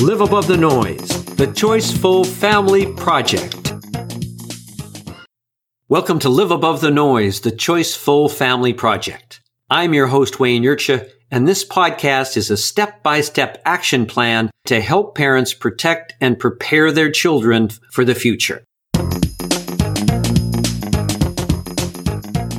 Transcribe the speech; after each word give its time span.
Live 0.00 0.20
Above 0.20 0.46
the 0.46 0.56
Noise, 0.58 1.24
the 1.36 1.46
Choiceful 1.46 2.26
Family 2.26 2.86
Project. 2.92 3.72
Welcome 5.88 6.18
to 6.18 6.28
Live 6.28 6.50
Above 6.50 6.80
the 6.80 6.90
Noise, 6.90 7.40
the 7.40 7.50
Choiceful 7.50 8.30
Family 8.30 8.72
Project. 8.72 9.40
I'm 9.70 9.94
your 9.94 10.08
host, 10.08 10.38
Wayne 10.38 10.62
Yurcha, 10.62 11.10
and 11.30 11.48
this 11.48 11.64
podcast 11.64 12.36
is 12.36 12.50
a 12.50 12.56
step 12.56 13.02
by 13.02 13.20
step 13.22 13.60
action 13.64 14.06
plan 14.06 14.50
to 14.66 14.80
help 14.80 15.16
parents 15.16 15.54
protect 15.54 16.14
and 16.20 16.38
prepare 16.38 16.92
their 16.92 17.10
children 17.10 17.70
for 17.90 18.04
the 18.04 18.14
future. 18.14 18.62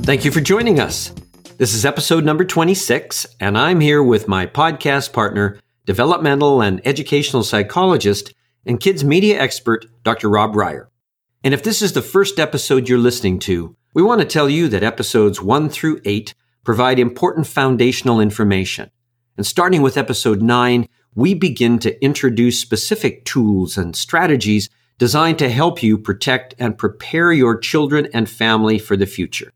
Thank 0.04 0.26
you 0.26 0.32
for 0.32 0.42
joining 0.42 0.80
us. 0.80 1.14
This 1.57 1.73
is 1.73 1.86
episode 1.86 2.26
number 2.26 2.44
26, 2.44 3.28
and 3.39 3.57
I'm 3.57 3.80
here 3.80 4.04
with 4.04 4.28
my 4.28 4.46
podcast 4.46 5.14
partner, 5.14 5.57
developmental 5.86 6.62
and 6.62 6.82
educational 6.86 7.44
psychologist, 7.44 8.34
and 8.66 8.80
kids 8.80 9.04
media 9.04 9.40
expert, 9.40 9.86
Dr. 10.04 10.30
Rob 10.30 10.54
Reier. 10.54 10.88
And 11.44 11.54
if 11.54 11.64
this 11.64 11.82
is 11.82 11.94
the 11.94 12.02
first 12.02 12.40
episode 12.40 12.90
you're 12.90 12.98
listening 12.98 13.40
to, 13.40 13.76
we 13.94 14.02
want 14.02 14.20
to 14.20 14.28
tell 14.28 14.50
you 14.50 14.68
that 14.70 14.84
episodes 14.84 15.42
1 15.42 15.70
through 15.70 16.02
8 16.04 16.34
provide 16.64 17.00
important 17.00 17.48
foundational 17.48 18.20
information. 18.20 18.90
And 19.38 19.45
starting 19.45 19.82
with 19.82 19.98
episode 19.98 20.42
9, 20.42 20.88
we 21.14 21.34
begin 21.34 21.80
to 21.80 22.04
introduce 22.04 22.59
specific 22.59 23.23
tools 23.26 23.78
and 23.78 23.95
strategies 23.95 24.70
designed 24.98 25.40
to 25.40 25.50
help 25.50 25.84
you 25.84 25.98
protect 25.98 26.56
and 26.58 26.78
prepare 26.78 27.31
your 27.31 27.58
children 27.58 28.08
and 28.14 28.30
family 28.30 28.80
for 28.80 28.98
the 28.98 29.06
future. 29.06 29.52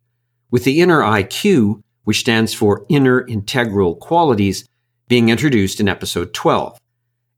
With 0.51 0.63
the 0.63 0.81
inner 0.81 1.01
IQ, 1.01 1.81
which 2.03 2.19
stands 2.19 2.53
for 2.53 2.85
inner 2.89 3.25
integral 3.27 3.95
qualities, 3.95 4.67
being 5.09 5.27
introduced 5.27 5.81
in 5.81 5.89
episode 5.89 6.33
12. 6.33 6.79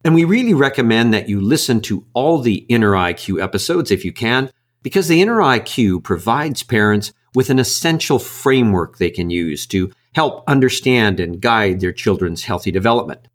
And 0.04 0.14
we 0.14 0.26
really 0.26 0.54
recommend 0.54 1.14
that 1.14 1.30
you 1.30 1.42
listen 1.42 1.82
to 1.82 2.06
all 2.14 2.40
the 2.40 2.66
Inner 2.70 2.92
IQ 2.92 3.42
episodes 3.42 3.90
if 3.90 4.06
you 4.06 4.12
can, 4.12 4.52
because 4.84 5.08
the 5.08 5.22
Inner 5.22 5.38
IQ 5.38 6.04
provides 6.04 6.64
parents 6.64 7.14
with 7.34 7.50
an 7.50 7.60
essential 7.60 8.20
framework 8.20 8.98
they 8.98 9.10
can 9.10 9.30
use 9.30 9.66
to 9.68 9.92
help 10.14 10.44
understand 10.48 11.20
and 11.20 11.42
guide 11.42 11.80
their 11.80 11.94
children's 11.94 12.44
healthy 12.44 12.72
development. 12.72 13.28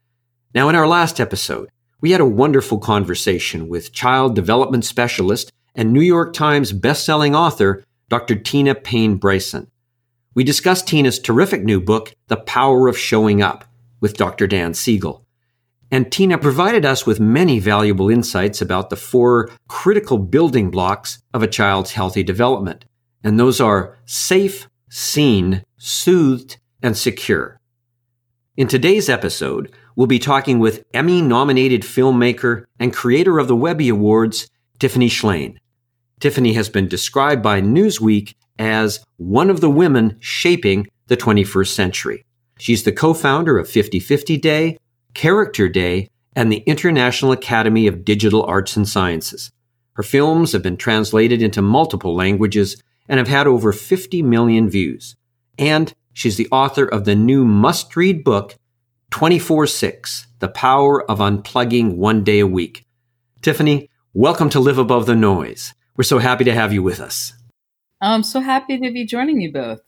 Now, 0.55 0.69
in 0.69 0.75
our 0.75 0.87
last 0.87 1.19
episode, 1.19 1.71
we 2.03 2.11
had 2.11 2.21
a 2.21 2.27
wonderful 2.27 2.79
conversation 2.79 3.69
with 3.69 3.93
child 3.93 4.35
development 4.35 4.85
specialist 4.85 5.51
and 5.75 5.93
New 5.93 6.03
York 6.03 6.35
Times 6.35 6.75
bestselling 6.75 7.35
author, 7.35 7.85
Dr. 8.11 8.35
Tina 8.35 8.75
Payne 8.75 9.17
Bryson. 9.17 9.71
We 10.35 10.45
discussed 10.45 10.87
Tina's 10.87 11.19
terrific 11.19 11.65
new 11.65 11.81
book, 11.81 12.15
The 12.29 12.37
Power 12.37 12.89
of 12.89 12.99
Showing 12.99 13.41
Up, 13.41 13.65
with 14.01 14.17
Dr. 14.17 14.47
Dan 14.47 14.75
Siegel. 14.75 15.25
And 15.91 16.11
Tina 16.11 16.37
provided 16.39 16.85
us 16.85 17.07
with 17.07 17.21
many 17.21 17.59
valuable 17.59 18.11
insights 18.11 18.61
about 18.61 18.91
the 18.91 18.97
four 18.97 19.51
critical 19.69 20.19
building 20.19 20.71
blocks 20.71 21.23
of 21.33 21.43
a 21.43 21.49
child's 21.49 21.93
healthy 21.93 22.23
development. 22.23 22.85
And 23.23 23.39
those 23.39 23.61
are 23.61 23.97
safe, 24.05 24.69
seen, 24.91 25.65
soothed, 25.79 26.59
and 26.83 26.97
secure. 26.97 27.61
In 28.57 28.69
today's 28.69 29.09
episode, 29.09 29.73
we'll 29.95 30.07
be 30.07 30.19
talking 30.19 30.59
with 30.59 30.85
Emmy 30.93 31.23
nominated 31.23 31.83
filmmaker 31.83 32.65
and 32.81 32.93
creator 32.93 33.39
of 33.39 33.49
the 33.49 33.57
Webby 33.57 33.89
Awards, 33.89 34.49
Tiffany 34.79 35.09
Shlain. 35.09 35.57
Tiffany 36.21 36.55
has 36.55 36.69
been 36.69 36.89
described 36.89 37.43
by 37.43 37.61
Newsweek 37.61 38.35
as 38.59 39.05
one 39.19 39.51
of 39.51 39.61
the 39.61 39.71
women 39.71 40.17
shaping 40.21 40.89
the 41.07 41.17
21st 41.17 41.69
century. 41.69 42.26
She's 42.59 42.85
the 42.85 42.93
co-founder 42.93 43.59
of 43.59 43.69
50/50 43.69 44.41
Day, 44.41 44.79
Character 45.15 45.69
Day, 45.69 46.09
and 46.35 46.51
the 46.51 46.63
International 46.67 47.33
Academy 47.33 47.87
of 47.87 48.05
Digital 48.05 48.45
Arts 48.45 48.77
and 48.77 48.89
Sciences. 48.89 49.51
Her 49.95 50.03
films 50.03 50.53
have 50.53 50.63
been 50.63 50.77
translated 50.77 51.41
into 51.41 51.63
multiple 51.63 52.15
languages 52.15 52.83
and 53.09 53.19
have 53.19 53.29
had 53.29 53.47
over 53.47 53.73
50 53.73 54.23
million 54.23 54.69
views. 54.69 55.17
And 55.59 55.95
she's 56.13 56.37
the 56.37 56.49
author 56.53 56.85
of 56.85 57.05
the 57.05 57.15
new 57.15 57.45
must-read 57.45 58.23
book, 58.23 58.57
24-6, 59.11 60.27
The 60.41 60.49
Power 60.49 61.09
of 61.11 61.19
Unplugging 61.21 61.97
One 61.97 62.25
Day 62.25 62.41
a 62.41 62.47
Week. 62.47 62.85
Tiffany, 63.41 63.89
welcome 64.13 64.51
to 64.51 64.61
Live 64.61 64.79
Above 64.79 65.07
the 65.07 65.17
Noise. 65.17 65.73
We're 65.97 66.05
so 66.05 66.19
happy 66.19 66.45
to 66.45 66.53
have 66.53 66.73
you 66.75 66.83
with 66.83 67.01
us. 67.01 67.33
I'm 68.03 68.23
so 68.23 68.41
happy 68.41 68.79
to 68.79 68.91
be 68.93 69.07
joining 69.07 69.41
you 69.41 69.51
both. 69.51 69.81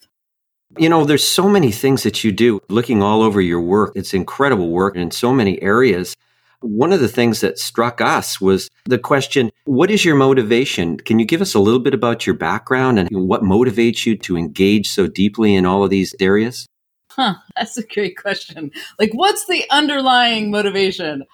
You 0.76 0.88
know, 0.88 1.04
there's 1.04 1.26
so 1.26 1.48
many 1.48 1.72
things 1.72 2.02
that 2.02 2.22
you 2.22 2.30
do. 2.30 2.60
Looking 2.68 3.02
all 3.02 3.22
over 3.22 3.40
your 3.40 3.60
work, 3.60 3.92
it's 3.94 4.12
incredible 4.12 4.68
work 4.68 4.96
in 4.96 5.10
so 5.10 5.32
many 5.32 5.60
areas. 5.62 6.14
One 6.60 6.92
of 6.92 7.00
the 7.00 7.08
things 7.08 7.40
that 7.40 7.58
struck 7.58 8.00
us 8.00 8.38
was 8.40 8.68
the 8.84 8.98
question, 8.98 9.50
what 9.64 9.90
is 9.90 10.04
your 10.04 10.16
motivation? 10.16 10.98
Can 10.98 11.18
you 11.18 11.24
give 11.24 11.40
us 11.40 11.54
a 11.54 11.60
little 11.60 11.80
bit 11.80 11.94
about 11.94 12.26
your 12.26 12.36
background 12.36 12.98
and 12.98 13.08
what 13.10 13.42
motivates 13.42 14.04
you 14.04 14.18
to 14.18 14.36
engage 14.36 14.90
so 14.90 15.06
deeply 15.06 15.54
in 15.54 15.64
all 15.64 15.84
of 15.84 15.90
these 15.90 16.14
areas? 16.20 16.66
Huh, 17.10 17.36
that's 17.56 17.78
a 17.78 17.86
great 17.86 18.16
question. 18.16 18.70
Like, 18.98 19.10
what's 19.12 19.46
the 19.46 19.64
underlying 19.70 20.50
motivation? 20.50 21.24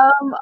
Um, 0.00 0.34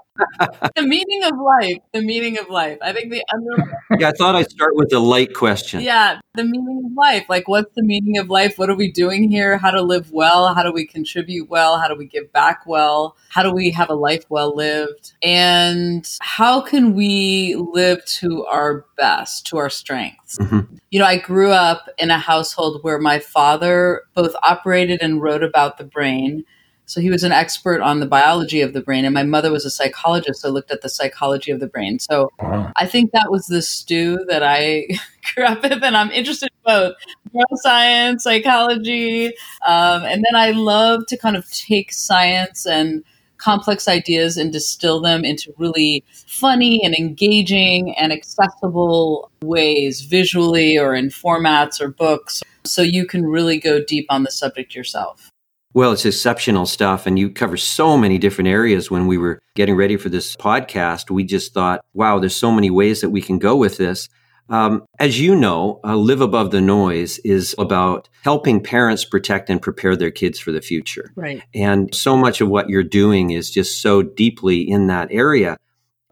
the 0.77 0.83
meaning 0.83 1.25
of 1.25 1.33
life. 1.39 1.79
The 1.93 2.03
meaning 2.03 2.39
of 2.39 2.49
life. 2.49 2.79
I 2.81 2.93
think 2.93 3.11
the 3.11 3.25
underlying. 3.33 3.77
yeah, 3.99 4.09
I 4.09 4.13
thought 4.13 4.35
I'd 4.35 4.51
start 4.51 4.75
with 4.75 4.93
a 4.93 4.99
light 4.99 5.35
question. 5.35 5.81
Yeah, 5.81 6.21
the 6.35 6.45
meaning 6.45 6.83
of 6.87 6.93
life. 6.97 7.27
Like, 7.29 7.49
what's 7.49 7.73
the 7.75 7.83
meaning 7.83 8.19
of 8.19 8.31
life? 8.31 8.59
What 8.59 8.71
are 8.71 8.77
we 8.77 8.91
doing 8.91 9.31
here? 9.31 9.59
How 9.59 9.71
to 9.71 9.83
live 9.83 10.13
well? 10.13 10.55
How 10.55 10.63
do 10.63 10.73
we 10.73 10.87
contribute 10.87 11.49
well? 11.51 11.79
How 11.79 11.89
do 11.89 11.97
we 11.97 12.07
give 12.07 12.33
back 12.33 12.67
well? 12.67 13.17
How 13.29 13.43
do 13.43 13.53
we 13.53 13.71
have 13.71 13.91
a 13.91 13.95
life 13.95 14.25
well 14.29 14.55
lived? 14.55 15.13
And 15.23 16.09
how 16.21 16.61
can 16.61 16.95
we 16.95 17.55
live 17.57 18.05
to 18.21 18.47
our 18.47 18.87
best, 18.97 19.47
to 19.49 19.59
our 19.59 19.71
strengths? 19.71 20.39
Mm-hmm. 20.39 20.77
You 20.91 20.99
know, 20.99 21.07
I 21.07 21.19
grew 21.19 21.51
up 21.51 21.89
in 21.99 22.11
a 22.11 22.19
household 22.19 22.81
where 22.83 22.99
my 22.99 23.19
father 23.19 24.03
both 24.15 24.35
operated 24.43 25.01
and 25.03 25.21
wrote 25.23 25.43
about 25.43 25.79
the 25.79 25.85
brain 25.85 26.45
so 26.87 27.01
he 27.01 27.11
was 27.11 27.25
an 27.25 27.33
expert 27.33 27.81
on 27.81 28.01
the 28.01 28.07
biology 28.07 28.61
of 28.61 28.73
the 28.73 28.81
brain, 28.81 29.05
and 29.05 29.15
my 29.15 29.23
mother 29.23 29.51
was 29.51 29.65
a 29.65 29.71
psychologist, 29.71 30.43
so 30.43 30.51
looked 30.51 30.71
at 30.71 30.83
the 30.83 30.89
psychology 30.89 31.51
of 31.51 31.61
the 31.61 31.67
brain. 31.67 31.99
So 31.99 32.31
wow. 32.41 32.73
I 32.77 32.87
think 32.87 33.13
that 33.13 33.31
was 33.31 33.47
the 33.47 33.63
stew 33.63 34.25
that 34.29 34.43
I 34.43 34.89
grew 35.35 35.45
up 35.45 35.63
with, 35.63 35.83
and 35.83 35.97
I'm 35.97 36.11
interested 36.11 36.51
in 36.53 36.73
both 36.73 36.95
neuroscience, 37.35 38.23
psychology, 38.23 39.27
um, 39.67 40.05
and 40.05 40.25
then 40.25 40.35
I 40.35 40.51
love 40.51 41.07
to 41.09 41.17
kind 41.17 41.37
of 41.37 41.51
take 41.51 41.93
science 41.93 42.67
and 42.67 43.05
complex 43.39 43.89
ideas 43.89 44.37
and 44.37 44.53
distill 44.53 45.01
them 45.01 45.25
into 45.25 45.53
really 45.59 46.05
funny 46.29 46.81
and 46.85 46.95
engaging 46.95 47.95
and 47.97 48.13
accessible 48.13 49.31
ways, 49.43 50.03
visually 50.03 50.79
or 50.79 50.95
in 50.95 51.09
formats 51.09 51.81
or 51.81 51.89
books, 51.89 52.43
so 52.65 52.83
you 52.83 53.05
can 53.05 53.27
really 53.27 53.59
go 53.59 53.83
deep 53.83 54.07
on 54.11 54.23
the 54.23 54.31
subject 54.31 54.75
yourself. 54.75 55.32
Well, 55.75 55.93
it's 55.93 56.05
exceptional 56.05 56.67
stuff. 56.67 57.07
And 57.07 57.19
you 57.19 57.31
cover 57.31 57.57
so 57.57 57.97
many 57.97 58.19
different 58.19 58.49
areas 58.49 58.91
when 58.91 59.07
we 59.07 59.19
were 59.19 59.41
getting 59.55 59.75
ready 59.75 59.97
for 59.97 60.09
this 60.09 60.37
podcast. 60.37 61.11
We 61.11 61.25
just 61.25 61.55
thought, 61.55 61.85
wow, 61.95 62.19
there's 62.19 62.37
so 62.37 62.53
many 62.53 62.71
ways 62.71 63.01
that 63.01 63.11
we 63.11 63.23
can 63.23 63.39
go 63.39 63.57
with 63.57 63.79
this. 63.79 64.09
Um, 64.49 64.85
as 64.99 65.19
you 65.19 65.35
know, 65.35 65.81
uh, 65.83 65.97
Live 65.97 66.21
Above 66.21 66.51
the 66.51 66.61
Noise 66.61 67.19
is 67.21 67.55
about 67.59 68.11
helping 68.23 68.63
parents 68.63 69.05
protect 69.05 69.49
and 69.49 69.63
prepare 69.63 69.97
their 69.97 70.11
kids 70.11 70.39
for 70.39 70.53
the 70.53 70.61
future. 70.61 71.11
Right. 71.15 71.43
And 71.55 71.95
so 71.95 72.17
much 72.17 72.43
of 72.43 72.49
what 72.49 72.69
you're 72.69 72.83
doing 72.83 73.31
is 73.31 73.51
just 73.51 73.81
so 73.81 74.03
deeply 74.03 74.61
in 74.61 74.89
that 74.89 75.09
area. 75.11 75.57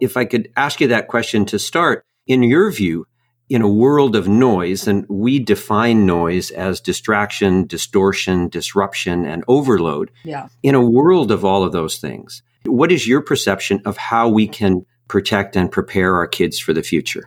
If 0.01 0.17
I 0.17 0.25
could 0.25 0.49
ask 0.57 0.81
you 0.81 0.89
that 0.89 1.09
question 1.09 1.45
to 1.47 1.59
start, 1.59 2.07
in 2.27 2.43
your 2.43 2.71
view, 2.71 3.05
in 3.51 3.63
a 3.63 3.69
world 3.69 4.15
of 4.15 4.29
noise, 4.29 4.87
and 4.87 5.05
we 5.09 5.41
define 5.41 6.07
noise 6.07 6.53
as 6.53 6.81
distraction, 6.81 7.67
distortion, 7.67 8.49
disruption, 8.49 9.27
and 9.27 9.45
overload. 9.49 10.13
Yeah. 10.25 10.49
In 10.63 10.77
a 10.77 10.89
world 10.89 11.33
of 11.33 11.45
all 11.45 11.65
of 11.65 11.73
those 11.73 11.99
things, 11.99 12.43
what 12.65 12.93
is 12.93 13.09
your 13.09 13.21
perception 13.21 13.83
of 13.85 13.97
how 13.97 14.29
we 14.29 14.47
can 14.47 14.87
protect 15.09 15.57
and 15.57 15.71
prepare 15.71 16.15
our 16.15 16.29
kids 16.29 16.61
for 16.61 16.73
the 16.73 16.85
future? 16.85 17.27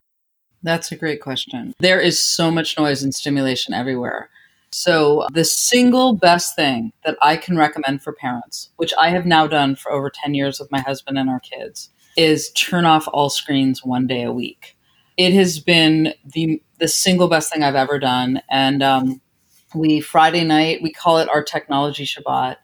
That's 0.64 0.94
a 0.94 0.96
great 0.96 1.20
question. 1.20 1.74
There 1.80 2.00
is 2.00 2.22
so 2.22 2.50
much 2.50 2.80
noise 2.80 3.04
and 3.04 3.14
stimulation 3.14 3.74
everywhere. 3.74 4.30
So, 4.72 5.28
the 5.34 5.44
single 5.44 6.16
best 6.16 6.56
thing 6.56 6.94
that 7.06 7.18
I 7.22 7.36
can 7.36 7.58
recommend 7.58 8.02
for 8.02 8.14
parents, 8.14 8.72
which 8.78 8.94
I 8.98 9.10
have 9.10 9.26
now 9.26 9.46
done 9.46 9.76
for 9.76 9.92
over 9.92 10.10
10 10.10 10.34
years 10.34 10.60
with 10.60 10.72
my 10.72 10.80
husband 10.80 11.18
and 11.18 11.30
our 11.30 11.42
kids, 11.42 11.90
is 12.16 12.50
turn 12.52 12.86
off 12.86 13.08
all 13.12 13.30
screens 13.30 13.84
one 13.84 14.08
day 14.08 14.24
a 14.24 14.32
week 14.32 14.73
it 15.18 15.34
has 15.34 15.60
been 15.60 16.14
the 16.26 16.62
the 16.80 16.88
single 16.88 17.28
best 17.28 17.52
thing 17.52 17.64
I've 17.64 17.76
ever 17.76 18.00
done. 18.00 18.42
And 18.50 18.84
um, 18.84 19.22
we 19.74 20.02
Friday 20.02 20.44
night 20.44 20.82
we 20.82 20.92
call 20.92 21.20
it 21.20 21.30
our 21.30 21.44
technology 21.44 22.06
Shabbat. 22.06 22.58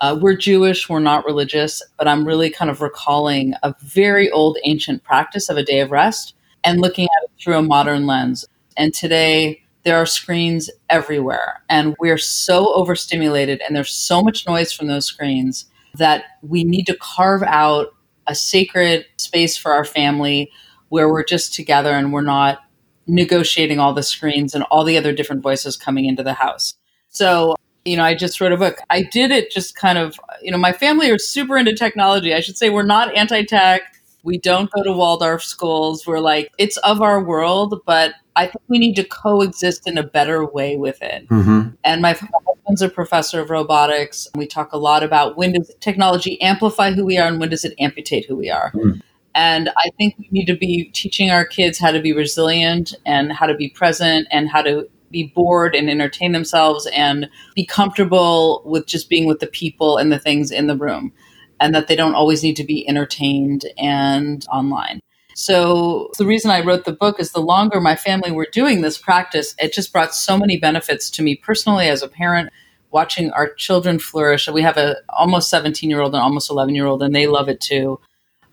Uh, 0.00 0.18
we're 0.20 0.36
Jewish, 0.36 0.88
we're 0.88 0.98
not 0.98 1.24
religious, 1.24 1.80
but 1.96 2.08
I'm 2.08 2.26
really 2.26 2.50
kind 2.50 2.70
of 2.70 2.80
recalling 2.80 3.54
a 3.62 3.74
very 3.80 4.28
old 4.30 4.58
ancient 4.64 5.04
practice 5.04 5.48
of 5.48 5.56
a 5.56 5.62
day 5.62 5.80
of 5.80 5.92
rest 5.92 6.34
and 6.64 6.80
looking 6.80 7.04
at 7.04 7.24
it 7.24 7.30
through 7.40 7.56
a 7.56 7.62
modern 7.62 8.06
lens. 8.06 8.44
And 8.76 8.92
today 8.92 9.62
there 9.84 9.96
are 9.96 10.06
screens 10.06 10.68
everywhere, 10.90 11.62
and 11.68 11.94
we're 12.00 12.18
so 12.18 12.74
overstimulated, 12.74 13.60
and 13.60 13.76
there's 13.76 13.92
so 13.92 14.20
much 14.20 14.46
noise 14.48 14.72
from 14.72 14.88
those 14.88 15.06
screens 15.06 15.66
that 15.94 16.24
we 16.42 16.64
need 16.64 16.86
to 16.86 16.96
carve 16.96 17.44
out 17.44 17.94
a 18.26 18.34
sacred 18.34 19.06
space 19.16 19.56
for 19.56 19.72
our 19.72 19.84
family 19.84 20.50
where 20.94 21.08
we're 21.08 21.24
just 21.24 21.52
together 21.52 21.90
and 21.90 22.12
we're 22.12 22.22
not 22.22 22.60
negotiating 23.08 23.80
all 23.80 23.92
the 23.92 24.02
screens 24.02 24.54
and 24.54 24.62
all 24.70 24.84
the 24.84 24.96
other 24.96 25.12
different 25.12 25.42
voices 25.42 25.76
coming 25.76 26.04
into 26.04 26.22
the 26.22 26.34
house. 26.34 26.74
So, 27.08 27.56
you 27.84 27.96
know, 27.96 28.04
I 28.04 28.14
just 28.14 28.40
wrote 28.40 28.52
a 28.52 28.56
book. 28.56 28.78
I 28.90 29.02
did 29.02 29.32
it 29.32 29.50
just 29.50 29.74
kind 29.74 29.98
of, 29.98 30.20
you 30.40 30.52
know, 30.52 30.56
my 30.56 30.72
family 30.72 31.10
are 31.10 31.18
super 31.18 31.58
into 31.58 31.74
technology. 31.74 32.32
I 32.32 32.38
should 32.38 32.56
say 32.56 32.70
we're 32.70 32.84
not 32.84 33.12
anti 33.16 33.42
tech. 33.42 33.82
We 34.22 34.38
don't 34.38 34.70
go 34.70 34.84
to 34.84 34.92
Waldorf 34.92 35.42
schools. 35.42 36.06
We're 36.06 36.20
like, 36.20 36.52
it's 36.58 36.76
of 36.76 37.02
our 37.02 37.20
world, 37.20 37.82
but 37.84 38.14
I 38.36 38.46
think 38.46 38.62
we 38.68 38.78
need 38.78 38.94
to 38.94 39.04
coexist 39.04 39.88
in 39.88 39.98
a 39.98 40.04
better 40.04 40.46
way 40.46 40.76
with 40.76 41.02
it. 41.02 41.28
Mm-hmm. 41.28 41.70
And 41.82 42.02
my 42.02 42.12
husband's 42.12 42.82
a 42.82 42.88
professor 42.88 43.40
of 43.40 43.50
robotics. 43.50 44.28
We 44.36 44.46
talk 44.46 44.72
a 44.72 44.78
lot 44.78 45.02
about 45.02 45.36
when 45.36 45.54
does 45.54 45.72
technology 45.80 46.40
amplify 46.40 46.92
who 46.92 47.04
we 47.04 47.18
are 47.18 47.26
and 47.26 47.40
when 47.40 47.50
does 47.50 47.64
it 47.64 47.74
amputate 47.80 48.26
who 48.26 48.36
we 48.36 48.48
are. 48.48 48.70
Mm. 48.76 49.02
And 49.34 49.70
I 49.76 49.90
think 49.98 50.16
we 50.18 50.28
need 50.30 50.46
to 50.46 50.56
be 50.56 50.90
teaching 50.92 51.30
our 51.30 51.44
kids 51.44 51.78
how 51.78 51.90
to 51.90 52.00
be 52.00 52.12
resilient 52.12 52.94
and 53.04 53.32
how 53.32 53.46
to 53.46 53.54
be 53.54 53.68
present 53.68 54.28
and 54.30 54.48
how 54.48 54.62
to 54.62 54.88
be 55.10 55.32
bored 55.34 55.74
and 55.74 55.90
entertain 55.90 56.32
themselves 56.32 56.88
and 56.92 57.28
be 57.54 57.64
comfortable 57.64 58.62
with 58.64 58.86
just 58.86 59.08
being 59.08 59.26
with 59.26 59.40
the 59.40 59.46
people 59.46 59.96
and 59.96 60.12
the 60.12 60.18
things 60.18 60.50
in 60.50 60.66
the 60.66 60.76
room 60.76 61.12
and 61.60 61.74
that 61.74 61.88
they 61.88 61.96
don't 61.96 62.14
always 62.14 62.42
need 62.42 62.56
to 62.56 62.64
be 62.64 62.86
entertained 62.88 63.64
and 63.78 64.44
online. 64.52 65.00
So 65.36 66.10
the 66.18 66.26
reason 66.26 66.50
I 66.50 66.64
wrote 66.64 66.84
the 66.84 66.92
book 66.92 67.18
is 67.18 67.32
the 67.32 67.40
longer 67.40 67.80
my 67.80 67.96
family 67.96 68.30
were 68.30 68.46
doing 68.52 68.82
this 68.82 68.98
practice, 68.98 69.54
it 69.58 69.72
just 69.72 69.92
brought 69.92 70.14
so 70.14 70.36
many 70.36 70.56
benefits 70.56 71.10
to 71.10 71.22
me 71.22 71.36
personally 71.36 71.88
as 71.88 72.02
a 72.02 72.08
parent 72.08 72.50
watching 72.90 73.32
our 73.32 73.52
children 73.54 73.98
flourish. 73.98 74.48
We 74.48 74.62
have 74.62 74.76
a 74.76 74.96
almost 75.08 75.50
17 75.50 75.90
year 75.90 76.00
old 76.00 76.14
and 76.14 76.22
almost 76.22 76.50
11 76.50 76.74
year 76.74 76.86
old 76.86 77.02
and 77.02 77.14
they 77.14 77.26
love 77.26 77.48
it 77.48 77.60
too. 77.60 78.00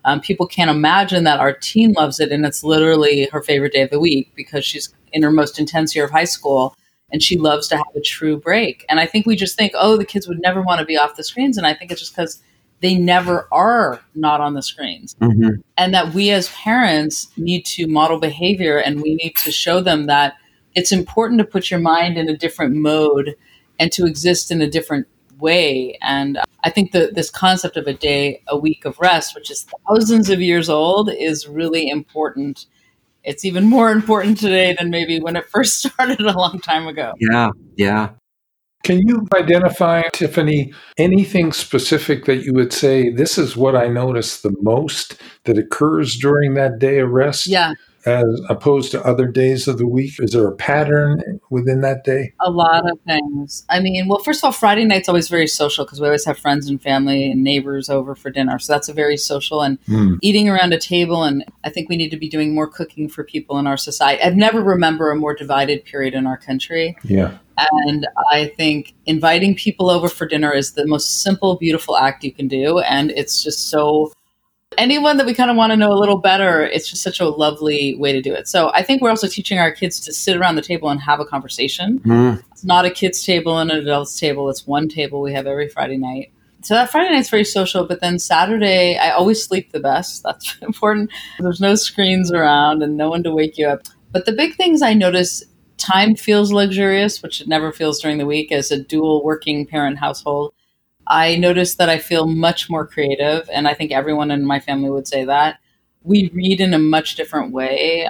Um, 0.04 0.20
people 0.20 0.46
can't 0.46 0.70
imagine 0.70 1.24
that 1.24 1.40
our 1.40 1.52
teen 1.52 1.92
loves 1.92 2.18
it 2.18 2.32
and 2.32 2.44
it's 2.44 2.64
literally 2.64 3.28
her 3.32 3.40
favorite 3.40 3.72
day 3.72 3.82
of 3.82 3.90
the 3.90 4.00
week 4.00 4.32
because 4.34 4.64
she's 4.64 4.92
in 5.12 5.22
her 5.22 5.30
most 5.30 5.58
intense 5.58 5.94
year 5.94 6.04
of 6.04 6.10
high 6.10 6.24
school 6.24 6.74
and 7.12 7.22
she 7.22 7.38
loves 7.38 7.68
to 7.68 7.76
have 7.76 7.94
a 7.94 8.00
true 8.00 8.36
break. 8.36 8.84
And 8.88 8.98
I 8.98 9.06
think 9.06 9.26
we 9.26 9.36
just 9.36 9.56
think, 9.56 9.72
oh, 9.74 9.96
the 9.96 10.04
kids 10.04 10.26
would 10.26 10.40
never 10.40 10.62
want 10.62 10.80
to 10.80 10.86
be 10.86 10.96
off 10.96 11.16
the 11.16 11.24
screens. 11.24 11.58
And 11.58 11.66
I 11.66 11.74
think 11.74 11.90
it's 11.90 12.00
just 12.00 12.16
because 12.16 12.42
they 12.80 12.96
never 12.96 13.46
are 13.52 14.02
not 14.14 14.40
on 14.40 14.54
the 14.54 14.62
screens. 14.62 15.14
Mm-hmm. 15.20 15.60
And 15.76 15.94
that 15.94 16.14
we 16.14 16.30
as 16.30 16.48
parents 16.48 17.28
need 17.36 17.64
to 17.66 17.86
model 17.86 18.18
behavior 18.18 18.78
and 18.78 19.00
we 19.00 19.14
need 19.14 19.36
to 19.44 19.52
show 19.52 19.80
them 19.80 20.06
that 20.06 20.34
it's 20.74 20.90
important 20.90 21.38
to 21.38 21.44
put 21.44 21.70
your 21.70 21.80
mind 21.80 22.18
in 22.18 22.28
a 22.28 22.36
different 22.36 22.74
mode 22.74 23.36
and 23.78 23.92
to 23.92 24.06
exist 24.06 24.50
in 24.50 24.62
a 24.62 24.68
different 24.68 25.06
way. 25.42 25.98
And 26.00 26.38
I 26.64 26.70
think 26.70 26.92
that 26.92 27.14
this 27.14 27.28
concept 27.28 27.76
of 27.76 27.86
a 27.86 27.92
day, 27.92 28.42
a 28.48 28.56
week 28.56 28.84
of 28.84 28.98
rest, 28.98 29.34
which 29.34 29.50
is 29.50 29.66
thousands 29.88 30.30
of 30.30 30.40
years 30.40 30.70
old, 30.70 31.10
is 31.10 31.46
really 31.46 31.88
important. 31.88 32.66
It's 33.24 33.44
even 33.44 33.68
more 33.68 33.90
important 33.90 34.38
today 34.38 34.74
than 34.78 34.90
maybe 34.90 35.20
when 35.20 35.36
it 35.36 35.48
first 35.50 35.78
started 35.82 36.20
a 36.20 36.32
long 36.32 36.60
time 36.60 36.86
ago. 36.86 37.12
Yeah, 37.18 37.50
yeah. 37.76 38.10
Can 38.84 38.98
you 39.06 39.28
identify, 39.36 40.02
Tiffany, 40.12 40.72
anything 40.98 41.52
specific 41.52 42.24
that 42.24 42.44
you 42.44 42.52
would 42.54 42.72
say, 42.72 43.10
this 43.10 43.38
is 43.38 43.56
what 43.56 43.76
I 43.76 43.86
notice 43.86 44.40
the 44.40 44.54
most 44.60 45.20
that 45.44 45.56
occurs 45.56 46.16
during 46.16 46.54
that 46.54 46.80
day 46.80 46.98
of 46.98 47.10
rest? 47.10 47.46
Yeah 47.46 47.74
as 48.06 48.24
opposed 48.48 48.90
to 48.92 49.04
other 49.04 49.26
days 49.26 49.68
of 49.68 49.78
the 49.78 49.86
week? 49.86 50.14
Is 50.18 50.32
there 50.32 50.46
a 50.46 50.54
pattern 50.54 51.40
within 51.50 51.80
that 51.82 52.04
day? 52.04 52.32
A 52.40 52.50
lot 52.50 52.90
of 52.90 52.98
things. 53.06 53.64
I 53.68 53.80
mean, 53.80 54.08
well, 54.08 54.18
first 54.18 54.40
of 54.40 54.44
all, 54.44 54.52
Friday 54.52 54.84
night's 54.84 55.08
always 55.08 55.28
very 55.28 55.46
social 55.46 55.84
because 55.84 56.00
we 56.00 56.06
always 56.06 56.24
have 56.24 56.38
friends 56.38 56.68
and 56.68 56.82
family 56.82 57.30
and 57.30 57.44
neighbors 57.44 57.88
over 57.88 58.14
for 58.14 58.30
dinner. 58.30 58.58
So 58.58 58.72
that's 58.72 58.88
a 58.88 58.92
very 58.92 59.16
social 59.16 59.62
and 59.62 59.80
mm. 59.84 60.18
eating 60.22 60.48
around 60.48 60.72
a 60.72 60.78
table. 60.78 61.22
And 61.22 61.44
I 61.64 61.70
think 61.70 61.88
we 61.88 61.96
need 61.96 62.10
to 62.10 62.16
be 62.16 62.28
doing 62.28 62.54
more 62.54 62.66
cooking 62.66 63.08
for 63.08 63.24
people 63.24 63.58
in 63.58 63.66
our 63.66 63.76
society. 63.76 64.22
I've 64.22 64.36
never 64.36 64.62
remember 64.62 65.10
a 65.10 65.16
more 65.16 65.34
divided 65.34 65.84
period 65.84 66.14
in 66.14 66.26
our 66.26 66.36
country. 66.36 66.96
Yeah. 67.04 67.38
And 67.58 68.06
I 68.30 68.52
think 68.56 68.94
inviting 69.06 69.54
people 69.54 69.90
over 69.90 70.08
for 70.08 70.26
dinner 70.26 70.52
is 70.52 70.72
the 70.72 70.86
most 70.86 71.22
simple, 71.22 71.56
beautiful 71.56 71.96
act 71.96 72.24
you 72.24 72.32
can 72.32 72.48
do. 72.48 72.78
And 72.80 73.10
it's 73.12 73.42
just 73.42 73.68
so 73.68 74.12
anyone 74.78 75.16
that 75.16 75.26
we 75.26 75.34
kind 75.34 75.50
of 75.50 75.56
want 75.56 75.72
to 75.72 75.76
know 75.76 75.90
a 75.90 75.98
little 75.98 76.18
better, 76.18 76.64
it's 76.64 76.88
just 76.88 77.02
such 77.02 77.20
a 77.20 77.28
lovely 77.28 77.94
way 77.96 78.12
to 78.12 78.20
do 78.20 78.32
it. 78.32 78.48
So 78.48 78.70
I 78.74 78.82
think 78.82 79.02
we're 79.02 79.10
also 79.10 79.28
teaching 79.28 79.58
our 79.58 79.70
kids 79.70 80.00
to 80.00 80.12
sit 80.12 80.36
around 80.36 80.56
the 80.56 80.62
table 80.62 80.88
and 80.88 81.00
have 81.00 81.20
a 81.20 81.24
conversation. 81.24 82.00
Mm. 82.00 82.42
It's 82.50 82.64
not 82.64 82.84
a 82.84 82.90
kids' 82.90 83.24
table 83.24 83.58
and 83.58 83.70
an 83.70 83.78
adults' 83.78 84.18
table. 84.18 84.48
It's 84.50 84.66
one 84.66 84.88
table 84.88 85.20
we 85.20 85.32
have 85.32 85.46
every 85.46 85.68
Friday 85.68 85.96
night. 85.96 86.32
So 86.62 86.74
that 86.74 86.90
Friday 86.90 87.12
night's 87.12 87.30
very 87.30 87.44
social, 87.44 87.86
but 87.86 88.00
then 88.00 88.18
Saturday, 88.18 88.96
I 88.96 89.10
always 89.10 89.44
sleep 89.44 89.72
the 89.72 89.80
best. 89.80 90.22
That's 90.24 90.56
important. 90.62 91.10
There's 91.38 91.60
no 91.60 91.74
screens 91.74 92.30
around 92.30 92.82
and 92.82 92.96
no 92.96 93.10
one 93.10 93.22
to 93.24 93.32
wake 93.32 93.58
you 93.58 93.66
up. 93.66 93.82
But 94.12 94.26
the 94.26 94.32
big 94.32 94.54
things 94.56 94.82
I 94.82 94.94
notice 94.94 95.42
time 95.78 96.14
feels 96.14 96.52
luxurious, 96.52 97.22
which 97.22 97.40
it 97.40 97.48
never 97.48 97.72
feels 97.72 98.00
during 98.00 98.18
the 98.18 98.26
week 98.26 98.52
as 98.52 98.70
a 98.70 98.82
dual 98.82 99.24
working 99.24 99.66
parent 99.66 99.98
household. 99.98 100.54
I 101.06 101.36
notice 101.36 101.76
that 101.76 101.88
I 101.88 101.98
feel 101.98 102.26
much 102.26 102.70
more 102.70 102.86
creative, 102.86 103.48
and 103.52 103.66
I 103.66 103.74
think 103.74 103.92
everyone 103.92 104.30
in 104.30 104.44
my 104.44 104.60
family 104.60 104.90
would 104.90 105.08
say 105.08 105.24
that. 105.24 105.58
We 106.02 106.30
read 106.34 106.60
in 106.60 106.74
a 106.74 106.78
much 106.78 107.16
different 107.16 107.52
way. 107.52 108.08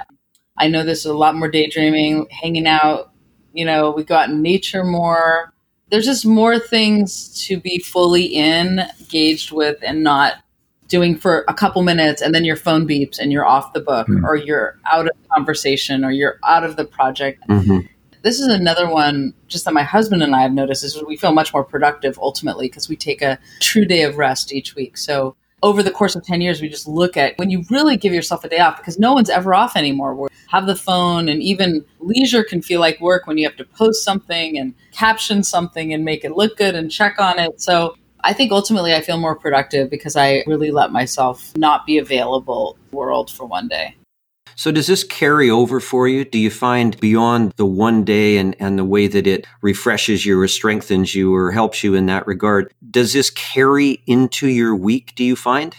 I 0.57 0.67
know 0.67 0.83
there's 0.83 1.05
a 1.05 1.13
lot 1.13 1.35
more 1.35 1.49
daydreaming, 1.49 2.27
hanging 2.29 2.67
out. 2.67 3.11
You 3.53 3.65
know, 3.65 3.91
we 3.91 4.03
go 4.03 4.15
out 4.15 4.29
in 4.29 4.41
nature 4.41 4.83
more. 4.83 5.53
There's 5.89 6.05
just 6.05 6.25
more 6.25 6.57
things 6.57 7.45
to 7.45 7.59
be 7.59 7.79
fully 7.79 8.25
in, 8.25 8.79
engaged 8.99 9.51
with, 9.51 9.77
and 9.83 10.03
not 10.03 10.35
doing 10.87 11.17
for 11.17 11.43
a 11.47 11.53
couple 11.53 11.81
minutes 11.81 12.21
and 12.21 12.35
then 12.35 12.45
your 12.45 12.55
phone 12.55 12.87
beeps 12.87 13.17
and 13.17 13.31
you're 13.31 13.45
off 13.45 13.73
the 13.73 13.79
book 13.79 14.05
mm-hmm. 14.07 14.23
or 14.25 14.35
you're 14.35 14.77
out 14.91 15.07
of 15.07 15.11
conversation 15.33 16.03
or 16.05 16.11
you're 16.11 16.37
out 16.45 16.63
of 16.63 16.75
the 16.75 16.85
project. 16.85 17.41
Mm-hmm 17.47 17.87
this 18.23 18.39
is 18.39 18.47
another 18.47 18.89
one 18.89 19.33
just 19.47 19.65
that 19.65 19.73
my 19.73 19.83
husband 19.83 20.23
and 20.23 20.35
I 20.35 20.41
have 20.41 20.53
noticed 20.53 20.83
is 20.83 21.01
we 21.03 21.17
feel 21.17 21.33
much 21.33 21.53
more 21.53 21.63
productive 21.63 22.17
ultimately 22.17 22.67
because 22.67 22.89
we 22.89 22.95
take 22.95 23.21
a 23.21 23.37
true 23.59 23.85
day 23.85 24.03
of 24.03 24.17
rest 24.17 24.53
each 24.53 24.75
week. 24.75 24.97
So 24.97 25.35
over 25.61 25.83
the 25.83 25.91
course 25.91 26.15
of 26.15 26.23
10 26.23 26.41
years, 26.41 26.61
we 26.61 26.69
just 26.69 26.87
look 26.87 27.15
at 27.17 27.37
when 27.37 27.49
you 27.49 27.63
really 27.69 27.97
give 27.97 28.13
yourself 28.13 28.43
a 28.43 28.49
day 28.49 28.59
off 28.59 28.77
because 28.77 28.97
no 28.97 29.13
one's 29.13 29.29
ever 29.29 29.53
off 29.53 29.75
anymore. 29.75 30.15
We 30.15 30.29
have 30.47 30.67
the 30.67 30.75
phone 30.75 31.27
and 31.27 31.41
even 31.43 31.85
leisure 31.99 32.43
can 32.43 32.61
feel 32.61 32.79
like 32.79 32.99
work 33.01 33.27
when 33.27 33.37
you 33.37 33.45
have 33.45 33.57
to 33.57 33.65
post 33.65 34.03
something 34.03 34.57
and 34.57 34.73
caption 34.91 35.43
something 35.43 35.93
and 35.93 36.05
make 36.05 36.23
it 36.23 36.31
look 36.31 36.57
good 36.57 36.75
and 36.75 36.89
check 36.89 37.19
on 37.19 37.39
it. 37.39 37.61
So 37.61 37.95
I 38.21 38.31
think 38.31 38.53
ultimately 38.53 38.93
I 38.93 39.01
feel 39.01 39.17
more 39.17 39.35
productive 39.35 39.89
because 39.89 40.15
I 40.15 40.43
really 40.47 40.71
let 40.71 40.93
myself 40.93 41.51
not 41.57 41.85
be 41.85 41.97
available 41.97 42.77
world 42.91 43.29
for 43.29 43.45
one 43.45 43.67
day. 43.67 43.95
So 44.55 44.71
does 44.71 44.87
this 44.87 45.03
carry 45.03 45.49
over 45.49 45.79
for 45.79 46.07
you? 46.07 46.25
Do 46.25 46.37
you 46.37 46.49
find 46.49 46.99
beyond 46.99 47.53
the 47.57 47.65
one 47.65 48.03
day 48.03 48.37
and, 48.37 48.55
and 48.59 48.77
the 48.77 48.85
way 48.85 49.07
that 49.07 49.27
it 49.27 49.45
refreshes 49.61 50.25
you 50.25 50.39
or 50.39 50.47
strengthens 50.47 51.15
you 51.15 51.33
or 51.33 51.51
helps 51.51 51.83
you 51.83 51.95
in 51.95 52.05
that 52.07 52.27
regard, 52.27 52.73
does 52.89 53.13
this 53.13 53.29
carry 53.29 54.01
into 54.07 54.47
your 54.47 54.75
week, 54.75 55.13
do 55.15 55.23
you 55.23 55.35
find? 55.35 55.75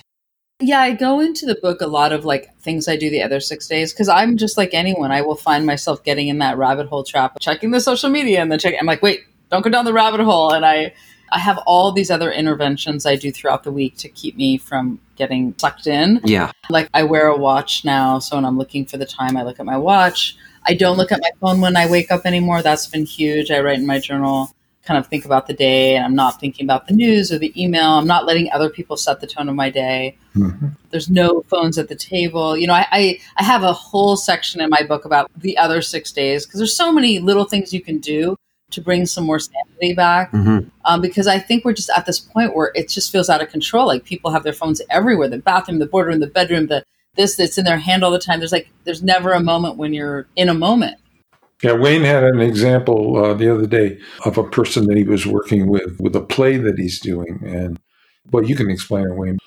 Yeah, 0.60 0.80
I 0.80 0.92
go 0.92 1.20
into 1.20 1.46
the 1.46 1.56
book 1.56 1.80
a 1.80 1.86
lot 1.86 2.12
of 2.12 2.24
like 2.24 2.56
things 2.60 2.86
I 2.86 2.96
do 2.96 3.10
the 3.10 3.22
other 3.22 3.40
six 3.40 3.66
days 3.66 3.92
because 3.92 4.08
I'm 4.08 4.36
just 4.36 4.56
like 4.56 4.72
anyone. 4.72 5.10
I 5.10 5.20
will 5.20 5.34
find 5.34 5.66
myself 5.66 6.04
getting 6.04 6.28
in 6.28 6.38
that 6.38 6.56
rabbit 6.56 6.86
hole 6.86 7.02
trap, 7.02 7.36
checking 7.40 7.72
the 7.72 7.80
social 7.80 8.08
media 8.08 8.40
and 8.40 8.50
then 8.50 8.58
checking. 8.58 8.78
I'm 8.78 8.86
like, 8.86 9.02
wait, 9.02 9.24
don't 9.50 9.62
go 9.62 9.70
down 9.70 9.84
the 9.84 9.92
rabbit 9.92 10.20
hole. 10.20 10.52
And 10.52 10.64
I 10.64 10.94
I 11.32 11.40
have 11.40 11.58
all 11.66 11.90
these 11.90 12.10
other 12.10 12.30
interventions 12.30 13.04
I 13.04 13.16
do 13.16 13.32
throughout 13.32 13.64
the 13.64 13.72
week 13.72 13.96
to 13.98 14.08
keep 14.08 14.36
me 14.36 14.56
from 14.56 15.00
getting 15.16 15.54
sucked 15.59 15.87
in. 15.87 16.21
Yeah. 16.25 16.52
Like 16.71 16.88
I 16.94 17.02
wear 17.02 17.28
a 17.28 17.37
watch 17.37 17.85
now, 17.85 18.18
so 18.18 18.37
when 18.37 18.44
I'm 18.44 18.59
looking 18.59 18.87
for 18.87 18.97
the 18.97 19.06
time, 19.06 19.37
I 19.37 19.42
look 19.42 19.61
at 19.61 19.66
my 19.66 19.76
watch. 19.76 20.37
I 20.66 20.75
don't 20.75 20.97
look 20.97 21.12
at 21.12 21.21
my 21.21 21.30
phone 21.40 21.61
when 21.61 21.76
I 21.76 21.87
wake 21.87 22.11
up 22.11 22.25
anymore. 22.25 22.62
That's 22.62 22.87
been 22.87 23.04
huge. 23.04 23.50
I 23.50 23.61
write 23.61 23.78
in 23.78 23.87
my 23.87 23.99
journal, 23.99 24.54
kind 24.85 24.99
of 24.99 25.06
think 25.06 25.25
about 25.25 25.47
the 25.47 25.52
day, 25.52 25.97
and 25.97 26.04
I'm 26.04 26.14
not 26.14 26.40
thinking 26.40 26.64
about 26.66 26.87
the 26.87 26.94
news 26.94 27.30
or 27.33 27.38
the 27.38 27.52
email. 27.62 27.90
I'm 27.90 28.06
not 28.06 28.25
letting 28.25 28.50
other 28.50 28.71
people 28.71 28.97
set 28.97 29.21
the 29.21 29.26
tone 29.26 29.49
of 29.49 29.54
my 29.54 29.71
day. 29.71 30.16
Mm-hmm. 30.35 30.68
There's 30.90 31.11
no 31.11 31.42
phones 31.49 31.78
at 31.78 31.88
the 31.88 31.94
table. 31.94 32.56
You 32.56 32.66
know, 32.66 32.75
I, 32.75 32.87
I, 32.90 33.21
I 33.37 33.44
have 33.44 33.62
a 33.62 33.73
whole 33.73 34.16
section 34.16 34.61
in 34.61 34.71
my 34.71 34.83
book 34.83 35.04
about 35.04 35.30
the 35.37 35.56
other 35.59 35.83
six 35.83 36.12
days 36.12 36.47
because 36.47 36.59
there's 36.59 36.76
so 36.76 36.92
many 36.92 37.18
little 37.18 37.44
things 37.44 37.73
you 37.73 37.83
can 37.83 37.99
do 37.99 38.37
to 38.71 38.80
bring 38.80 39.06
some 39.06 39.25
more 39.25 39.38
sanity 39.38 39.94
back. 39.94 40.33
Mm-hmm. 40.33 40.68
Um, 40.85 41.00
because 41.00 41.26
I 41.26 41.38
think 41.38 41.64
we're 41.64 41.75
just 41.75 41.90
at 41.90 42.06
this 42.06 42.18
point 42.18 42.54
where 42.54 42.73
it 42.75 42.88
just 42.88 43.12
feels 43.12 43.30
out 43.30 43.42
of 43.42 43.49
control. 43.49 43.87
Like 43.87 44.04
people 44.04 44.30
have 44.30 44.42
their 44.42 44.52
phones 44.52 44.80
everywhere 44.90 45.28
the 45.28 45.38
bathroom, 45.38 45.78
the 45.78 45.87
boardroom, 45.87 46.21
the 46.21 46.26
bedroom, 46.26 46.66
the 46.66 46.85
this 47.16 47.37
that's 47.37 47.59
in 47.59 47.64
their 47.64 47.78
hand 47.78 48.02
all 48.02 48.11
the 48.11 48.18
time. 48.18 48.40
There's 48.40 48.52
like, 48.52 48.68
there's 48.85 49.02
never 49.02 49.33
a 49.33 49.40
moment 49.40 49.76
when 49.76 49.94
you're 49.94 50.26
in 50.35 50.49
a 50.49 50.54
moment. 50.54 50.99
Yeah, 51.62 51.75
Wayne 51.75 52.02
had 52.02 52.25
an 52.25 52.40
example 52.40 53.25
uh, 53.25 53.35
the 53.35 53.52
other 53.52 53.66
day 53.66 53.99
of 54.25 54.37
a 54.37 54.44
person 54.44 54.87
that 54.87 54.97
he 54.97 55.04
was 55.04 55.26
working 55.26 55.68
with 55.68 55.99
with 56.00 56.14
a 56.16 56.21
play 56.21 56.56
that 56.59 56.78
he's 56.78 57.00
doing, 57.00 57.40
and 57.47 57.78
well, 58.30 58.44
you 58.44 58.56
can 58.56 58.68
explain 58.68 59.06
it, 59.06 59.14
Wayne. 59.14 59.38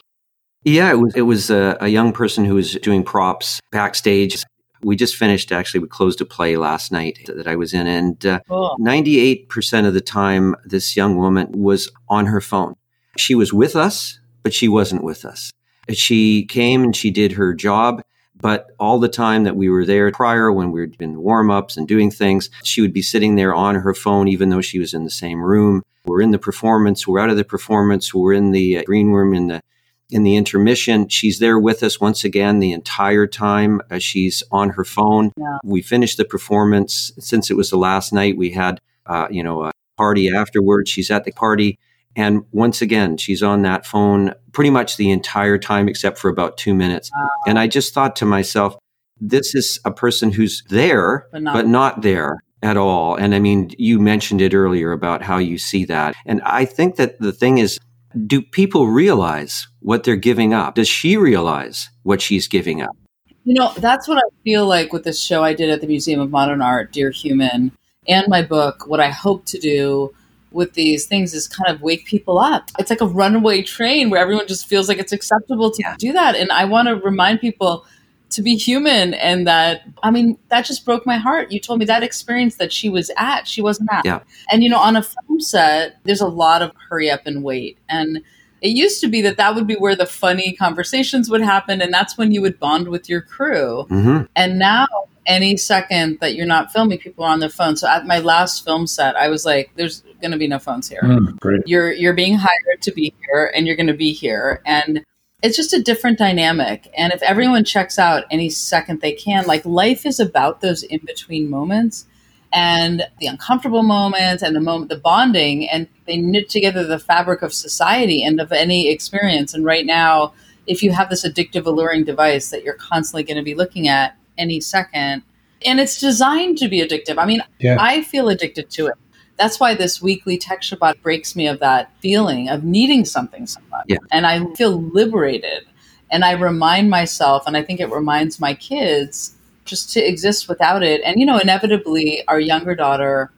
Yeah, 0.64 0.92
it 0.92 0.96
was 0.96 1.16
it 1.16 1.22
was 1.22 1.50
a, 1.50 1.78
a 1.80 1.90
young 1.90 2.14
person 2.14 2.46
who 2.46 2.56
was 2.56 2.74
doing 2.76 3.04
props 3.04 3.60
backstage 3.72 4.44
we 4.88 4.96
just 4.96 5.18
finished, 5.18 5.52
actually, 5.52 5.82
we 5.82 5.90
closed 5.90 6.22
a 6.22 6.26
play 6.26 6.56
last 6.56 6.94
night 6.94 7.20
that 7.36 7.46
I 7.46 7.58
was 7.58 7.74
in, 7.74 7.88
and 7.88 8.26
uh, 8.26 8.40
cool. 8.48 8.78
98% 8.80 9.86
of 9.86 9.94
the 9.94 10.00
time, 10.00 10.56
this 10.64 10.96
young 10.96 11.18
woman 11.18 11.52
was 11.52 11.90
on 12.08 12.28
her 12.28 12.40
phone. 12.40 12.74
She 13.18 13.36
was 13.36 13.52
with 13.52 13.76
us, 13.76 14.18
but 14.44 14.54
she 14.54 14.70
wasn't 14.70 15.04
with 15.04 15.26
us. 15.26 15.52
She 15.92 16.46
came 16.46 16.86
and 16.86 16.96
she 16.96 17.12
did 17.12 17.34
her 17.34 17.54
job. 17.54 18.02
But 18.40 18.68
all 18.80 19.00
the 19.00 19.10
time 19.10 19.44
that 19.44 19.58
we 19.58 19.68
were 19.68 19.84
there 19.84 20.10
prior, 20.12 20.54
when 20.54 20.72
we 20.72 20.80
were 20.80 20.92
in 21.02 21.22
warm 21.22 21.52
ups 21.52 21.76
and 21.76 21.86
doing 21.86 22.10
things, 22.10 22.50
she 22.64 22.80
would 22.80 22.94
be 22.94 23.02
sitting 23.02 23.36
there 23.36 23.54
on 23.54 23.76
her 23.76 23.94
phone, 23.94 24.30
even 24.30 24.50
though 24.50 24.62
she 24.62 24.80
was 24.80 24.94
in 24.94 25.04
the 25.04 25.10
same 25.10 25.42
room. 25.42 25.84
We're 26.06 26.22
in 26.22 26.32
the 26.32 26.40
performance, 26.40 27.06
we're 27.06 27.20
out 27.20 27.30
of 27.30 27.36
the 27.36 27.44
performance, 27.44 28.14
we're 28.14 28.34
in 28.34 28.52
the 28.52 28.78
uh, 28.78 28.84
green 28.84 29.12
room 29.12 29.34
in 29.34 29.48
the 29.48 29.62
in 30.10 30.24
the 30.24 30.36
intermission. 30.36 31.10
She's 31.10 31.40
there 31.40 31.60
with 31.60 31.84
us 31.84 32.00
once 32.00 32.24
again 32.24 32.60
the 32.60 32.72
entire 32.72 33.28
time. 33.28 33.82
as 33.90 34.04
she's 34.04 34.44
on 34.52 34.70
her 34.72 34.86
phone. 34.86 35.32
Yeah. 35.38 35.58
We 35.64 35.82
finished 35.82 36.18
the 36.18 36.26
performance. 36.26 37.12
Since 37.20 37.50
it 37.52 37.58
was 37.58 37.70
the 37.70 37.78
last 37.78 38.14
night, 38.14 38.38
we 38.38 38.52
had, 38.52 38.80
uh, 39.06 39.28
you 39.30 39.44
know, 39.44 39.64
a 39.64 39.72
party 39.98 40.30
afterwards. 40.34 40.90
She's 40.90 41.12
at 41.12 41.26
the 41.26 41.32
party. 41.32 41.78
And 42.16 42.46
once 42.52 42.82
again, 42.82 43.18
she's 43.18 43.44
on 43.44 43.62
that 43.62 43.86
phone 43.86 44.34
pretty 44.52 44.70
much 44.70 44.98
the 44.98 45.12
entire 45.12 45.58
time, 45.58 45.88
except 45.88 46.18
for 46.18 46.30
about 46.30 46.58
two 46.58 46.74
minutes. 46.74 47.12
Wow. 47.16 47.30
And 47.46 47.60
I 47.60 47.68
just 47.68 47.94
thought 47.94 48.16
to 48.18 48.26
myself, 48.26 48.76
this 49.20 49.54
is 49.54 49.80
a 49.86 49.92
person 49.92 50.32
who's 50.32 50.64
there, 50.70 51.28
but 51.32 51.42
not, 51.42 51.54
but 51.54 51.68
not 51.68 52.02
there 52.02 52.40
at 52.64 52.78
all. 52.78 53.16
And 53.16 53.36
I 53.36 53.40
mean, 53.40 53.72
you 53.78 54.00
mentioned 54.00 54.42
it 54.42 54.54
earlier 54.54 54.92
about 54.92 55.22
how 55.22 55.38
you 55.38 55.58
see 55.58 55.86
that. 55.86 56.16
And 56.26 56.42
I 56.42 56.66
think 56.66 56.96
that 56.96 57.20
the 57.20 57.32
thing 57.32 57.60
is, 57.60 57.78
do 58.26 58.42
people 58.42 58.88
realize 58.88 59.68
what 59.80 60.04
they're 60.04 60.16
giving 60.16 60.54
up? 60.54 60.76
Does 60.76 60.88
she 60.88 61.18
realize 61.18 61.90
what 62.04 62.22
she's 62.22 62.48
giving 62.48 62.82
up? 62.82 62.96
You 63.44 63.54
know, 63.54 63.72
that's 63.78 64.08
what 64.08 64.18
I 64.18 64.30
feel 64.44 64.66
like 64.66 64.92
with 64.92 65.04
this 65.04 65.22
show 65.22 65.44
I 65.44 65.54
did 65.54 65.70
at 65.70 65.82
the 65.82 65.88
Museum 65.88 66.20
of 66.20 66.30
Modern 66.30 66.62
Art, 66.62 66.92
Dear 66.92 67.12
Human, 67.12 67.72
and 68.08 68.28
my 68.28 68.42
book. 68.42 68.88
What 68.88 69.00
I 69.00 69.10
hope 69.10 69.46
to 69.46 69.60
do 69.60 70.14
with 70.52 70.74
these 70.74 71.06
things 71.06 71.34
is 71.34 71.48
kind 71.48 71.74
of 71.74 71.82
wake 71.82 72.06
people 72.06 72.40
up. 72.40 72.70
It's 72.80 72.90
like 72.90 73.02
a 73.02 73.06
runaway 73.06 73.62
train 73.62 74.10
where 74.10 74.20
everyone 74.20 74.48
just 74.48 74.68
feels 74.68 74.90
like 74.90 74.98
it's 74.98 75.14
acceptable 75.14 75.72
to 75.72 75.82
yeah. 75.82 75.96
do 75.98 76.12
that. 76.14 76.36
And 76.36 76.52
I 76.52 76.66
want 76.66 76.88
to 76.88 76.96
remind 76.96 77.40
people 77.40 77.86
to 78.30 78.42
be 78.42 78.56
human 78.56 79.14
and 79.14 79.48
that 79.48 79.82
i 80.04 80.12
mean 80.12 80.38
that 80.50 80.66
just 80.66 80.86
broke 80.86 81.06
my 81.06 81.18
heart. 81.18 81.52
You 81.52 81.60
told 81.60 81.80
me 81.80 81.86
that 81.86 82.04
experience 82.04 82.56
that 82.56 82.74
she 82.74 82.90
was 82.90 83.10
at 83.18 83.48
she 83.48 83.62
wasn't 83.62 83.90
at. 83.92 84.06
Yeah. 84.06 84.20
and 84.52 84.64
you 84.64 84.70
know 84.70 84.80
on 84.80 84.96
a 84.96 85.04
film 85.04 85.40
set 85.40 85.98
there's 86.04 86.22
a 86.22 86.28
lot 86.28 86.62
of 86.62 86.72
hurry 86.90 87.10
up 87.10 87.22
and 87.26 87.44
wait. 87.44 87.78
And 87.90 88.22
it 88.62 88.70
used 88.70 89.02
to 89.02 89.08
be 89.08 89.22
that 89.22 89.38
that 89.38 89.54
would 89.54 89.68
be 89.68 89.76
where 89.76 89.96
the 89.96 90.08
funny 90.08 90.54
conversations 90.54 91.30
would 91.30 91.42
happen 91.42 91.82
and 91.82 91.94
that's 91.94 92.18
when 92.18 92.32
you 92.32 92.42
would 92.42 92.60
bond 92.60 92.88
with 92.88 93.10
your 93.10 93.22
crew. 93.22 93.86
Mm-hmm. 93.90 94.24
and 94.36 94.60
now 94.60 94.88
any 95.26 95.58
second 95.58 96.18
that 96.22 96.36
you're 96.36 96.46
not 96.46 96.72
filming 96.72 96.98
people 96.98 97.26
are 97.26 97.32
on 97.32 97.42
their 97.42 97.50
phone 97.50 97.76
so 97.76 97.86
at 97.86 98.08
my 98.08 98.18
last 98.20 98.64
film 98.64 98.88
set 98.88 99.14
i 99.18 99.28
was 99.28 99.46
like 99.46 99.70
there's 99.76 100.02
going 100.22 100.32
to 100.32 100.38
be 100.38 100.48
no 100.48 100.60
phones 100.60 100.90
here. 100.90 101.02
Mm, 101.04 101.62
you're 101.66 101.92
you're 101.92 102.14
being 102.14 102.36
hired 102.36 102.82
to 102.82 102.92
be 102.92 103.14
here 103.26 103.52
and 103.56 103.68
you're 103.68 103.76
going 103.76 103.88
to 103.88 103.94
be 103.94 104.12
here. 104.12 104.62
And 104.66 105.04
it's 105.44 105.56
just 105.56 105.74
a 105.74 105.82
different 105.82 106.18
dynamic. 106.18 106.92
And 106.98 107.14
if 107.14 107.22
everyone 107.22 107.64
checks 107.64 108.00
out 108.00 108.26
any 108.32 108.50
second 108.50 109.02
they 109.02 109.14
can, 109.14 109.46
like 109.46 109.64
life 109.66 110.06
is 110.06 110.20
about 110.20 110.62
those 110.62 110.84
in 110.84 111.00
between 111.06 111.50
moments 111.50 112.06
and 112.52 113.04
the 113.20 113.28
uncomfortable 113.28 113.84
moments 113.84 114.42
and 114.42 114.56
the 114.56 114.62
moment, 114.62 114.90
the 114.90 114.98
bonding, 114.98 115.70
and 115.70 115.88
they 116.06 116.18
knit 116.18 116.50
together 116.50 116.84
the 116.84 116.98
fabric 116.98 117.42
of 117.42 117.54
society 117.54 118.24
and 118.24 118.40
of 118.40 118.52
any 118.52 118.90
experience. 118.90 119.54
And 119.54 119.64
right 119.64 119.86
now, 119.86 120.34
if 120.66 120.82
you 120.82 120.92
have 120.92 121.10
this 121.10 121.26
addictive, 121.26 121.66
alluring 121.66 122.04
device 122.04 122.50
that 122.50 122.64
you're 122.64 122.74
constantly 122.74 123.24
going 123.24 123.38
to 123.38 123.44
be 123.44 123.54
looking 123.54 123.88
at 123.88 124.18
any 124.38 124.60
second, 124.60 125.22
and 125.66 125.80
it's 125.80 126.00
designed 126.00 126.58
to 126.60 126.68
be 126.68 126.82
addictive. 126.82 127.18
I 127.18 127.26
mean, 127.26 127.42
yeah. 127.60 127.78
I 127.80 128.02
feel 128.02 128.30
addicted 128.30 128.70
to 128.72 128.88
it 128.88 128.96
that's 129.38 129.60
why 129.60 129.76
this 129.76 130.02
weekly 130.02 130.38
tech 130.38 130.62
Shabbat 130.62 131.02
breaks 131.02 131.36
me 131.36 131.48
of 131.48 131.60
that 131.60 131.92
feeling 132.00 132.50
of 132.50 132.64
needing 132.64 133.06
something 133.06 133.46
so 133.48 133.60
much. 133.70 133.86
Yeah. 133.88 133.98
And 134.12 134.26
I 134.26 134.46
feel 134.56 134.82
liberated. 134.82 135.66
And 136.10 136.24
I 136.24 136.32
remind 136.32 136.90
myself, 136.90 137.44
and 137.46 137.58
I 137.58 137.62
think 137.62 137.80
it 137.80 137.92
reminds 137.92 138.40
my 138.40 138.54
kids 138.54 139.36
just 139.66 139.92
to 139.94 140.00
exist 140.02 140.48
without 140.48 140.82
it. 140.82 141.02
And, 141.04 141.20
you 141.20 141.26
know, 141.26 141.38
inevitably, 141.38 142.26
our 142.28 142.40
younger 142.40 142.76
daughter, 142.76 143.32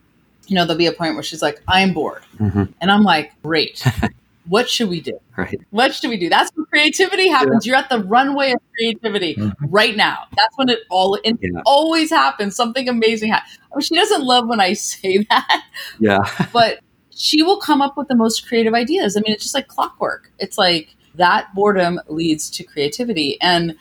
you 0.48 0.56
know, 0.56 0.66
there'll 0.66 0.78
be 0.78 0.86
a 0.86 0.92
point 0.92 1.16
where 1.16 1.24
she's 1.24 1.42
like, 1.42 1.62
I'm 1.68 1.94
bored. 1.94 2.24
Mm-hmm. 2.38 2.66
And 2.80 2.92
I'm 2.92 3.04
like, 3.04 3.34
great. 3.42 3.84
what 4.50 4.70
should 4.70 4.90
we 4.90 5.00
do? 5.00 5.18
Right. 5.40 5.58
What 5.70 5.96
should 5.96 6.10
we 6.10 6.18
do? 6.18 6.28
That's 6.28 6.52
when 6.54 6.66
creativity 6.66 7.30
happens. 7.30 7.66
Yeah. 7.66 7.72
You're 7.72 7.80
at 7.80 7.90
the 7.90 8.04
runway 8.04 8.52
of 8.52 8.60
creativity 8.76 9.36
mm-hmm. 9.36 9.66
right 9.68 9.96
now. 9.96 10.26
That's 10.36 10.58
when 10.58 10.68
it 10.68 10.80
all 10.90 11.16
it 11.16 11.38
yeah. 11.40 11.62
always 11.66 12.10
happens. 12.10 12.58
Something 12.58 12.90
amazing 12.90 13.32
happens. 13.32 13.58
She 13.86 13.96
doesn't 13.96 14.22
love 14.22 14.50
when 14.50 14.60
I 14.60 14.74
say 14.74 15.26
that. 15.30 15.64
Yeah. 15.98 16.30
but 16.54 16.80
she 17.16 17.42
will 17.42 17.58
come 17.58 17.82
up 17.82 17.96
with 17.96 18.10
the 18.10 18.16
most 18.16 18.50
creative 18.50 18.74
ideas. 18.74 19.16
I 19.16 19.22
mean, 19.22 19.34
it's 19.34 19.44
just 19.44 19.56
like 19.56 19.70
clockwork. 19.70 20.30
It's 20.40 20.58
like 20.58 20.94
that 21.16 21.56
boredom 21.56 22.02
leads 22.08 22.50
to 22.50 22.66
creativity. 22.66 23.40
And 23.40 23.78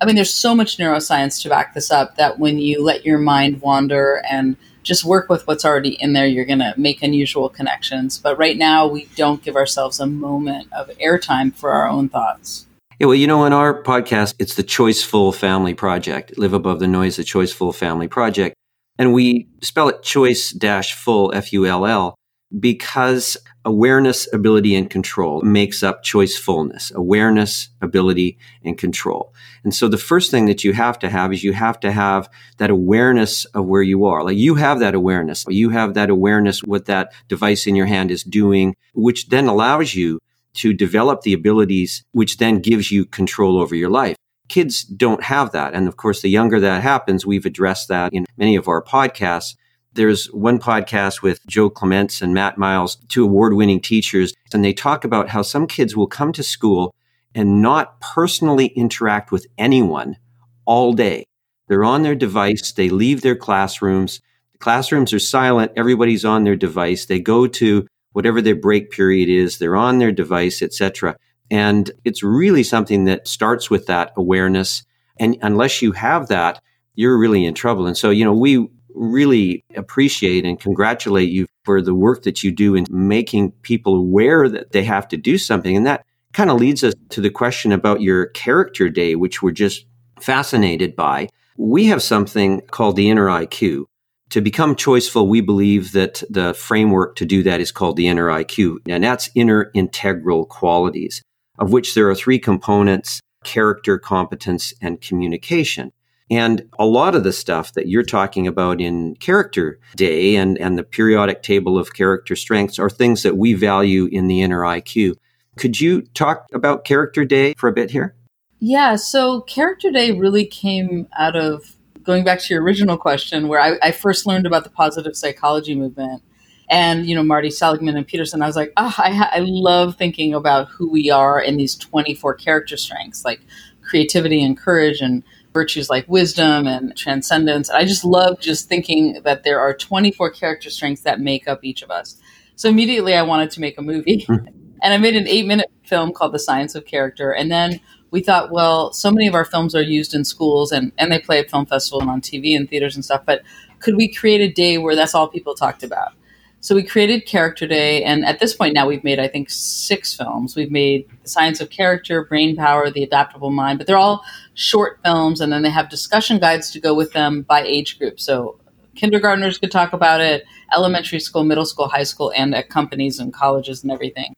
I 0.00 0.04
mean, 0.04 0.14
there's 0.14 0.32
so 0.32 0.54
much 0.54 0.76
neuroscience 0.76 1.42
to 1.42 1.48
back 1.48 1.74
this 1.74 1.90
up 1.90 2.16
that 2.18 2.38
when 2.38 2.60
you 2.60 2.84
let 2.84 3.04
your 3.04 3.18
mind 3.18 3.62
wander 3.62 4.22
and 4.30 4.56
just 4.82 5.04
work 5.04 5.28
with 5.28 5.46
what's 5.46 5.64
already 5.64 5.90
in 6.00 6.12
there. 6.12 6.26
You're 6.26 6.44
going 6.44 6.60
to 6.60 6.74
make 6.76 7.02
unusual 7.02 7.48
connections. 7.48 8.18
But 8.18 8.38
right 8.38 8.56
now, 8.56 8.86
we 8.86 9.06
don't 9.16 9.42
give 9.42 9.56
ourselves 9.56 10.00
a 10.00 10.06
moment 10.06 10.72
of 10.72 10.88
airtime 10.98 11.54
for 11.54 11.70
our 11.72 11.88
own 11.88 12.08
thoughts. 12.08 12.66
Yeah, 12.98 13.06
well, 13.06 13.16
you 13.16 13.26
know, 13.26 13.44
in 13.44 13.52
our 13.52 13.82
podcast, 13.82 14.34
it's 14.38 14.54
the 14.54 14.62
Choiceful 14.62 15.34
Family 15.34 15.72
Project. 15.72 16.36
Live 16.36 16.52
above 16.52 16.80
the 16.80 16.86
noise, 16.86 17.16
the 17.16 17.22
Choiceful 17.22 17.74
Family 17.74 18.08
Project. 18.08 18.54
And 18.98 19.14
we 19.14 19.48
spell 19.62 19.88
it 19.88 20.02
choice 20.02 20.50
dash 20.50 20.92
full, 20.92 21.32
F 21.34 21.52
U 21.54 21.64
L 21.64 21.86
L, 21.86 22.14
because 22.58 23.38
awareness, 23.64 24.32
ability, 24.32 24.74
and 24.74 24.88
control 24.88 25.42
makes 25.42 25.82
up 25.82 26.02
choicefulness. 26.02 26.92
Awareness, 26.94 27.68
ability, 27.80 28.38
and 28.64 28.78
control. 28.78 29.34
And 29.64 29.74
so 29.74 29.88
the 29.88 29.98
first 29.98 30.30
thing 30.30 30.46
that 30.46 30.64
you 30.64 30.72
have 30.72 30.98
to 31.00 31.10
have 31.10 31.32
is 31.32 31.44
you 31.44 31.52
have 31.52 31.78
to 31.80 31.92
have 31.92 32.28
that 32.56 32.70
awareness 32.70 33.44
of 33.46 33.66
where 33.66 33.82
you 33.82 34.04
are. 34.06 34.24
Like 34.24 34.38
you 34.38 34.54
have 34.54 34.80
that 34.80 34.94
awareness. 34.94 35.44
You 35.48 35.70
have 35.70 35.94
that 35.94 36.10
awareness 36.10 36.62
what 36.62 36.86
that 36.86 37.12
device 37.28 37.66
in 37.66 37.76
your 37.76 37.86
hand 37.86 38.10
is 38.10 38.22
doing, 38.22 38.76
which 38.94 39.28
then 39.28 39.46
allows 39.46 39.94
you 39.94 40.20
to 40.54 40.72
develop 40.72 41.22
the 41.22 41.32
abilities, 41.32 42.04
which 42.12 42.38
then 42.38 42.60
gives 42.60 42.90
you 42.90 43.04
control 43.04 43.58
over 43.58 43.74
your 43.74 43.90
life. 43.90 44.16
Kids 44.48 44.82
don't 44.82 45.22
have 45.24 45.52
that. 45.52 45.74
And 45.74 45.86
of 45.86 45.96
course, 45.96 46.22
the 46.22 46.28
younger 46.28 46.58
that 46.58 46.82
happens, 46.82 47.24
we've 47.24 47.46
addressed 47.46 47.88
that 47.88 48.12
in 48.12 48.26
many 48.36 48.56
of 48.56 48.66
our 48.66 48.82
podcasts 48.82 49.54
there's 49.92 50.26
one 50.26 50.58
podcast 50.58 51.22
with 51.22 51.44
Joe 51.46 51.68
Clements 51.68 52.22
and 52.22 52.32
Matt 52.32 52.58
Miles, 52.58 52.96
two 53.08 53.24
award 53.24 53.54
winning 53.54 53.80
teachers, 53.80 54.32
and 54.52 54.64
they 54.64 54.72
talk 54.72 55.04
about 55.04 55.28
how 55.28 55.42
some 55.42 55.66
kids 55.66 55.96
will 55.96 56.06
come 56.06 56.32
to 56.32 56.42
school 56.42 56.94
and 57.34 57.60
not 57.62 58.00
personally 58.00 58.66
interact 58.66 59.32
with 59.32 59.46
anyone 59.58 60.16
all 60.64 60.92
day. 60.92 61.26
They're 61.68 61.84
on 61.84 62.02
their 62.02 62.14
device, 62.14 62.72
they 62.72 62.88
leave 62.88 63.22
their 63.22 63.36
classrooms. 63.36 64.20
The 64.52 64.58
classrooms 64.58 65.12
are 65.12 65.20
silent, 65.20 65.72
everybody's 65.76 66.24
on 66.24 66.44
their 66.44 66.56
device. 66.56 67.06
They 67.06 67.20
go 67.20 67.46
to 67.46 67.86
whatever 68.12 68.40
their 68.40 68.56
break 68.56 68.90
period 68.90 69.28
is, 69.28 69.58
they're 69.58 69.76
on 69.76 69.98
their 69.98 70.12
device, 70.12 70.62
etc. 70.62 71.16
And 71.50 71.90
it's 72.04 72.22
really 72.22 72.62
something 72.62 73.04
that 73.04 73.26
starts 73.26 73.70
with 73.70 73.86
that 73.86 74.12
awareness. 74.16 74.84
And 75.18 75.36
unless 75.42 75.82
you 75.82 75.92
have 75.92 76.28
that, 76.28 76.60
you're 76.94 77.18
really 77.18 77.44
in 77.44 77.54
trouble. 77.54 77.86
And 77.86 77.96
so, 77.96 78.10
you 78.10 78.24
know, 78.24 78.34
we 78.34 78.68
really 78.94 79.64
appreciate 79.76 80.44
and 80.44 80.60
congratulate 80.60 81.30
you 81.30 81.46
for 81.64 81.82
the 81.82 81.94
work 81.94 82.22
that 82.22 82.42
you 82.42 82.52
do 82.52 82.74
in 82.74 82.86
making 82.90 83.52
people 83.62 83.96
aware 83.96 84.48
that 84.48 84.72
they 84.72 84.84
have 84.84 85.08
to 85.08 85.16
do 85.16 85.38
something. 85.38 85.76
And 85.76 85.86
that 85.86 86.04
kind 86.32 86.50
of 86.50 86.58
leads 86.58 86.84
us 86.84 86.94
to 87.10 87.20
the 87.20 87.30
question 87.30 87.72
about 87.72 88.00
your 88.00 88.26
character 88.26 88.88
day, 88.88 89.14
which 89.14 89.42
we're 89.42 89.50
just 89.50 89.86
fascinated 90.20 90.96
by. 90.96 91.28
We 91.56 91.86
have 91.86 92.02
something 92.02 92.62
called 92.70 92.96
the 92.96 93.10
inner 93.10 93.26
IQ. 93.26 93.84
To 94.30 94.40
become 94.40 94.76
choiceful, 94.76 95.26
we 95.26 95.40
believe 95.40 95.92
that 95.92 96.22
the 96.30 96.54
framework 96.54 97.16
to 97.16 97.26
do 97.26 97.42
that 97.42 97.60
is 97.60 97.72
called 97.72 97.96
the 97.96 98.06
inner 98.06 98.28
IQ, 98.28 98.78
and 98.88 99.02
that's 99.02 99.28
inner 99.34 99.72
integral 99.74 100.46
qualities, 100.46 101.20
of 101.58 101.72
which 101.72 101.94
there 101.94 102.08
are 102.08 102.14
three 102.14 102.38
components 102.38 103.20
character, 103.42 103.98
competence, 103.98 104.72
and 104.82 105.00
communication. 105.00 105.92
And 106.30 106.68
a 106.78 106.86
lot 106.86 107.16
of 107.16 107.24
the 107.24 107.32
stuff 107.32 107.72
that 107.74 107.88
you're 107.88 108.04
talking 108.04 108.46
about 108.46 108.80
in 108.80 109.16
Character 109.16 109.80
Day 109.96 110.36
and, 110.36 110.56
and 110.58 110.78
the 110.78 110.84
periodic 110.84 111.42
table 111.42 111.76
of 111.76 111.92
character 111.92 112.36
strengths 112.36 112.78
are 112.78 112.88
things 112.88 113.24
that 113.24 113.36
we 113.36 113.54
value 113.54 114.08
in 114.12 114.28
the 114.28 114.42
inner 114.42 114.60
IQ. 114.60 115.16
Could 115.56 115.80
you 115.80 116.02
talk 116.14 116.46
about 116.52 116.84
Character 116.84 117.24
Day 117.24 117.54
for 117.54 117.68
a 117.68 117.72
bit 117.72 117.90
here? 117.90 118.14
Yeah, 118.60 118.96
so 118.96 119.40
Character 119.42 119.90
Day 119.90 120.12
really 120.12 120.46
came 120.46 121.08
out 121.18 121.34
of 121.34 121.76
going 122.02 122.24
back 122.24 122.40
to 122.40 122.54
your 122.54 122.62
original 122.62 122.96
question, 122.96 123.48
where 123.48 123.60
I, 123.60 123.78
I 123.82 123.90
first 123.90 124.26
learned 124.26 124.46
about 124.46 124.64
the 124.64 124.70
positive 124.70 125.16
psychology 125.16 125.74
movement 125.74 126.22
and 126.68 127.06
you 127.06 127.14
know 127.14 127.22
Marty 127.22 127.50
Seligman 127.50 127.96
and 127.96 128.06
Peterson. 128.06 128.42
I 128.42 128.46
was 128.46 128.56
like, 128.56 128.72
oh, 128.76 128.94
I, 128.96 129.28
I 129.32 129.38
love 129.40 129.96
thinking 129.96 130.32
about 130.32 130.68
who 130.68 130.88
we 130.88 131.10
are 131.10 131.40
in 131.40 131.56
these 131.56 131.74
24 131.74 132.34
character 132.34 132.76
strengths, 132.76 133.24
like 133.24 133.40
creativity 133.82 134.42
and 134.42 134.56
courage 134.56 135.00
and 135.00 135.24
virtues 135.52 135.90
like 135.90 136.08
wisdom 136.08 136.66
and 136.66 136.96
transcendence. 136.96 137.70
I 137.70 137.84
just 137.84 138.04
love 138.04 138.40
just 138.40 138.68
thinking 138.68 139.20
that 139.24 139.42
there 139.42 139.60
are 139.60 139.74
24 139.74 140.30
character 140.30 140.70
strengths 140.70 141.02
that 141.02 141.20
make 141.20 141.48
up 141.48 141.60
each 141.62 141.82
of 141.82 141.90
us. 141.90 142.16
So 142.56 142.68
immediately 142.68 143.14
I 143.14 143.22
wanted 143.22 143.50
to 143.52 143.60
make 143.60 143.78
a 143.78 143.82
movie. 143.82 144.24
Hmm. 144.26 144.36
And 144.82 144.94
I 144.94 144.96
made 144.96 145.14
an 145.14 145.28
eight 145.28 145.44
minute 145.44 145.70
film 145.84 146.10
called 146.10 146.32
The 146.32 146.38
Science 146.38 146.74
of 146.74 146.86
Character. 146.86 147.32
And 147.32 147.52
then 147.52 147.80
we 148.10 148.22
thought, 148.22 148.50
well, 148.50 148.94
so 148.94 149.10
many 149.10 149.26
of 149.26 149.34
our 149.34 149.44
films 149.44 149.74
are 149.74 149.82
used 149.82 150.14
in 150.14 150.24
schools 150.24 150.72
and, 150.72 150.90
and 150.96 151.12
they 151.12 151.18
play 151.18 151.38
at 151.38 151.50
film 151.50 151.66
festivals 151.66 152.00
and 152.00 152.10
on 152.10 152.22
TV 152.22 152.56
and 152.56 152.66
theaters 152.66 152.94
and 152.94 153.04
stuff, 153.04 153.22
but 153.26 153.42
could 153.78 153.96
we 153.96 154.12
create 154.12 154.40
a 154.40 154.50
day 154.50 154.78
where 154.78 154.96
that's 154.96 155.14
all 155.14 155.28
people 155.28 155.54
talked 155.54 155.82
about? 155.82 156.12
So 156.62 156.74
we 156.74 156.82
created 156.82 157.24
Character 157.24 157.66
Day, 157.66 158.04
and 158.04 158.22
at 158.24 158.38
this 158.38 158.54
point 158.54 158.74
now 158.74 158.86
we've 158.86 159.02
made, 159.02 159.18
I 159.18 159.28
think, 159.28 159.48
six 159.48 160.12
films. 160.12 160.54
We've 160.54 160.70
made 160.70 161.08
Science 161.24 161.58
of 161.62 161.70
Character, 161.70 162.22
Brain 162.22 162.54
Power, 162.54 162.90
The 162.90 163.02
Adaptable 163.02 163.50
Mind, 163.50 163.78
but 163.78 163.86
they're 163.86 163.96
all 163.96 164.22
short 164.52 165.00
films, 165.02 165.40
and 165.40 165.50
then 165.50 165.62
they 165.62 165.70
have 165.70 165.88
discussion 165.88 166.38
guides 166.38 166.70
to 166.72 166.80
go 166.80 166.94
with 166.94 167.12
them 167.12 167.42
by 167.42 167.62
age 167.62 167.98
group. 167.98 168.20
So 168.20 168.60
kindergartners 168.94 169.56
could 169.56 169.70
talk 169.70 169.94
about 169.94 170.20
it, 170.20 170.44
elementary 170.74 171.18
school, 171.20 171.44
middle 171.44 171.64
school, 171.64 171.88
high 171.88 172.02
school, 172.02 172.30
and 172.36 172.54
at 172.54 172.68
companies 172.68 173.18
and 173.18 173.32
colleges 173.32 173.82
and 173.82 173.90
everything. 173.90 174.34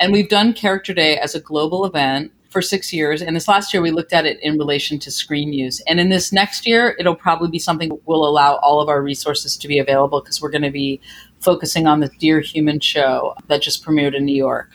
And 0.00 0.10
we've 0.10 0.30
done 0.30 0.54
Character 0.54 0.94
Day 0.94 1.18
as 1.18 1.34
a 1.34 1.40
global 1.40 1.84
event 1.84 2.32
for 2.48 2.62
six 2.62 2.92
years. 2.92 3.22
And 3.22 3.34
this 3.34 3.48
last 3.48 3.72
year, 3.72 3.82
we 3.82 3.90
looked 3.90 4.12
at 4.12 4.26
it 4.26 4.38
in 4.42 4.58
relation 4.58 4.98
to 5.00 5.10
screen 5.10 5.52
use. 5.52 5.80
And 5.88 5.98
in 5.98 6.10
this 6.10 6.32
next 6.32 6.66
year, 6.66 6.94
it'll 6.98 7.14
probably 7.14 7.48
be 7.48 7.58
something 7.58 7.98
we'll 8.04 8.26
allow 8.26 8.56
all 8.56 8.80
of 8.80 8.88
our 8.88 9.02
resources 9.02 9.56
to 9.56 9.68
be 9.68 9.78
available 9.78 10.20
because 10.20 10.40
we're 10.40 10.50
going 10.50 10.62
to 10.62 10.70
be 10.70 11.00
focusing 11.42 11.86
on 11.86 12.00
the 12.00 12.08
Dear 12.18 12.40
Human 12.40 12.80
show 12.80 13.34
that 13.48 13.62
just 13.62 13.84
premiered 13.84 14.14
in 14.14 14.24
New 14.24 14.36
York. 14.36 14.70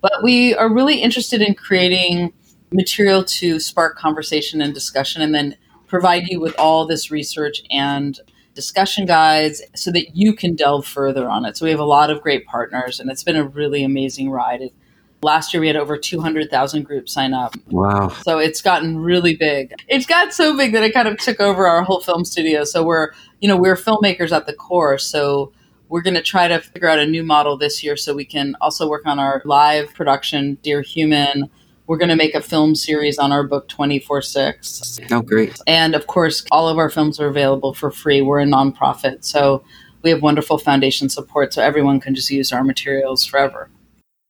But 0.00 0.22
we 0.22 0.54
are 0.54 0.72
really 0.72 1.00
interested 1.00 1.40
in 1.40 1.54
creating 1.54 2.32
material 2.70 3.24
to 3.24 3.58
spark 3.58 3.96
conversation 3.96 4.60
and 4.60 4.74
discussion 4.74 5.22
and 5.22 5.34
then 5.34 5.56
provide 5.86 6.28
you 6.28 6.40
with 6.40 6.54
all 6.58 6.86
this 6.86 7.10
research 7.10 7.62
and 7.70 8.20
discussion 8.54 9.06
guides 9.06 9.62
so 9.74 9.90
that 9.92 10.16
you 10.16 10.34
can 10.34 10.54
delve 10.54 10.86
further 10.86 11.28
on 11.28 11.44
it. 11.44 11.56
So 11.56 11.64
we 11.64 11.70
have 11.70 11.80
a 11.80 11.84
lot 11.84 12.10
of 12.10 12.20
great 12.20 12.44
partners, 12.46 13.00
and 13.00 13.10
it's 13.10 13.22
been 13.22 13.36
a 13.36 13.44
really 13.44 13.84
amazing 13.84 14.30
ride. 14.30 14.60
It, 14.60 14.74
last 15.22 15.54
year 15.54 15.60
we 15.60 15.68
had 15.68 15.76
over 15.76 15.96
200,000 15.96 16.82
groups 16.82 17.12
sign 17.12 17.32
up. 17.32 17.54
Wow. 17.68 18.08
So 18.08 18.38
it's 18.38 18.60
gotten 18.60 18.98
really 18.98 19.36
big. 19.36 19.72
It's 19.88 20.06
got 20.06 20.32
so 20.32 20.56
big 20.56 20.72
that 20.72 20.82
it 20.82 20.92
kind 20.92 21.08
of 21.08 21.18
took 21.18 21.40
over 21.40 21.66
our 21.66 21.82
whole 21.82 22.00
film 22.00 22.24
studio. 22.24 22.64
So 22.64 22.82
we're, 22.84 23.12
you 23.40 23.48
know, 23.48 23.56
we're 23.56 23.76
filmmakers 23.76 24.32
at 24.32 24.46
the 24.46 24.52
core. 24.52 24.98
So 24.98 25.52
we're 25.88 26.02
going 26.02 26.14
to 26.14 26.22
try 26.22 26.48
to 26.48 26.60
figure 26.60 26.88
out 26.88 26.98
a 26.98 27.06
new 27.06 27.22
model 27.22 27.56
this 27.56 27.82
year 27.82 27.96
so 27.96 28.14
we 28.14 28.24
can 28.24 28.56
also 28.60 28.88
work 28.88 29.06
on 29.06 29.18
our 29.18 29.42
live 29.44 29.92
production, 29.94 30.58
Dear 30.62 30.82
Human, 30.82 31.50
we're 31.88 31.96
going 31.96 32.10
to 32.10 32.16
make 32.16 32.34
a 32.34 32.42
film 32.42 32.74
series 32.74 33.18
on 33.18 33.32
our 33.32 33.42
book 33.42 33.66
24 33.68 34.20
6. 34.20 35.00
Oh, 35.10 35.22
great. 35.22 35.58
And 35.66 35.94
of 35.94 36.06
course, 36.06 36.44
all 36.52 36.68
of 36.68 36.76
our 36.76 36.90
films 36.90 37.18
are 37.18 37.28
available 37.28 37.72
for 37.72 37.90
free. 37.90 38.20
We're 38.20 38.40
a 38.40 38.44
nonprofit. 38.44 39.24
So 39.24 39.64
we 40.02 40.10
have 40.10 40.22
wonderful 40.22 40.58
foundation 40.58 41.08
support 41.08 41.54
so 41.54 41.62
everyone 41.62 41.98
can 41.98 42.14
just 42.14 42.30
use 42.30 42.52
our 42.52 42.62
materials 42.62 43.24
forever. 43.24 43.70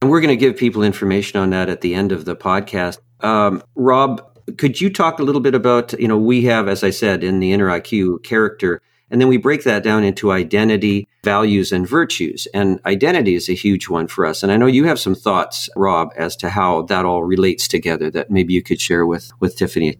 And 0.00 0.10
we're 0.10 0.20
going 0.20 0.28
to 0.28 0.36
give 0.36 0.56
people 0.56 0.84
information 0.84 1.40
on 1.40 1.50
that 1.50 1.68
at 1.68 1.80
the 1.80 1.94
end 1.94 2.12
of 2.12 2.24
the 2.24 2.36
podcast. 2.36 2.98
Um, 3.20 3.60
Rob, 3.74 4.22
could 4.56 4.80
you 4.80 4.88
talk 4.88 5.18
a 5.18 5.24
little 5.24 5.40
bit 5.40 5.56
about, 5.56 5.98
you 5.98 6.06
know, 6.06 6.16
we 6.16 6.44
have, 6.44 6.68
as 6.68 6.84
I 6.84 6.90
said, 6.90 7.24
in 7.24 7.40
the 7.40 7.52
inner 7.52 7.66
IQ 7.66 8.22
character 8.22 8.80
and 9.10 9.20
then 9.20 9.28
we 9.28 9.36
break 9.36 9.64
that 9.64 9.82
down 9.82 10.04
into 10.04 10.32
identity, 10.32 11.08
values, 11.24 11.72
and 11.72 11.88
virtues. 11.88 12.46
And 12.52 12.80
identity 12.84 13.34
is 13.34 13.48
a 13.48 13.54
huge 13.54 13.88
one 13.88 14.06
for 14.06 14.26
us. 14.26 14.42
And 14.42 14.52
I 14.52 14.56
know 14.56 14.66
you 14.66 14.84
have 14.84 15.00
some 15.00 15.14
thoughts, 15.14 15.68
Rob, 15.76 16.12
as 16.16 16.36
to 16.36 16.50
how 16.50 16.82
that 16.82 17.04
all 17.04 17.24
relates 17.24 17.68
together 17.68 18.10
that 18.10 18.30
maybe 18.30 18.52
you 18.52 18.62
could 18.62 18.80
share 18.80 19.06
with, 19.06 19.30
with 19.40 19.56
Tiffany. 19.56 19.98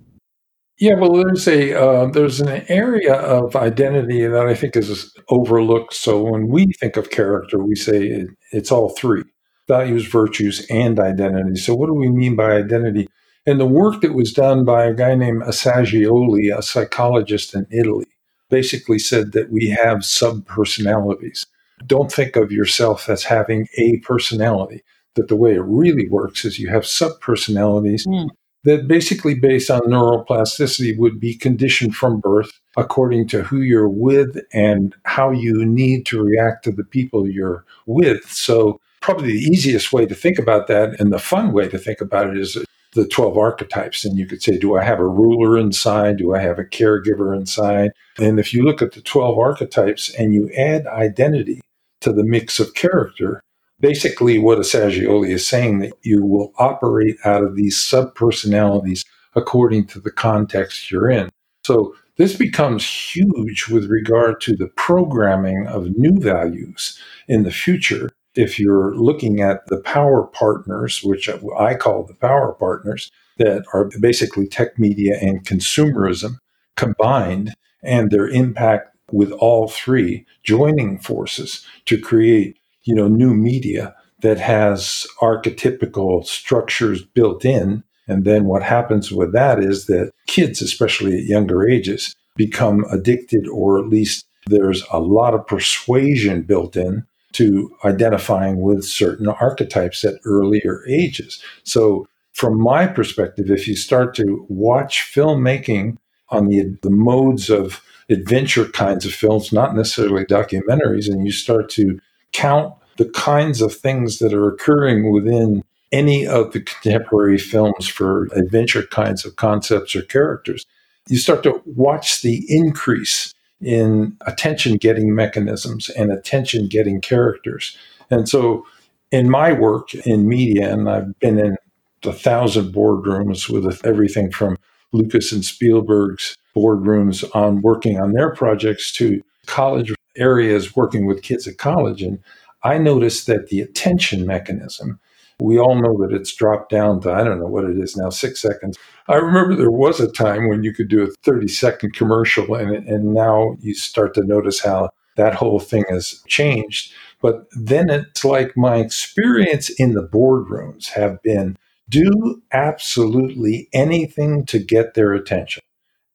Yeah, 0.80 0.94
well, 0.94 1.12
there's 1.12 1.48
a 1.48 1.74
uh, 1.74 2.06
there's 2.06 2.40
an 2.40 2.64
area 2.68 3.14
of 3.14 3.56
identity 3.56 4.24
that 4.24 4.46
I 4.46 4.54
think 4.54 4.76
is 4.76 5.12
overlooked. 5.28 5.92
So 5.94 6.22
when 6.22 6.46
we 6.46 6.66
think 6.78 6.96
of 6.96 7.10
character, 7.10 7.58
we 7.58 7.74
say 7.74 8.04
it, 8.06 8.28
it's 8.52 8.70
all 8.70 8.90
three: 8.90 9.24
values, 9.66 10.06
virtues, 10.06 10.64
and 10.70 11.00
identity. 11.00 11.56
So 11.56 11.74
what 11.74 11.88
do 11.88 11.94
we 11.94 12.08
mean 12.08 12.36
by 12.36 12.52
identity? 12.52 13.08
And 13.44 13.58
the 13.58 13.66
work 13.66 14.02
that 14.02 14.14
was 14.14 14.32
done 14.32 14.64
by 14.64 14.84
a 14.84 14.94
guy 14.94 15.16
named 15.16 15.42
Assagioli, 15.42 16.56
a 16.56 16.62
psychologist 16.62 17.56
in 17.56 17.66
Italy, 17.72 18.06
basically 18.48 18.98
said 18.98 19.32
that 19.32 19.50
we 19.50 19.70
have 19.70 20.04
sub 20.04 20.46
personalities. 20.46 21.46
Don't 21.86 22.10
think 22.10 22.36
of 22.36 22.50
yourself 22.50 23.08
as 23.08 23.24
having 23.24 23.68
a 23.76 23.98
personality, 23.98 24.82
that 25.14 25.28
the 25.28 25.36
way 25.36 25.54
it 25.54 25.62
really 25.62 26.08
works 26.08 26.44
is 26.44 26.58
you 26.58 26.68
have 26.68 26.86
sub 26.86 27.20
personalities 27.20 28.06
mm. 28.06 28.28
that 28.64 28.88
basically, 28.88 29.34
based 29.34 29.70
on 29.70 29.80
neuroplasticity, 29.82 30.96
would 30.98 31.20
be 31.20 31.34
conditioned 31.34 31.94
from 31.94 32.20
birth 32.20 32.50
according 32.76 33.28
to 33.28 33.42
who 33.42 33.60
you're 33.60 33.88
with 33.88 34.38
and 34.52 34.94
how 35.04 35.30
you 35.30 35.64
need 35.64 36.06
to 36.06 36.22
react 36.22 36.64
to 36.64 36.72
the 36.72 36.84
people 36.84 37.28
you're 37.28 37.64
with. 37.86 38.30
So, 38.30 38.80
probably 39.00 39.32
the 39.32 39.44
easiest 39.44 39.92
way 39.92 40.06
to 40.06 40.14
think 40.14 40.38
about 40.38 40.66
that 40.66 40.98
and 41.00 41.12
the 41.12 41.18
fun 41.18 41.52
way 41.52 41.68
to 41.68 41.78
think 41.78 42.00
about 42.00 42.28
it 42.28 42.36
is 42.36 42.56
the 42.94 43.06
12 43.06 43.36
archetypes. 43.36 44.04
And 44.04 44.18
you 44.18 44.26
could 44.26 44.42
say, 44.42 44.58
do 44.58 44.76
I 44.76 44.84
have 44.84 45.00
a 45.00 45.06
ruler 45.06 45.58
inside? 45.58 46.18
Do 46.18 46.34
I 46.34 46.40
have 46.40 46.58
a 46.58 46.64
caregiver 46.64 47.36
inside? 47.36 47.90
And 48.18 48.38
if 48.38 48.52
you 48.52 48.62
look 48.62 48.82
at 48.82 48.92
the 48.92 49.02
12 49.02 49.38
archetypes 49.38 50.14
and 50.14 50.34
you 50.34 50.50
add 50.56 50.86
identity 50.86 51.60
to 52.00 52.12
the 52.12 52.24
mix 52.24 52.60
of 52.60 52.74
character, 52.74 53.42
basically 53.80 54.38
what 54.38 54.58
Assagioli 54.58 55.30
is 55.30 55.46
saying 55.46 55.80
that 55.80 55.92
you 56.02 56.24
will 56.24 56.52
operate 56.58 57.16
out 57.24 57.42
of 57.42 57.56
these 57.56 57.80
sub 57.80 58.14
personalities 58.14 59.04
according 59.34 59.86
to 59.86 60.00
the 60.00 60.10
context 60.10 60.90
you're 60.90 61.10
in. 61.10 61.28
So 61.64 61.94
this 62.16 62.36
becomes 62.36 62.84
huge 62.84 63.68
with 63.68 63.88
regard 63.88 64.40
to 64.42 64.56
the 64.56 64.68
programming 64.68 65.66
of 65.68 65.96
new 65.96 66.18
values 66.20 66.98
in 67.28 67.44
the 67.44 67.52
future 67.52 68.10
if 68.38 68.56
you're 68.56 68.94
looking 68.94 69.40
at 69.40 69.66
the 69.66 69.80
power 69.80 70.22
partners, 70.22 71.02
which 71.02 71.28
I 71.58 71.74
call 71.74 72.04
the 72.04 72.14
power 72.14 72.52
partners, 72.52 73.10
that 73.36 73.64
are 73.74 73.90
basically 74.00 74.46
tech 74.46 74.78
media 74.78 75.18
and 75.20 75.44
consumerism 75.44 76.38
combined, 76.76 77.54
and 77.82 78.10
their 78.12 78.28
impact 78.28 78.96
with 79.10 79.32
all 79.32 79.66
three 79.66 80.24
joining 80.44 80.98
forces 81.00 81.66
to 81.86 82.00
create, 82.00 82.56
you 82.84 82.94
know, 82.94 83.08
new 83.08 83.34
media 83.34 83.92
that 84.20 84.38
has 84.38 85.04
archetypical 85.20 86.24
structures 86.24 87.02
built 87.02 87.44
in. 87.44 87.82
And 88.06 88.24
then 88.24 88.44
what 88.44 88.62
happens 88.62 89.10
with 89.10 89.32
that 89.32 89.58
is 89.58 89.86
that 89.86 90.12
kids, 90.28 90.62
especially 90.62 91.18
at 91.18 91.24
younger 91.24 91.68
ages, 91.68 92.14
become 92.36 92.84
addicted, 92.92 93.48
or 93.48 93.80
at 93.80 93.88
least 93.88 94.26
there's 94.46 94.84
a 94.92 95.00
lot 95.00 95.34
of 95.34 95.46
persuasion 95.46 96.42
built 96.42 96.76
in 96.76 97.04
to 97.32 97.74
identifying 97.84 98.60
with 98.60 98.84
certain 98.84 99.28
archetypes 99.28 100.04
at 100.04 100.14
earlier 100.24 100.82
ages. 100.88 101.42
So, 101.64 102.08
from 102.32 102.60
my 102.60 102.86
perspective, 102.86 103.50
if 103.50 103.66
you 103.66 103.74
start 103.74 104.14
to 104.14 104.46
watch 104.48 105.10
filmmaking 105.12 105.96
on 106.28 106.46
the, 106.46 106.76
the 106.82 106.90
modes 106.90 107.50
of 107.50 107.82
adventure 108.08 108.66
kinds 108.66 109.04
of 109.04 109.12
films, 109.12 109.52
not 109.52 109.74
necessarily 109.74 110.24
documentaries, 110.24 111.08
and 111.08 111.26
you 111.26 111.32
start 111.32 111.68
to 111.70 112.00
count 112.32 112.72
the 112.96 113.08
kinds 113.10 113.60
of 113.60 113.74
things 113.74 114.18
that 114.18 114.32
are 114.32 114.48
occurring 114.48 115.12
within 115.12 115.64
any 115.90 116.26
of 116.26 116.52
the 116.52 116.60
contemporary 116.60 117.38
films 117.38 117.88
for 117.88 118.26
adventure 118.32 118.82
kinds 118.84 119.24
of 119.24 119.36
concepts 119.36 119.96
or 119.96 120.02
characters, 120.02 120.66
you 121.08 121.16
start 121.16 121.42
to 121.42 121.62
watch 121.64 122.22
the 122.22 122.44
increase 122.48 123.34
in 123.60 124.16
attention 124.26 124.76
getting 124.76 125.14
mechanisms 125.14 125.88
and 125.90 126.12
attention 126.12 126.68
getting 126.68 127.00
characters. 127.00 127.76
And 128.10 128.28
so, 128.28 128.66
in 129.10 129.30
my 129.30 129.52
work 129.52 129.94
in 129.94 130.28
media, 130.28 130.70
and 130.72 130.88
I've 130.88 131.18
been 131.18 131.38
in 131.38 131.56
a 132.04 132.12
thousand 132.12 132.72
boardrooms 132.72 133.48
with 133.48 133.84
everything 133.84 134.30
from 134.30 134.58
Lucas 134.92 135.32
and 135.32 135.44
Spielberg's 135.44 136.36
boardrooms 136.54 137.24
on 137.34 137.62
working 137.62 137.98
on 137.98 138.12
their 138.12 138.34
projects 138.34 138.92
to 138.92 139.22
college 139.46 139.92
areas 140.16 140.76
working 140.76 141.06
with 141.06 141.22
kids 141.22 141.46
at 141.46 141.58
college. 141.58 142.02
And 142.02 142.18
I 142.62 142.78
noticed 142.78 143.26
that 143.26 143.48
the 143.48 143.60
attention 143.60 144.26
mechanism 144.26 144.98
we 145.40 145.58
all 145.58 145.80
know 145.80 145.96
that 145.98 146.14
it's 146.14 146.34
dropped 146.34 146.70
down 146.70 147.00
to, 147.02 147.12
I 147.12 147.22
don't 147.22 147.38
know 147.38 147.46
what 147.46 147.64
it 147.64 147.78
is 147.78 147.96
now, 147.96 148.10
six 148.10 148.40
seconds. 148.40 148.76
I 149.08 149.16
remember 149.16 149.54
there 149.54 149.70
was 149.70 150.00
a 150.00 150.10
time 150.10 150.48
when 150.48 150.64
you 150.64 150.72
could 150.72 150.88
do 150.88 151.04
a 151.04 151.10
30 151.22 151.48
second 151.48 151.94
commercial, 151.94 152.54
and, 152.54 152.88
and 152.88 153.14
now 153.14 153.56
you 153.60 153.74
start 153.74 154.14
to 154.14 154.24
notice 154.24 154.60
how 154.60 154.90
that 155.16 155.34
whole 155.34 155.60
thing 155.60 155.84
has 155.90 156.22
changed. 156.26 156.92
But 157.20 157.46
then 157.52 157.90
it's 157.90 158.24
like 158.24 158.56
my 158.56 158.76
experience 158.76 159.70
in 159.70 159.94
the 159.94 160.06
boardrooms 160.06 160.88
have 160.90 161.22
been 161.22 161.56
do 161.88 162.42
absolutely 162.52 163.68
anything 163.72 164.44
to 164.46 164.58
get 164.58 164.94
their 164.94 165.12
attention. 165.12 165.62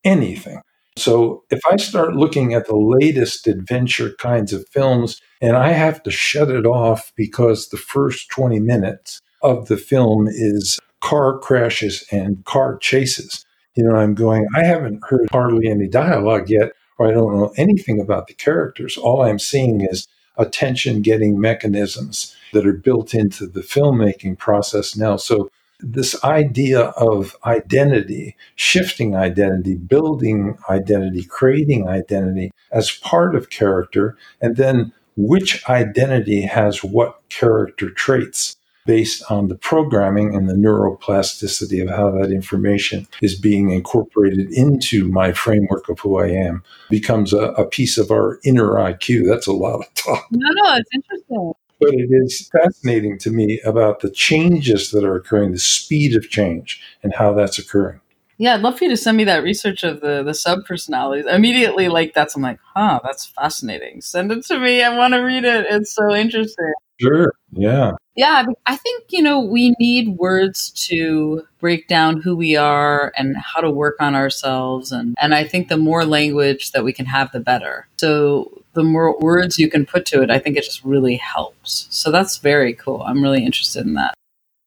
Anything. 0.03 0.61
So 0.95 1.43
if 1.49 1.59
I 1.69 1.77
start 1.77 2.15
looking 2.15 2.53
at 2.53 2.67
the 2.67 2.75
latest 2.75 3.47
adventure 3.47 4.13
kinds 4.19 4.53
of 4.53 4.67
films 4.69 5.19
and 5.43 5.57
I 5.57 5.73
have 5.73 6.01
to 6.03 6.09
shut 6.09 6.49
it 6.49 6.65
off 6.65 7.11
because 7.17 7.67
the 7.67 7.77
first 7.77 8.29
20 8.29 8.61
minutes 8.61 9.19
of 9.41 9.67
the 9.67 9.75
film 9.75 10.25
is 10.29 10.79
car 11.01 11.37
crashes 11.37 12.05
and 12.13 12.45
car 12.45 12.77
chases, 12.77 13.45
you 13.75 13.83
know, 13.83 13.93
I'm 13.93 14.15
going, 14.15 14.47
I 14.55 14.63
haven't 14.63 15.01
heard 15.03 15.27
hardly 15.33 15.67
any 15.67 15.89
dialogue 15.89 16.49
yet, 16.49 16.71
or 16.97 17.09
I 17.09 17.11
don't 17.11 17.35
know 17.35 17.53
anything 17.57 17.99
about 17.99 18.27
the 18.27 18.33
characters. 18.33 18.95
All 18.95 19.21
I'm 19.21 19.37
seeing 19.37 19.81
is 19.81 20.07
attention 20.37 21.01
getting 21.01 21.41
mechanisms 21.41 22.33
that 22.53 22.65
are 22.65 22.71
built 22.71 23.13
into 23.13 23.45
the 23.45 23.61
filmmaking 23.61 24.37
process 24.37 24.95
now. 24.95 25.17
So 25.17 25.49
this 25.81 26.23
idea 26.23 26.79
of 26.95 27.35
identity, 27.45 28.37
shifting 28.55 29.13
identity, 29.13 29.75
building 29.75 30.57
identity, 30.69 31.25
creating 31.25 31.85
identity 31.85 32.53
as 32.71 32.91
part 32.91 33.35
of 33.35 33.49
character, 33.49 34.17
and 34.39 34.55
then 34.55 34.93
which 35.15 35.67
identity 35.69 36.41
has 36.41 36.83
what 36.83 37.21
character 37.29 37.89
traits 37.89 38.57
based 38.85 39.23
on 39.31 39.47
the 39.47 39.55
programming 39.55 40.35
and 40.35 40.49
the 40.49 40.53
neuroplasticity 40.53 41.81
of 41.81 41.89
how 41.89 42.11
that 42.11 42.31
information 42.31 43.07
is 43.21 43.39
being 43.39 43.69
incorporated 43.69 44.51
into 44.51 45.07
my 45.07 45.31
framework 45.31 45.87
of 45.87 45.99
who 45.99 46.19
I 46.19 46.27
am 46.27 46.63
becomes 46.89 47.31
a, 47.31 47.51
a 47.53 47.65
piece 47.65 47.97
of 47.97 48.11
our 48.11 48.39
inner 48.43 48.71
IQ. 48.71 49.27
That's 49.27 49.47
a 49.47 49.53
lot 49.53 49.79
of 49.79 49.93
talk. 49.93 50.27
No, 50.31 50.49
no, 50.51 50.75
it's 50.75 50.89
interesting 50.93 51.53
but 51.83 51.93
it 51.95 52.09
is 52.11 52.49
fascinating 52.49 53.17
to 53.19 53.29
me 53.29 53.59
about 53.65 53.99
the 53.99 54.09
changes 54.09 54.91
that 54.91 55.03
are 55.03 55.15
occurring, 55.15 55.51
the 55.51 55.59
speed 55.59 56.15
of 56.15 56.29
change, 56.29 56.81
and 57.03 57.13
how 57.13 57.33
that's 57.33 57.59
occurring. 57.59 57.99
Yeah, 58.37 58.55
I'd 58.55 58.61
love 58.61 58.77
for 58.77 58.85
you 58.85 58.89
to 58.89 58.97
send 58.97 59.17
me 59.17 59.23
that 59.25 59.43
research 59.43 59.83
of 59.83 60.01
the 60.01 60.23
the 60.23 60.33
sub 60.33 60.65
personalities. 60.65 61.25
Immediately, 61.25 61.89
like 61.89 62.13
that's 62.13 62.35
I'm 62.35 62.41
like, 62.41 62.59
huh, 62.73 62.99
that's 63.03 63.25
fascinating. 63.25 64.01
Send 64.01 64.31
it 64.31 64.45
to 64.45 64.59
me. 64.59 64.83
I 64.83 64.95
want 64.97 65.13
to 65.13 65.19
read 65.19 65.43
it. 65.45 65.65
It's 65.69 65.93
so 65.93 66.13
interesting. 66.13 66.73
Sure. 66.99 67.33
Yeah. 67.51 67.91
Yeah, 68.15 68.45
I 68.67 68.75
think 68.75 69.05
you 69.09 69.23
know 69.23 69.39
we 69.39 69.75
need 69.79 70.17
words 70.17 70.69
to 70.87 71.47
break 71.59 71.87
down 71.87 72.21
who 72.21 72.35
we 72.35 72.55
are 72.55 73.11
and 73.17 73.35
how 73.37 73.59
to 73.61 73.71
work 73.71 73.95
on 73.99 74.13
ourselves, 74.13 74.91
and 74.91 75.15
and 75.19 75.33
I 75.33 75.45
think 75.45 75.67
the 75.67 75.77
more 75.77 76.05
language 76.05 76.71
that 76.71 76.83
we 76.83 76.93
can 76.93 77.07
have, 77.07 77.31
the 77.31 77.39
better. 77.39 77.87
So 77.97 78.63
the 78.73 78.83
more 78.83 79.17
words 79.19 79.57
you 79.57 79.69
can 79.69 79.85
put 79.85 80.05
to 80.07 80.21
it, 80.21 80.29
I 80.29 80.37
think 80.37 80.57
it 80.57 80.63
just 80.63 80.83
really 80.83 81.15
helps. 81.15 81.87
So 81.89 82.11
that's 82.11 82.37
very 82.37 82.73
cool. 82.73 83.01
I'm 83.01 83.21
really 83.23 83.43
interested 83.43 83.85
in 83.85 83.95
that. 83.95 84.13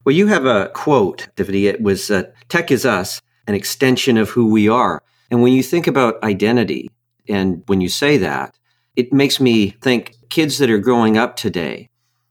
Well, 0.05 0.15
you 0.15 0.27
have 0.29 0.47
a 0.47 0.69
quote, 0.75 1.29
Tiffany. 1.37 1.67
It 1.67 1.81
was 1.81 2.11
uh, 2.11 2.25
Tech 2.49 2.71
is 2.73 2.85
us, 2.85 3.21
an 3.47 3.55
extension 3.55 4.17
of 4.17 4.31
who 4.31 4.51
we 4.51 4.69
are. 4.69 5.03
And 5.31 5.43
when 5.43 5.53
you 5.53 5.63
think 5.63 5.87
about 5.87 6.23
identity, 6.23 6.89
and 7.29 7.63
when 7.67 7.81
you 7.81 7.89
say 7.89 8.17
that, 8.19 8.59
it 8.95 9.13
makes 9.13 9.41
me 9.41 9.71
think 9.71 10.15
kids 10.31 10.59
that 10.59 10.71
are 10.71 10.79
growing 10.79 11.19
up 11.19 11.37
today, 11.37 11.91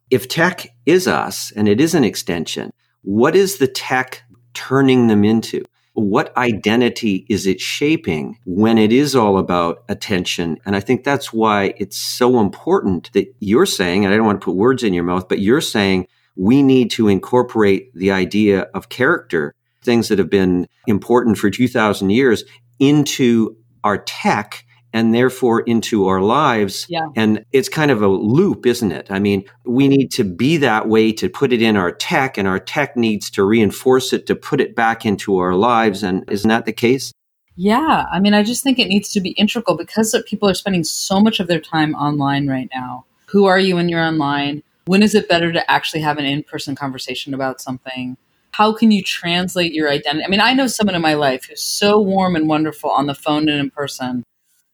if 0.10 0.28
tech 0.28 0.67
is 0.86 1.08
us 1.08 1.51
and 1.51 1.67
it 1.67 1.82
is 1.82 1.93
an 1.93 2.04
extension, 2.04 2.71
what 3.01 3.36
is 3.36 3.58
the 3.58 3.67
tech 3.67 4.23
turning 4.54 5.08
them 5.08 5.23
into? 5.23 5.63
what 5.95 6.36
identity 6.36 7.25
is 7.30 7.47
it 7.47 7.62
shaping 7.62 8.38
when 8.45 8.78
it 8.78 8.91
is 8.91 9.15
all 9.15 9.38
about 9.38 9.84
attention? 9.88 10.58
And 10.65 10.75
I 10.75 10.82
think 10.82 11.04
that's 11.04 11.32
why 11.32 11.73
it's 11.78 11.97
so 11.97 12.41
important 12.41 13.12
that 13.13 13.34
you're 13.39 13.65
saying, 13.65 14.04
and 14.04 14.13
I 14.13 14.17
don't 14.17 14.25
want 14.25 14.41
to 14.41 14.45
put 14.45 14.56
words 14.56 14.84
in 14.84 14.93
your 14.93 15.06
mouth, 15.06 15.30
but 15.30 15.39
you're 15.39 15.62
saying 15.62 16.08
we 16.36 16.62
need 16.62 16.91
to 16.91 17.08
incorporate 17.08 17.93
the 17.95 18.12
idea 18.12 18.63
of 18.73 18.89
character, 18.89 19.56
things 19.86 20.10
that 20.10 20.19
have 20.19 20.30
been 20.30 20.67
important 20.88 21.38
for 21.38 21.50
2000 21.50 22.10
years 22.10 22.43
into 22.80 23.56
our 23.84 24.00
tech 24.00 24.65
and 24.91 25.13
therefore 25.13 25.60
into 25.62 26.08
our 26.08 26.21
lives. 26.21 26.86
Yeah. 26.88 27.08
And 27.17 27.45
it's 27.52 27.67
kind 27.67 27.91
of 27.91 28.02
a 28.02 28.08
loop, 28.08 28.65
isn't 28.65 28.93
it? 28.93 29.08
I 29.10 29.19
mean, 29.19 29.43
we 29.65 29.89
need 29.89 30.10
to 30.12 30.24
be 30.24 30.56
that 30.58 30.88
way 30.88 31.12
to 31.12 31.28
put 31.28 31.52
it 31.52 31.62
in 31.62 31.76
our 31.76 31.91
tech, 31.91 32.38
and 32.38 32.48
our 32.48 32.60
tech 32.60 32.95
needs 32.95 33.30
to 33.32 33.43
reinforce 33.43 34.13
it 34.13 34.26
to 34.28 34.36
put 34.36 34.62
it 34.62 34.74
back 34.74 35.06
into 35.06 35.38
our 35.38 35.54
lives. 35.54 36.02
And 36.02 36.24
isn't 36.30 36.48
that 36.48 36.63
the 36.63 36.71
case? 36.71 37.12
Yeah. 37.58 38.06
I 38.10 38.19
mean, 38.21 38.34
I 38.34 38.41
just 38.41 38.63
think 38.63 38.80
it 38.80 38.88
needs 38.88 39.12
to 39.12 39.19
be 39.19 39.32
integral 39.32 39.76
because 39.76 40.15
people 40.28 40.50
are 40.50 40.54
spending 40.54 40.86
so 40.86 41.19
much 41.19 41.41
of 41.41 41.48
their 41.48 41.60
time 41.60 41.93
online 41.95 42.48
right 42.48 42.69
now. 42.74 43.06
Who 43.28 43.45
are 43.45 43.60
you 43.60 43.76
when 43.76 43.89
you're 43.89 44.00
online? 44.00 44.63
When 44.86 45.04
is 45.04 45.13
it 45.13 45.28
better 45.28 45.52
to 45.52 45.69
actually 45.69 46.02
have 46.02 46.17
an 46.17 46.26
in 46.26 46.43
person 46.43 46.74
conversation 46.74 47.34
about 47.34 47.60
something? 47.60 48.15
How 48.58 48.74
can 48.74 48.91
you 48.91 49.04
translate 49.04 49.74
your 49.74 49.89
identity? 49.89 50.24
I 50.24 50.30
mean, 50.30 50.39
I 50.39 50.54
know 50.54 50.68
someone 50.68 50.96
in 50.96 51.02
my 51.02 51.15
life 51.15 51.46
who's 51.46 51.62
so 51.62 52.00
warm 52.00 52.38
and 52.38 52.48
wonderful 52.48 52.89
on 52.89 53.06
the 53.06 53.13
phone 53.13 53.50
and 53.50 53.60
in 53.60 53.70
person 53.70 54.24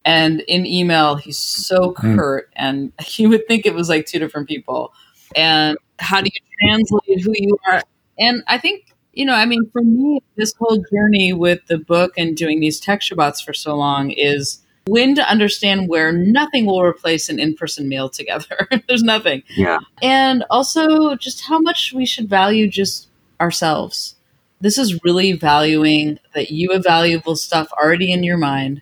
and 0.05 0.41
in 0.41 0.65
email, 0.65 1.15
he's 1.15 1.37
so 1.37 1.93
hmm. 1.97 2.15
curt, 2.15 2.49
mm. 2.49 2.53
and 2.55 2.93
you 3.17 3.29
would 3.29 3.47
think 3.47 3.65
it 3.65 3.73
was 3.73 3.89
like 3.89 4.05
two 4.05 4.19
different 4.19 4.47
people. 4.47 4.93
And 5.35 5.77
how 5.99 6.21
do 6.21 6.29
you 6.33 6.67
translate 6.67 7.21
who 7.21 7.33
you 7.35 7.57
are? 7.71 7.81
And 8.19 8.43
I 8.47 8.57
think, 8.57 8.93
you 9.13 9.25
know, 9.25 9.33
I 9.33 9.45
mean, 9.45 9.69
for 9.71 9.81
me, 9.81 10.21
this 10.35 10.53
whole 10.59 10.83
journey 10.91 11.33
with 11.33 11.65
the 11.67 11.77
book 11.77 12.13
and 12.17 12.35
doing 12.35 12.59
these 12.59 12.79
tech 12.79 13.01
Shabbats 13.01 13.43
for 13.43 13.53
so 13.53 13.75
long 13.75 14.11
is 14.11 14.61
when 14.87 15.15
to 15.15 15.29
understand 15.29 15.87
where 15.87 16.11
nothing 16.11 16.65
will 16.65 16.83
replace 16.83 17.29
an 17.29 17.39
in-person 17.39 17.87
meal 17.87 18.09
together. 18.09 18.67
There's 18.87 19.03
nothing. 19.03 19.43
Yeah. 19.55 19.79
And 20.01 20.43
also 20.49 21.15
just 21.15 21.43
how 21.45 21.59
much 21.59 21.93
we 21.93 22.05
should 22.05 22.29
value 22.29 22.67
just 22.67 23.10
ourselves. 23.41 24.15
This 24.61 24.77
is 24.77 25.03
really 25.03 25.33
valuing 25.33 26.19
that 26.35 26.51
you 26.51 26.71
have 26.71 26.83
valuable 26.83 27.35
stuff 27.35 27.71
already 27.73 28.13
in 28.13 28.23
your 28.23 28.37
mind 28.37 28.81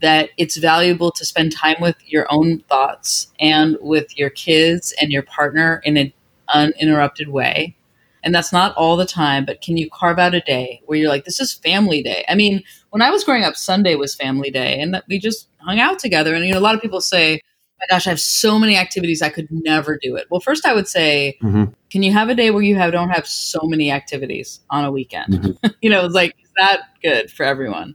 that 0.00 0.30
it's 0.36 0.56
valuable 0.56 1.10
to 1.12 1.24
spend 1.24 1.52
time 1.52 1.76
with 1.80 1.96
your 2.06 2.26
own 2.30 2.60
thoughts 2.60 3.28
and 3.38 3.76
with 3.80 4.16
your 4.18 4.30
kids 4.30 4.94
and 5.00 5.12
your 5.12 5.22
partner 5.22 5.80
in 5.84 5.96
an 5.96 6.12
uninterrupted 6.48 7.28
way. 7.28 7.76
And 8.22 8.34
that's 8.34 8.52
not 8.52 8.74
all 8.76 8.96
the 8.96 9.06
time, 9.06 9.46
but 9.46 9.62
can 9.62 9.76
you 9.76 9.88
carve 9.90 10.18
out 10.18 10.34
a 10.34 10.40
day 10.40 10.82
where 10.84 10.98
you're 10.98 11.08
like, 11.08 11.24
this 11.24 11.40
is 11.40 11.54
family 11.54 12.02
day? 12.02 12.24
I 12.28 12.34
mean, 12.34 12.62
when 12.90 13.02
I 13.02 13.10
was 13.10 13.24
growing 13.24 13.44
up, 13.44 13.56
Sunday 13.56 13.94
was 13.94 14.14
family 14.14 14.50
day 14.50 14.80
and 14.80 15.02
we 15.08 15.18
just 15.18 15.48
hung 15.58 15.80
out 15.80 15.98
together. 15.98 16.34
And, 16.34 16.44
you 16.44 16.52
know, 16.52 16.58
a 16.58 16.60
lot 16.60 16.74
of 16.74 16.82
people 16.82 17.00
say, 17.00 17.40
my 17.80 17.94
gosh, 17.94 18.06
I 18.06 18.10
have 18.10 18.20
so 18.20 18.58
many 18.58 18.76
activities. 18.76 19.22
I 19.22 19.30
could 19.30 19.48
never 19.50 19.98
do 20.00 20.16
it. 20.16 20.26
Well, 20.30 20.40
first 20.40 20.66
I 20.66 20.74
would 20.74 20.88
say, 20.88 21.38
mm-hmm. 21.42 21.72
can 21.90 22.02
you 22.02 22.12
have 22.12 22.28
a 22.28 22.34
day 22.34 22.50
where 22.50 22.62
you 22.62 22.76
have, 22.76 22.92
don't 22.92 23.10
have 23.10 23.26
so 23.26 23.60
many 23.64 23.90
activities 23.90 24.60
on 24.70 24.84
a 24.84 24.92
weekend? 24.92 25.34
Mm-hmm. 25.34 25.66
you 25.80 25.90
know, 25.90 26.04
it's 26.04 26.14
like, 26.14 26.36
is 26.42 26.50
that 26.56 26.82
good 27.02 27.30
for 27.30 27.44
everyone? 27.44 27.94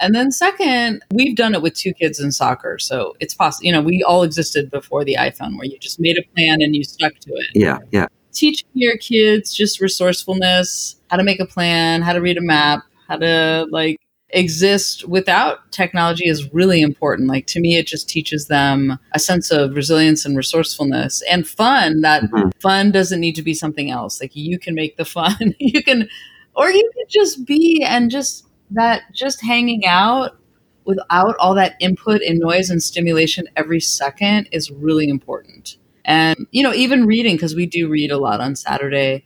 And 0.00 0.14
then 0.14 0.32
second, 0.32 1.04
we've 1.12 1.36
done 1.36 1.54
it 1.54 1.62
with 1.62 1.74
two 1.74 1.92
kids 1.92 2.18
in 2.18 2.32
soccer. 2.32 2.78
So 2.78 3.14
it's 3.20 3.34
possible, 3.34 3.66
you 3.66 3.72
know, 3.72 3.82
we 3.82 4.02
all 4.02 4.22
existed 4.22 4.70
before 4.70 5.04
the 5.04 5.16
iPhone 5.16 5.56
where 5.56 5.66
you 5.66 5.78
just 5.78 6.00
made 6.00 6.16
a 6.18 6.22
plan 6.34 6.62
and 6.62 6.74
you 6.74 6.82
stuck 6.84 7.12
to 7.20 7.32
it. 7.34 7.48
Yeah, 7.54 7.78
yeah. 7.92 8.06
Teaching 8.32 8.68
your 8.72 8.96
kids 8.96 9.52
just 9.52 9.80
resourcefulness, 9.80 10.96
how 11.10 11.18
to 11.18 11.22
make 11.22 11.38
a 11.38 11.46
plan, 11.46 12.00
how 12.00 12.14
to 12.14 12.20
read 12.20 12.38
a 12.38 12.40
map, 12.40 12.80
how 13.08 13.16
to 13.18 13.66
like 13.70 13.98
exist 14.32 15.08
without 15.08 15.70
technology 15.72 16.28
is 16.28 16.52
really 16.52 16.80
important. 16.80 17.28
Like 17.28 17.46
to 17.48 17.60
me, 17.60 17.76
it 17.76 17.86
just 17.86 18.08
teaches 18.08 18.46
them 18.46 18.98
a 19.12 19.18
sense 19.18 19.50
of 19.50 19.74
resilience 19.74 20.24
and 20.24 20.36
resourcefulness 20.36 21.22
and 21.30 21.48
fun. 21.48 22.00
That 22.02 22.24
mm-hmm. 22.24 22.50
fun 22.60 22.90
doesn't 22.90 23.20
need 23.20 23.34
to 23.36 23.42
be 23.42 23.54
something 23.54 23.90
else. 23.90 24.20
Like 24.20 24.34
you 24.34 24.58
can 24.58 24.74
make 24.74 24.96
the 24.96 25.04
fun. 25.04 25.54
you 25.58 25.82
can, 25.82 26.08
or 26.54 26.70
you 26.70 26.90
can 26.94 27.06
just 27.08 27.44
be 27.44 27.82
and 27.82 28.10
just 28.10 28.46
that 28.72 29.02
just 29.12 29.42
hanging 29.42 29.84
out 29.86 30.36
without 30.84 31.36
all 31.38 31.54
that 31.54 31.76
input 31.80 32.22
and 32.22 32.38
noise 32.38 32.70
and 32.70 32.82
stimulation 32.82 33.46
every 33.56 33.80
second 33.80 34.48
is 34.52 34.70
really 34.70 35.08
important. 35.08 35.76
And, 36.04 36.46
you 36.50 36.62
know, 36.62 36.72
even 36.72 37.06
reading, 37.06 37.36
because 37.36 37.54
we 37.54 37.66
do 37.66 37.88
read 37.88 38.10
a 38.10 38.18
lot 38.18 38.40
on 38.40 38.56
Saturday, 38.56 39.22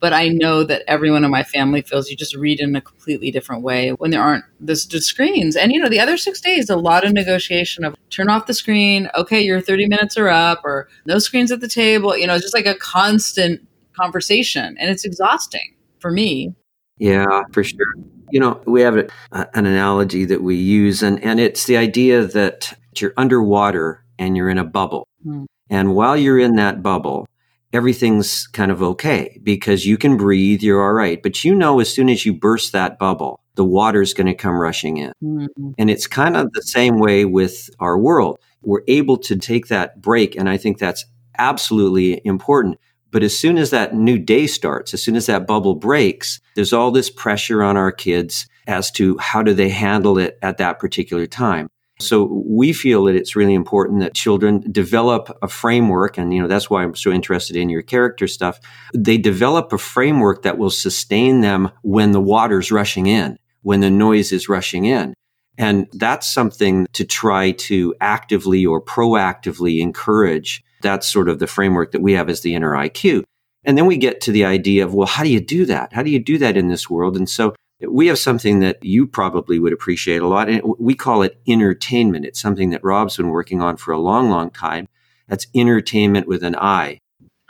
but 0.00 0.12
I 0.12 0.28
know 0.28 0.62
that 0.64 0.82
everyone 0.86 1.24
in 1.24 1.30
my 1.30 1.42
family 1.42 1.82
feels 1.82 2.10
you 2.10 2.16
just 2.16 2.36
read 2.36 2.60
in 2.60 2.74
a 2.76 2.80
completely 2.80 3.30
different 3.30 3.62
way 3.62 3.90
when 3.90 4.10
there 4.10 4.22
aren't 4.22 4.44
the, 4.60 4.74
the 4.90 5.00
screens. 5.00 5.56
And, 5.56 5.72
you 5.72 5.80
know, 5.80 5.88
the 5.88 6.00
other 6.00 6.16
six 6.16 6.40
days, 6.40 6.70
a 6.70 6.76
lot 6.76 7.04
of 7.04 7.12
negotiation 7.12 7.84
of 7.84 7.96
turn 8.10 8.28
off 8.28 8.46
the 8.46 8.54
screen. 8.54 9.10
Okay, 9.16 9.40
your 9.40 9.60
30 9.60 9.88
minutes 9.88 10.16
are 10.16 10.28
up, 10.28 10.60
or 10.64 10.88
no 11.06 11.18
screens 11.18 11.50
at 11.50 11.60
the 11.60 11.68
table. 11.68 12.16
You 12.16 12.26
know, 12.26 12.34
it's 12.34 12.44
just 12.44 12.54
like 12.54 12.66
a 12.66 12.76
constant 12.76 13.66
conversation. 13.96 14.76
And 14.78 14.90
it's 14.90 15.04
exhausting 15.04 15.74
for 15.98 16.10
me. 16.10 16.54
Yeah, 16.98 17.42
for 17.52 17.64
sure. 17.64 17.94
You 18.30 18.40
know, 18.40 18.60
we 18.66 18.82
have 18.82 18.96
a, 18.96 19.08
an 19.32 19.66
analogy 19.66 20.24
that 20.26 20.42
we 20.42 20.56
use, 20.56 21.02
and, 21.02 21.22
and 21.24 21.40
it's 21.40 21.64
the 21.64 21.76
idea 21.76 22.24
that 22.24 22.78
you're 23.00 23.14
underwater 23.16 24.04
and 24.18 24.36
you're 24.36 24.50
in 24.50 24.58
a 24.58 24.64
bubble. 24.64 25.08
Mm. 25.24 25.46
And 25.70 25.94
while 25.94 26.16
you're 26.16 26.38
in 26.38 26.56
that 26.56 26.82
bubble, 26.82 27.26
everything's 27.72 28.46
kind 28.48 28.70
of 28.70 28.82
okay 28.82 29.38
because 29.42 29.86
you 29.86 29.98
can 29.98 30.16
breathe, 30.16 30.62
you're 30.62 30.82
all 30.82 30.92
right. 30.92 31.22
But 31.22 31.44
you 31.44 31.54
know, 31.54 31.80
as 31.80 31.92
soon 31.92 32.08
as 32.08 32.24
you 32.24 32.32
burst 32.32 32.72
that 32.72 32.98
bubble, 32.98 33.40
the 33.54 33.64
water's 33.64 34.14
going 34.14 34.26
to 34.26 34.34
come 34.34 34.54
rushing 34.54 34.98
in. 34.98 35.12
Mm-hmm. 35.22 35.70
And 35.78 35.90
it's 35.90 36.06
kind 36.06 36.36
of 36.36 36.52
the 36.52 36.62
same 36.62 36.98
way 36.98 37.24
with 37.24 37.70
our 37.80 37.98
world. 37.98 38.38
We're 38.62 38.82
able 38.88 39.16
to 39.18 39.36
take 39.36 39.68
that 39.68 40.00
break. 40.00 40.36
And 40.36 40.48
I 40.48 40.56
think 40.56 40.78
that's 40.78 41.04
absolutely 41.38 42.20
important 42.24 42.78
but 43.10 43.22
as 43.22 43.38
soon 43.38 43.56
as 43.58 43.70
that 43.70 43.94
new 43.94 44.18
day 44.18 44.46
starts, 44.46 44.92
as 44.92 45.02
soon 45.02 45.16
as 45.16 45.26
that 45.26 45.46
bubble 45.46 45.74
breaks, 45.74 46.40
there's 46.54 46.72
all 46.72 46.90
this 46.90 47.10
pressure 47.10 47.62
on 47.62 47.76
our 47.76 47.92
kids 47.92 48.46
as 48.66 48.90
to 48.92 49.16
how 49.18 49.42
do 49.42 49.54
they 49.54 49.70
handle 49.70 50.18
it 50.18 50.38
at 50.42 50.58
that 50.58 50.78
particular 50.78 51.26
time. 51.26 51.68
So 52.00 52.42
we 52.46 52.72
feel 52.72 53.04
that 53.04 53.16
it's 53.16 53.34
really 53.34 53.54
important 53.54 54.00
that 54.00 54.14
children 54.14 54.62
develop 54.70 55.36
a 55.42 55.48
framework. 55.48 56.16
And, 56.16 56.32
you 56.32 56.40
know, 56.40 56.46
that's 56.46 56.70
why 56.70 56.82
I'm 56.82 56.94
so 56.94 57.10
interested 57.10 57.56
in 57.56 57.68
your 57.68 57.82
character 57.82 58.28
stuff. 58.28 58.60
They 58.94 59.18
develop 59.18 59.72
a 59.72 59.78
framework 59.78 60.42
that 60.42 60.58
will 60.58 60.70
sustain 60.70 61.40
them 61.40 61.70
when 61.82 62.12
the 62.12 62.20
water's 62.20 62.70
rushing 62.70 63.06
in, 63.06 63.36
when 63.62 63.80
the 63.80 63.90
noise 63.90 64.30
is 64.30 64.48
rushing 64.48 64.84
in. 64.84 65.14
And 65.56 65.88
that's 65.92 66.32
something 66.32 66.86
to 66.92 67.04
try 67.04 67.50
to 67.50 67.94
actively 68.00 68.64
or 68.64 68.80
proactively 68.80 69.80
encourage 69.80 70.62
That's 70.82 71.10
sort 71.10 71.28
of 71.28 71.38
the 71.38 71.46
framework 71.46 71.92
that 71.92 72.02
we 72.02 72.12
have 72.12 72.28
as 72.28 72.42
the 72.42 72.54
inner 72.54 72.72
IQ. 72.72 73.24
And 73.64 73.76
then 73.76 73.86
we 73.86 73.96
get 73.96 74.20
to 74.22 74.32
the 74.32 74.44
idea 74.44 74.84
of, 74.84 74.94
well, 74.94 75.06
how 75.06 75.24
do 75.24 75.30
you 75.30 75.40
do 75.40 75.66
that? 75.66 75.92
How 75.92 76.02
do 76.02 76.10
you 76.10 76.22
do 76.22 76.38
that 76.38 76.56
in 76.56 76.68
this 76.68 76.88
world? 76.88 77.16
And 77.16 77.28
so 77.28 77.54
we 77.80 78.08
have 78.08 78.18
something 78.18 78.60
that 78.60 78.82
you 78.82 79.06
probably 79.06 79.58
would 79.58 79.72
appreciate 79.72 80.22
a 80.22 80.26
lot. 80.26 80.48
And 80.48 80.62
we 80.78 80.94
call 80.94 81.22
it 81.22 81.40
intertainment. 81.46 82.24
It's 82.24 82.40
something 82.40 82.70
that 82.70 82.82
Rob's 82.82 83.16
been 83.16 83.28
working 83.28 83.62
on 83.62 83.76
for 83.76 83.92
a 83.92 83.98
long, 83.98 84.30
long 84.30 84.50
time. 84.50 84.88
That's 85.28 85.46
intertainment 85.54 86.26
with 86.26 86.42
an 86.42 86.56
I. 86.56 87.00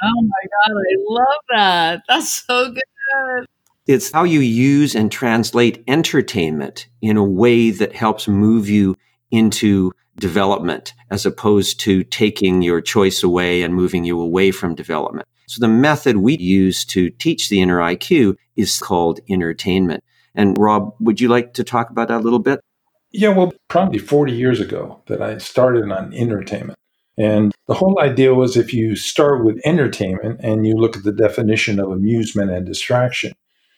Oh 0.03 0.23
my 0.23 0.49
God, 0.67 0.77
I 0.77 0.95
love 1.09 1.43
that. 1.51 2.03
That's 2.09 2.45
so 2.47 2.71
good. 2.71 3.47
It's 3.87 4.13
how 4.13 4.25
you 4.25 4.41
use 4.41 4.95
and 4.95 5.11
translate 5.11 5.83
entertainment 5.89 6.89
in 7.01 7.17
a 7.17 7.25
way 7.25 7.71
that 7.71 7.95
helps 7.95 8.29
move 8.29 8.69
you 8.69 8.97
into 9.31 9.93
development 10.17 10.93
as 11.11 11.25
opposed 11.25 11.81
to 11.81 12.05
taking 12.05 12.61
your 12.61 12.81
choice 12.81 13.23
away 13.23 13.63
and 13.63 13.75
moving 13.75 14.05
you 14.05 14.21
away 14.21 14.51
from 14.51 14.75
development. 14.75 15.27
So 15.47 15.61
the 15.61 15.69
method 15.69 16.19
we 16.19 16.37
use 16.37 16.85
to 16.87 17.09
teach 17.09 17.49
the 17.49 17.63
inner 17.63 17.79
IQ 17.79 18.37
is 18.57 18.79
called 18.79 19.21
intertainment. 19.27 20.05
And 20.39 20.57
Rob, 20.57 20.95
would 21.01 21.21
you 21.21 21.29
like 21.29 21.53
to 21.55 21.65
talk 21.65 21.91
about 21.91 22.09
that 22.09 22.21
a 22.21 22.25
little 22.25 22.39
bit? 22.39 22.61
Yeah, 23.11 23.31
well, 23.31 23.53
probably 23.67 23.99
40 23.99 24.33
years 24.33 24.61
ago 24.61 25.03
that 25.09 25.21
I 25.21 25.39
started 25.39 25.91
on 25.91 26.13
intertainment. 26.13 26.79
And 27.19 27.53
the 27.67 27.75
whole 27.75 28.01
idea 28.01 28.33
was 28.33 28.57
if 28.57 28.73
you 28.73 28.95
start 28.95 29.45
with 29.45 29.61
entertainment 29.65 30.39
and 30.41 30.65
you 30.65 30.77
look 30.77 30.97
at 30.97 31.03
the 31.03 31.13
definition 31.13 31.81
of 31.81 31.91
amusement 31.91 32.53
and 32.53 32.65
distraction, 32.65 33.33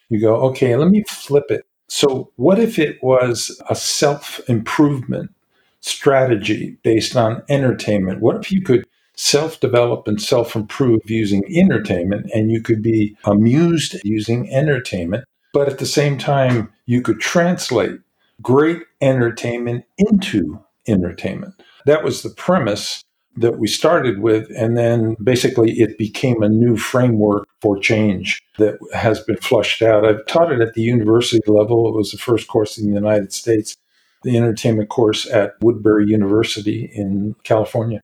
you 0.09 0.21
go, 0.21 0.35
okay, 0.35 0.75
let 0.75 0.89
me 0.89 1.03
flip 1.09 1.45
it. 1.49 1.65
So, 1.87 2.31
what 2.35 2.59
if 2.59 2.77
it 2.77 3.01
was 3.03 3.59
a 3.67 3.75
self 3.75 4.39
improvement 4.47 5.31
strategy 5.79 6.77
based 6.83 7.17
on 7.17 7.41
entertainment? 7.49 8.21
What 8.21 8.35
if 8.35 8.51
you 8.51 8.61
could 8.61 8.85
self 9.15 9.59
develop 9.59 10.07
and 10.07 10.21
self 10.21 10.55
improve 10.55 11.09
using 11.09 11.43
entertainment 11.57 12.29
and 12.35 12.51
you 12.51 12.61
could 12.61 12.83
be 12.83 13.17
amused 13.25 13.95
using 14.03 14.53
entertainment? 14.53 15.25
But 15.53 15.67
at 15.67 15.79
the 15.79 15.85
same 15.85 16.17
time, 16.17 16.71
you 16.85 17.01
could 17.01 17.19
translate 17.19 17.99
great 18.41 18.81
entertainment 19.01 19.85
into 19.97 20.59
intertainment. 20.85 21.53
That 21.85 22.03
was 22.03 22.21
the 22.21 22.29
premise 22.29 23.03
that 23.35 23.59
we 23.59 23.67
started 23.67 24.19
with. 24.19 24.49
And 24.57 24.77
then 24.77 25.15
basically 25.23 25.79
it 25.79 25.97
became 25.97 26.41
a 26.43 26.49
new 26.49 26.75
framework 26.77 27.47
for 27.61 27.77
change 27.77 28.41
that 28.57 28.77
has 28.93 29.21
been 29.21 29.37
flushed 29.37 29.81
out. 29.81 30.05
I've 30.05 30.25
taught 30.25 30.51
it 30.51 30.61
at 30.61 30.73
the 30.73 30.81
university 30.81 31.41
level. 31.47 31.87
It 31.87 31.95
was 31.95 32.11
the 32.11 32.17
first 32.17 32.47
course 32.47 32.77
in 32.77 32.87
the 32.87 32.95
United 32.95 33.31
States, 33.31 33.77
the 34.23 34.35
entertainment 34.35 34.89
course 34.89 35.29
at 35.29 35.53
Woodbury 35.61 36.07
University 36.07 36.91
in 36.93 37.35
California. 37.43 38.01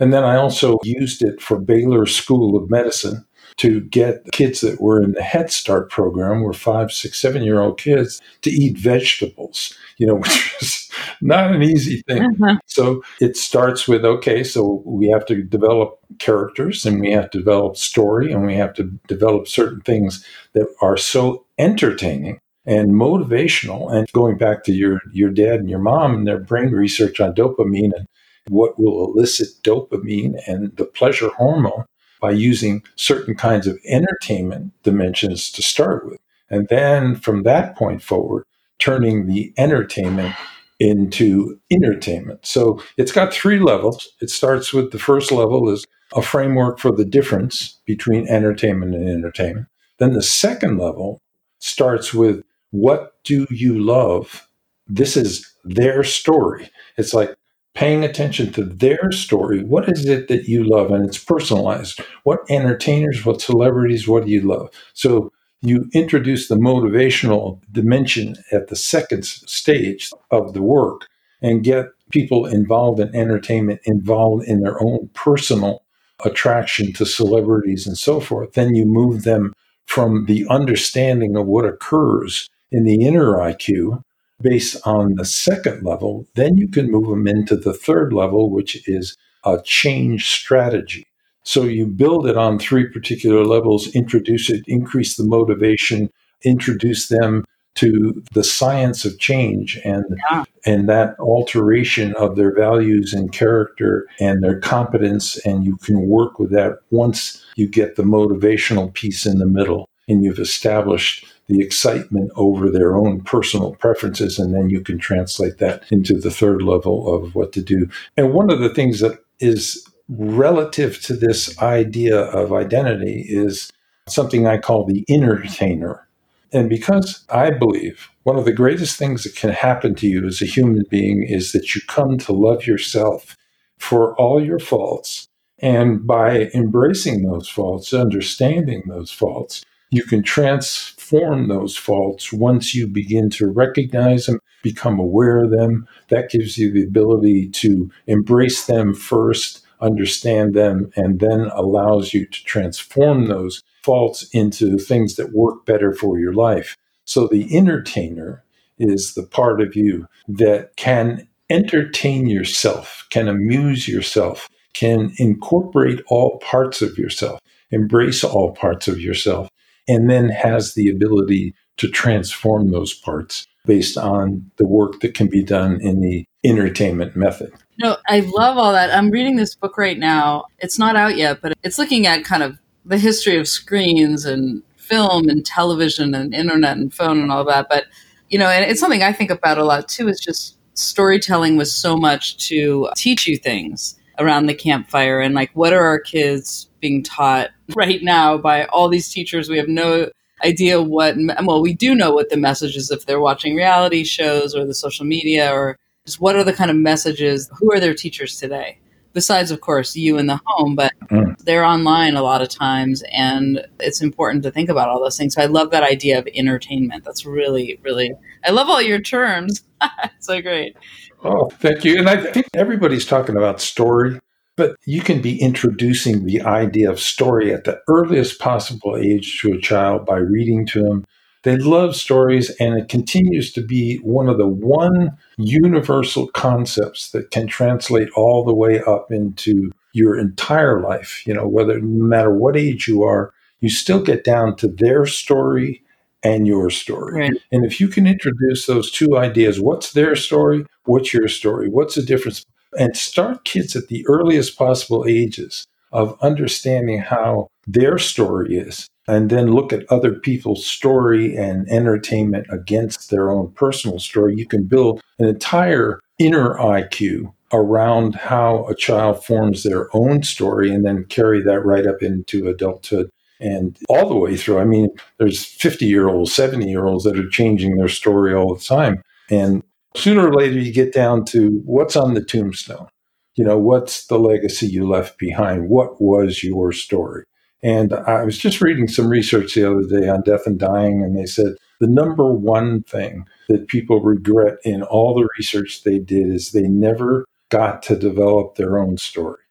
And 0.00 0.12
then 0.12 0.22
I 0.22 0.36
also 0.36 0.78
used 0.84 1.22
it 1.22 1.40
for 1.40 1.58
Baylor 1.58 2.06
School 2.06 2.56
of 2.56 2.70
Medicine 2.70 3.24
to 3.58 3.80
get 3.80 4.24
kids 4.32 4.60
that 4.60 4.80
were 4.80 5.02
in 5.02 5.12
the 5.12 5.22
Head 5.22 5.50
Start 5.50 5.90
program, 5.90 6.42
were 6.42 6.52
five, 6.52 6.92
six, 6.92 7.18
seven 7.18 7.42
year 7.42 7.60
old 7.60 7.78
kids, 7.78 8.20
to 8.42 8.50
eat 8.50 8.78
vegetables, 8.78 9.76
you 9.98 10.06
know, 10.06 10.14
which 10.16 10.54
is 10.60 10.90
not 11.20 11.52
an 11.52 11.62
easy 11.62 12.02
thing. 12.08 12.22
Uh-huh. 12.22 12.58
So 12.66 13.02
it 13.20 13.36
starts 13.36 13.86
with 13.86 14.04
okay, 14.04 14.44
so 14.44 14.82
we 14.86 15.08
have 15.08 15.26
to 15.26 15.42
develop 15.42 15.98
characters 16.18 16.86
and 16.86 17.00
we 17.00 17.10
have 17.12 17.30
to 17.30 17.38
develop 17.38 17.76
story 17.76 18.32
and 18.32 18.46
we 18.46 18.54
have 18.54 18.74
to 18.74 18.84
develop 19.08 19.48
certain 19.48 19.80
things 19.82 20.24
that 20.54 20.68
are 20.80 20.96
so 20.96 21.44
entertaining 21.58 22.40
and 22.64 22.92
motivational. 22.92 23.92
And 23.92 24.10
going 24.12 24.38
back 24.38 24.62
to 24.64 24.72
your, 24.72 25.00
your 25.12 25.30
dad 25.30 25.60
and 25.60 25.70
your 25.70 25.78
mom 25.80 26.14
and 26.14 26.26
their 26.26 26.38
brain 26.38 26.70
research 26.70 27.20
on 27.20 27.34
dopamine 27.34 27.92
and 27.96 28.06
what 28.48 28.78
will 28.78 29.12
elicit 29.12 29.48
dopamine 29.62 30.40
and 30.46 30.74
the 30.76 30.84
pleasure 30.84 31.30
hormone 31.36 31.84
by 32.20 32.30
using 32.30 32.82
certain 32.96 33.34
kinds 33.34 33.66
of 33.66 33.78
entertainment 33.86 34.72
dimensions 34.82 35.50
to 35.52 35.62
start 35.62 36.06
with. 36.06 36.18
And 36.50 36.68
then 36.68 37.14
from 37.14 37.42
that 37.42 37.76
point 37.76 38.02
forward, 38.02 38.44
turning 38.78 39.26
the 39.26 39.52
entertainment 39.58 40.34
into 40.80 41.58
intertainment. 41.70 42.46
So 42.46 42.82
it's 42.96 43.12
got 43.12 43.32
three 43.32 43.58
levels. 43.58 44.08
It 44.20 44.30
starts 44.30 44.72
with 44.72 44.92
the 44.92 44.98
first 44.98 45.32
level 45.32 45.68
is 45.68 45.84
a 46.14 46.22
framework 46.22 46.78
for 46.78 46.92
the 46.92 47.04
difference 47.04 47.78
between 47.84 48.28
entertainment 48.28 48.94
and 48.94 49.08
entertainment. 49.08 49.66
Then 49.98 50.12
the 50.12 50.22
second 50.22 50.78
level 50.78 51.20
starts 51.58 52.14
with 52.14 52.42
what 52.70 53.14
do 53.24 53.46
you 53.50 53.78
love? 53.78 54.48
This 54.86 55.16
is 55.16 55.52
their 55.64 56.04
story. 56.04 56.70
It's 56.96 57.12
like 57.12 57.34
paying 57.74 58.04
attention 58.04 58.52
to 58.52 58.64
their 58.64 59.12
story. 59.12 59.62
What 59.62 59.88
is 59.88 60.06
it 60.06 60.28
that 60.28 60.48
you 60.48 60.64
love? 60.64 60.90
And 60.90 61.06
it's 61.06 61.22
personalized. 61.22 62.00
What 62.24 62.40
entertainers, 62.50 63.24
what 63.24 63.40
celebrities, 63.40 64.08
what 64.08 64.24
do 64.24 64.30
you 64.30 64.42
love? 64.42 64.70
So 64.94 65.32
you 65.60 65.88
introduce 65.92 66.48
the 66.48 66.56
motivational 66.56 67.60
dimension 67.70 68.36
at 68.52 68.68
the 68.68 68.76
second 68.76 69.24
stage 69.24 70.10
of 70.30 70.54
the 70.54 70.62
work 70.62 71.08
and 71.42 71.64
get 71.64 71.86
people 72.10 72.46
involved 72.46 73.00
in 73.00 73.14
entertainment, 73.14 73.80
involved 73.84 74.44
in 74.46 74.60
their 74.60 74.82
own 74.82 75.10
personal 75.14 75.84
attraction 76.24 76.92
to 76.94 77.06
celebrities 77.06 77.86
and 77.86 77.96
so 77.96 78.20
forth. 78.20 78.54
Then 78.54 78.74
you 78.74 78.84
move 78.84 79.24
them 79.24 79.52
from 79.86 80.26
the 80.26 80.46
understanding 80.48 81.36
of 81.36 81.46
what 81.46 81.64
occurs 81.64 82.48
in 82.70 82.84
the 82.84 83.06
inner 83.06 83.34
IQ 83.34 84.02
based 84.40 84.76
on 84.86 85.14
the 85.14 85.24
second 85.24 85.82
level, 85.84 86.26
then 86.34 86.56
you 86.56 86.68
can 86.68 86.90
move 86.90 87.08
them 87.08 87.26
into 87.26 87.56
the 87.56 87.72
third 87.72 88.12
level, 88.12 88.50
which 88.50 88.86
is 88.88 89.16
a 89.44 89.60
change 89.64 90.30
strategy. 90.30 91.06
So 91.42 91.64
you 91.64 91.86
build 91.86 92.26
it 92.26 92.36
on 92.36 92.58
three 92.58 92.86
particular 92.86 93.44
levels, 93.44 93.94
introduce 93.94 94.50
it, 94.50 94.64
increase 94.66 95.16
the 95.16 95.24
motivation, 95.24 96.10
introduce 96.44 97.08
them 97.08 97.44
to 97.76 98.22
the 98.32 98.42
science 98.42 99.04
of 99.04 99.18
change 99.20 99.80
and 99.84 100.04
yeah. 100.30 100.44
and 100.66 100.88
that 100.88 101.14
alteration 101.20 102.12
of 102.14 102.34
their 102.34 102.52
values 102.52 103.14
and 103.14 103.32
character 103.32 104.08
and 104.18 104.42
their 104.42 104.58
competence 104.58 105.38
and 105.46 105.64
you 105.64 105.76
can 105.76 106.08
work 106.08 106.40
with 106.40 106.50
that 106.50 106.80
once 106.90 107.44
you 107.54 107.68
get 107.68 107.94
the 107.94 108.02
motivational 108.02 108.92
piece 108.92 109.24
in 109.24 109.38
the 109.38 109.46
middle 109.46 109.88
and 110.08 110.24
you've 110.24 110.40
established 110.40 111.24
the 111.48 111.60
excitement 111.60 112.30
over 112.36 112.70
their 112.70 112.96
own 112.96 113.20
personal 113.22 113.74
preferences. 113.76 114.38
And 114.38 114.54
then 114.54 114.70
you 114.70 114.80
can 114.80 114.98
translate 114.98 115.58
that 115.58 115.82
into 115.90 116.18
the 116.18 116.30
third 116.30 116.62
level 116.62 117.12
of 117.14 117.34
what 117.34 117.52
to 117.52 117.62
do. 117.62 117.88
And 118.16 118.32
one 118.32 118.50
of 118.50 118.60
the 118.60 118.72
things 118.72 119.00
that 119.00 119.18
is 119.40 119.86
relative 120.08 121.00
to 121.02 121.14
this 121.14 121.58
idea 121.60 122.18
of 122.18 122.52
identity 122.52 123.26
is 123.28 123.70
something 124.08 124.46
I 124.46 124.58
call 124.58 124.84
the 124.84 125.04
entertainer. 125.08 126.06
And 126.52 126.68
because 126.68 127.24
I 127.28 127.50
believe 127.50 128.08
one 128.22 128.36
of 128.36 128.44
the 128.44 128.52
greatest 128.52 128.98
things 128.98 129.24
that 129.24 129.36
can 129.36 129.50
happen 129.50 129.94
to 129.96 130.06
you 130.06 130.26
as 130.26 130.40
a 130.40 130.46
human 130.46 130.84
being 130.90 131.26
is 131.28 131.52
that 131.52 131.74
you 131.74 131.82
come 131.88 132.18
to 132.18 132.32
love 132.32 132.66
yourself 132.66 133.36
for 133.78 134.14
all 134.16 134.42
your 134.42 134.58
faults. 134.58 135.28
And 135.60 136.06
by 136.06 136.50
embracing 136.54 137.22
those 137.22 137.48
faults, 137.48 137.92
understanding 137.92 138.82
those 138.86 139.10
faults, 139.10 139.64
you 139.90 140.04
can 140.04 140.22
transform 140.22 140.97
those 141.10 141.76
faults 141.76 142.32
once 142.32 142.74
you 142.74 142.86
begin 142.86 143.30
to 143.30 143.48
recognize 143.48 144.26
them, 144.26 144.40
become 144.62 144.98
aware 144.98 145.44
of 145.44 145.50
them. 145.50 145.86
That 146.08 146.30
gives 146.30 146.58
you 146.58 146.72
the 146.72 146.84
ability 146.84 147.48
to 147.50 147.90
embrace 148.06 148.66
them 148.66 148.94
first, 148.94 149.66
understand 149.80 150.54
them, 150.54 150.90
and 150.96 151.20
then 151.20 151.50
allows 151.54 152.12
you 152.14 152.26
to 152.26 152.44
transform 152.44 153.26
those 153.26 153.62
faults 153.82 154.28
into 154.32 154.78
things 154.78 155.16
that 155.16 155.32
work 155.32 155.64
better 155.64 155.92
for 155.94 156.18
your 156.18 156.34
life. 156.34 156.76
So 157.04 157.26
the 157.26 157.56
entertainer 157.56 158.44
is 158.78 159.14
the 159.14 159.22
part 159.22 159.60
of 159.60 159.74
you 159.74 160.06
that 160.28 160.76
can 160.76 161.26
entertain 161.50 162.26
yourself, 162.26 163.06
can 163.10 163.28
amuse 163.28 163.88
yourself, 163.88 164.48
can 164.74 165.12
incorporate 165.16 166.00
all 166.08 166.38
parts 166.38 166.82
of 166.82 166.98
yourself, 166.98 167.40
embrace 167.70 168.22
all 168.22 168.52
parts 168.52 168.86
of 168.86 169.00
yourself, 169.00 169.48
and 169.88 170.08
then 170.08 170.28
has 170.28 170.74
the 170.74 170.88
ability 170.88 171.54
to 171.78 171.88
transform 171.88 172.70
those 172.70 172.94
parts 172.94 173.46
based 173.66 173.96
on 173.98 174.50
the 174.56 174.66
work 174.66 175.00
that 175.00 175.14
can 175.14 175.28
be 175.28 175.42
done 175.42 175.80
in 175.80 176.00
the 176.00 176.24
intertainment 176.42 177.16
method. 177.16 177.52
No, 177.78 177.96
I 178.08 178.20
love 178.20 178.58
all 178.58 178.72
that. 178.72 178.94
I'm 178.94 179.10
reading 179.10 179.36
this 179.36 179.54
book 179.54 179.78
right 179.78 179.98
now. 179.98 180.44
It's 180.58 180.78
not 180.78 180.96
out 180.96 181.16
yet, 181.16 181.40
but 181.40 181.52
it's 181.62 181.78
looking 181.78 182.06
at 182.06 182.24
kind 182.24 182.42
of 182.42 182.58
the 182.84 182.98
history 182.98 183.36
of 183.36 183.46
screens 183.46 184.24
and 184.24 184.62
film 184.76 185.28
and 185.28 185.44
television 185.44 186.14
and 186.14 186.34
internet 186.34 186.76
and 186.76 186.92
phone 186.92 187.20
and 187.20 187.30
all 187.30 187.44
that. 187.44 187.66
But, 187.68 187.84
you 188.30 188.38
know, 188.38 188.48
and 188.48 188.68
it's 188.68 188.80
something 188.80 189.02
I 189.02 189.12
think 189.12 189.30
about 189.30 189.58
a 189.58 189.64
lot 189.64 189.88
too, 189.88 190.08
is 190.08 190.18
just 190.18 190.56
storytelling 190.74 191.56
was 191.56 191.74
so 191.74 191.96
much 191.96 192.48
to 192.48 192.88
teach 192.96 193.26
you 193.26 193.36
things 193.36 193.97
around 194.18 194.46
the 194.46 194.54
campfire 194.54 195.20
and 195.20 195.34
like 195.34 195.50
what 195.54 195.72
are 195.72 195.84
our 195.84 195.98
kids 195.98 196.68
being 196.80 197.02
taught 197.02 197.50
right 197.76 198.02
now 198.02 198.36
by 198.36 198.64
all 198.66 198.88
these 198.88 199.08
teachers? 199.08 199.48
We 199.48 199.58
have 199.58 199.68
no 199.68 200.10
idea 200.44 200.80
what 200.80 201.16
well 201.44 201.60
we 201.60 201.74
do 201.74 201.94
know 201.94 202.12
what 202.12 202.30
the 202.30 202.36
message 202.36 202.76
is 202.76 202.92
if 202.92 203.06
they're 203.06 203.20
watching 203.20 203.56
reality 203.56 204.04
shows 204.04 204.54
or 204.54 204.64
the 204.64 204.74
social 204.74 205.04
media 205.04 205.52
or 205.52 205.76
just 206.06 206.20
what 206.20 206.36
are 206.36 206.44
the 206.44 206.52
kind 206.52 206.70
of 206.70 206.76
messages 206.76 207.50
who 207.58 207.72
are 207.72 207.80
their 207.80 207.94
teachers 207.94 208.36
today? 208.36 208.78
Besides 209.14 209.50
of 209.50 209.60
course 209.60 209.96
you 209.96 210.16
in 210.16 210.26
the 210.26 210.40
home 210.46 210.76
but 210.76 210.92
mm. 211.10 211.36
they're 211.38 211.64
online 211.64 212.14
a 212.14 212.22
lot 212.22 212.40
of 212.40 212.48
times 212.48 213.02
and 213.12 213.66
it's 213.80 214.00
important 214.00 214.44
to 214.44 214.52
think 214.52 214.68
about 214.68 214.88
all 214.88 215.02
those 215.02 215.16
things. 215.16 215.34
So 215.34 215.42
i 215.42 215.46
love 215.46 215.70
that 215.72 215.82
idea 215.82 216.18
of 216.18 216.26
intertainment. 216.28 217.04
That's 217.04 217.26
really 217.26 217.80
really 217.82 218.12
i 218.44 218.50
love 218.50 218.68
all 218.68 218.82
your 218.82 219.00
terms. 219.00 219.62
So 220.20 220.42
great 220.42 220.76
oh 221.24 221.48
thank 221.60 221.84
you 221.84 221.98
and 221.98 222.08
i 222.08 222.16
think 222.16 222.46
everybody's 222.54 223.06
talking 223.06 223.36
about 223.36 223.60
story 223.60 224.18
but 224.56 224.74
you 224.86 225.00
can 225.00 225.22
be 225.22 225.40
introducing 225.40 226.26
the 226.26 226.42
idea 226.42 226.90
of 226.90 226.98
story 226.98 227.52
at 227.52 227.64
the 227.64 227.80
earliest 227.88 228.40
possible 228.40 228.96
age 228.96 229.40
to 229.40 229.52
a 229.52 229.60
child 229.60 230.04
by 230.04 230.16
reading 230.16 230.66
to 230.66 230.82
them 230.82 231.04
they 231.44 231.56
love 231.56 231.94
stories, 231.94 232.50
and 232.58 232.76
it 232.76 232.88
continues 232.88 233.52
to 233.52 233.62
be 233.62 233.96
one 233.98 234.28
of 234.28 234.38
the 234.38 234.48
one 234.48 235.16
universal 235.36 236.26
concepts 236.28 237.10
that 237.12 237.30
can 237.30 237.46
translate 237.46 238.08
all 238.16 238.44
the 238.44 238.54
way 238.54 238.82
up 238.82 239.12
into 239.12 239.70
your 239.92 240.18
entire 240.18 240.80
life. 240.80 241.26
You 241.26 241.34
know, 241.34 241.46
whether 241.46 241.80
no 241.80 242.04
matter 242.04 242.34
what 242.34 242.56
age 242.56 242.88
you 242.88 243.02
are, 243.04 243.32
you 243.60 243.70
still 243.70 244.02
get 244.02 244.24
down 244.24 244.56
to 244.56 244.68
their 244.68 245.06
story 245.06 245.82
and 246.22 246.46
your 246.46 246.70
story. 246.70 247.20
Right. 247.20 247.42
And 247.52 247.64
if 247.64 247.80
you 247.80 247.88
can 247.88 248.06
introduce 248.06 248.66
those 248.66 248.90
two 248.90 249.16
ideas, 249.16 249.60
what's 249.60 249.92
their 249.92 250.16
story? 250.16 250.66
What's 250.84 251.12
your 251.12 251.28
story? 251.28 251.68
What's 251.68 251.94
the 251.94 252.02
difference? 252.02 252.44
And 252.78 252.96
start 252.96 253.44
kids 253.44 253.76
at 253.76 253.88
the 253.88 254.04
earliest 254.06 254.58
possible 254.58 255.04
ages 255.08 255.66
of 255.92 256.18
understanding 256.20 256.98
how 256.98 257.48
their 257.66 257.98
story 257.98 258.56
is 258.56 258.88
and 259.06 259.30
then 259.30 259.52
look 259.52 259.72
at 259.72 259.90
other 259.90 260.12
people's 260.12 260.64
story 260.64 261.34
and 261.34 261.66
entertainment 261.70 262.46
against 262.50 263.10
their 263.10 263.30
own 263.30 263.50
personal 263.52 263.98
story, 263.98 264.34
you 264.36 264.46
can 264.46 264.64
build 264.64 265.00
an 265.18 265.26
entire 265.26 265.98
inner 266.18 266.54
IQ 266.54 267.32
around 267.52 268.14
how 268.14 268.66
a 268.66 268.74
child 268.74 269.24
forms 269.24 269.62
their 269.62 269.88
own 269.96 270.22
story 270.22 270.70
and 270.70 270.84
then 270.84 271.04
carry 271.04 271.42
that 271.42 271.64
right 271.64 271.86
up 271.86 272.02
into 272.02 272.48
adulthood 272.48 273.08
and 273.40 273.76
all 273.88 274.08
the 274.08 274.16
way 274.16 274.36
through. 274.36 274.58
I 274.58 274.64
mean, 274.64 274.88
there's 275.18 275.44
50 275.44 275.86
year 275.86 276.08
olds, 276.08 276.34
70 276.34 276.68
year 276.68 276.86
olds 276.86 277.04
that 277.04 277.18
are 277.18 277.28
changing 277.28 277.76
their 277.76 277.88
story 277.88 278.34
all 278.34 278.54
the 278.54 278.64
time. 278.64 279.02
And 279.30 279.62
sooner 279.96 280.28
or 280.28 280.34
later, 280.34 280.58
you 280.58 280.72
get 280.72 280.92
down 280.92 281.24
to 281.26 281.60
what's 281.64 281.96
on 281.96 282.14
the 282.14 282.24
tombstone. 282.24 282.88
You 283.36 283.44
know, 283.44 283.58
what's 283.58 284.06
the 284.06 284.18
legacy 284.18 284.66
you 284.66 284.88
left 284.88 285.18
behind? 285.18 285.68
What 285.68 286.00
was 286.00 286.42
your 286.42 286.72
story? 286.72 287.24
And 287.62 287.92
I 287.92 288.24
was 288.24 288.38
just 288.38 288.60
reading 288.60 288.88
some 288.88 289.08
research 289.08 289.54
the 289.54 289.70
other 289.70 289.82
day 289.82 290.08
on 290.08 290.22
death 290.22 290.46
and 290.46 290.58
dying, 290.58 291.02
and 291.02 291.16
they 291.16 291.26
said 291.26 291.54
the 291.80 291.86
number 291.86 292.32
one 292.32 292.82
thing 292.82 293.26
that 293.48 293.68
people 293.68 294.00
regret 294.00 294.58
in 294.64 294.82
all 294.82 295.14
the 295.14 295.28
research 295.38 295.82
they 295.82 295.98
did 295.98 296.28
is 296.28 296.50
they 296.50 296.68
never 296.68 297.24
got 297.48 297.82
to 297.84 297.96
develop 297.96 298.56
their 298.56 298.78
own 298.78 298.96
story. 298.96 299.42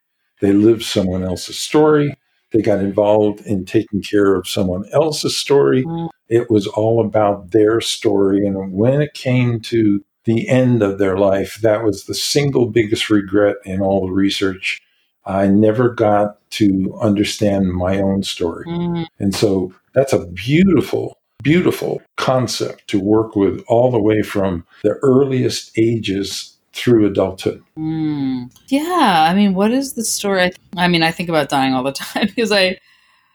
They 0.41 0.51
lived 0.51 0.83
someone 0.83 1.23
else's 1.23 1.57
story. 1.57 2.16
They 2.51 2.61
got 2.61 2.79
involved 2.79 3.45
in 3.45 3.65
taking 3.65 4.01
care 4.01 4.35
of 4.35 4.47
someone 4.47 4.85
else's 4.91 5.35
story. 5.35 5.83
Mm. 5.83 6.09
It 6.29 6.49
was 6.49 6.67
all 6.67 7.05
about 7.05 7.51
their 7.51 7.81
story. 7.81 8.45
And 8.45 8.73
when 8.73 9.01
it 9.01 9.13
came 9.13 9.59
to 9.61 10.03
the 10.25 10.47
end 10.47 10.81
of 10.81 10.97
their 10.97 11.17
life, 11.17 11.59
that 11.61 11.83
was 11.83 12.05
the 12.05 12.13
single 12.13 12.67
biggest 12.67 13.09
regret 13.09 13.57
in 13.65 13.81
all 13.81 14.07
the 14.07 14.13
research 14.13 14.81
I 15.27 15.47
never 15.47 15.89
got 15.89 16.37
to 16.51 16.97
understand 17.01 17.73
my 17.73 17.99
own 17.99 18.23
story. 18.23 18.65
Mm-hmm. 18.65 19.03
And 19.19 19.35
so 19.35 19.73
that's 19.93 20.13
a 20.13 20.25
beautiful, 20.25 21.17
beautiful 21.43 22.01
concept 22.15 22.87
to 22.87 22.99
work 22.99 23.35
with 23.35 23.61
all 23.67 23.91
the 23.91 23.99
way 23.99 24.21
from 24.21 24.65
the 24.83 24.97
earliest 25.01 25.77
ages 25.77 26.56
through 26.77 27.07
adulthood. 27.07 27.63
Mm. 27.75 28.55
Yeah. 28.67 29.25
I 29.27 29.33
mean, 29.33 29.55
what 29.55 29.71
is 29.71 29.93
the 29.93 30.05
story? 30.05 30.51
I 30.77 30.87
mean, 30.87 31.01
I 31.01 31.11
think 31.11 31.27
about 31.27 31.49
dying 31.49 31.73
all 31.73 31.83
the 31.83 31.91
time 31.93 32.27
because 32.27 32.51
I, 32.51 32.77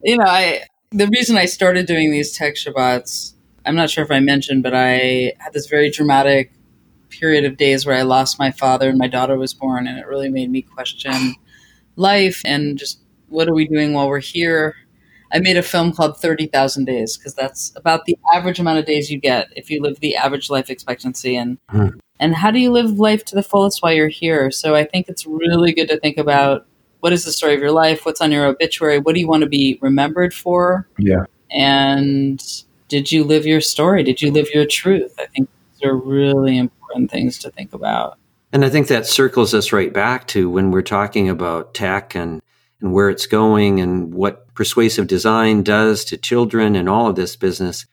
you 0.03 0.17
know, 0.17 0.25
I, 0.25 0.63
the 0.91 1.09
reason 1.09 1.37
I 1.37 1.47
started 1.47 1.87
doing 1.87 2.13
these 2.13 2.33
tech 2.33 2.55
Shabbats, 2.55 3.35
I'm 3.67 3.75
not 3.75 3.91
sure 3.91 4.05
if 4.05 4.11
I 4.11 4.21
mentioned, 4.21 4.63
but 4.63 4.75
I 4.75 5.33
had 5.39 5.53
this 5.53 5.67
very 5.67 5.91
dramatic 5.91 6.53
period 7.11 7.45
of 7.45 7.57
days 7.57 7.85
where 7.85 7.97
I 7.97 8.03
lost 8.03 8.39
my 8.39 8.53
father 8.53 8.89
and 8.89 8.99
my 8.99 9.09
daughter 9.09 9.37
was 9.37 9.53
born, 9.55 9.87
and 9.87 9.99
it 9.99 10.07
really 10.07 10.29
made 10.29 10.51
me 10.51 10.63
question 10.63 11.35
life 11.97 12.41
and 12.45 12.79
just 12.79 13.01
what 13.29 13.49
are 13.49 13.55
we 13.55 13.67
doing 13.67 13.93
while 13.93 14.09
we're 14.09 14.21
here. 14.21 14.77
I 15.33 15.39
made 15.39 15.57
a 15.57 15.63
film 15.63 15.93
called 15.93 16.19
30,000 16.19 16.85
Days 16.85 17.17
because 17.17 17.35
that's 17.35 17.73
about 17.75 18.05
the 18.05 18.19
average 18.35 18.61
amount 18.61 18.79
of 18.79 18.85
days 18.85 19.11
you 19.11 19.19
get 19.19 19.49
if 19.57 19.71
you 19.71 19.81
live 19.81 19.99
the 20.01 20.15
average 20.17 20.51
life 20.51 20.69
expectancy 20.69 21.37
and 21.37 21.59
hmm. 21.71 21.89
And 22.23 22.37
how 22.37 22.53
do 22.53 22.61
you 22.61 22.71
live 22.71 23.01
life 23.01 23.25
to 23.27 23.35
the 23.35 23.43
fullest 23.43 23.83
while 23.83 23.93
you're 23.93 24.07
here. 24.07 24.53
So 24.53 24.77
I 24.77 24.85
think 24.85 25.09
it's 25.09 25.27
really 25.27 25.73
good 25.73 25.89
to 25.89 25.99
think 25.99 26.19
about 26.19 26.67
what 27.01 27.13
is 27.13 27.25
the 27.25 27.33
story 27.33 27.53
of 27.53 27.61
your 27.61 27.73
life, 27.73 28.07
what's 28.07 28.21
on 28.21 28.31
your 28.31 28.47
obituary, 28.47 29.01
what 29.01 29.17
do 29.17 29.21
you 29.21 29.27
want 29.27 29.43
to 29.43 29.49
be 29.49 29.77
remembered 29.83 30.33
for? 30.33 30.87
Yeah. 30.99 31.25
And 31.51 32.41
did 32.87 33.11
you 33.11 33.25
live 33.25 33.45
your 33.45 33.61
story? 33.61 34.05
Did 34.05 34.23
you 34.23 34.31
live 34.31 34.49
your 34.55 34.67
truth? 34.67 35.17
I 35.19 35.27
think 35.27 35.49
these 35.73 35.89
are 35.89 35.97
really 35.97 36.57
important 36.57 37.11
things 37.11 37.41
to 37.41 37.51
think 37.51 37.73
about. 37.73 38.19
And 38.53 38.65
I 38.65 38.69
think 38.69 38.87
that 38.87 39.05
circles 39.05 39.53
us 39.53 39.73
right 39.73 39.93
back 39.93 40.29
to 40.29 40.49
when 40.49 40.71
we're 40.71 40.83
talking 40.83 41.29
about 41.29 41.75
tech 41.75 42.15
and, 42.15 42.41
and 42.81 42.93
where 42.93 43.11
it's 43.11 43.27
going 43.27 43.81
and 43.81 44.15
what 44.15 44.55
persuasive 44.55 45.09
design 45.09 45.65
does 45.65 46.05
to 46.05 46.17
children 46.17 46.77
and 46.77 46.89
all 46.89 47.09
of 47.09 47.17
this 47.17 47.35
business. 47.35 47.85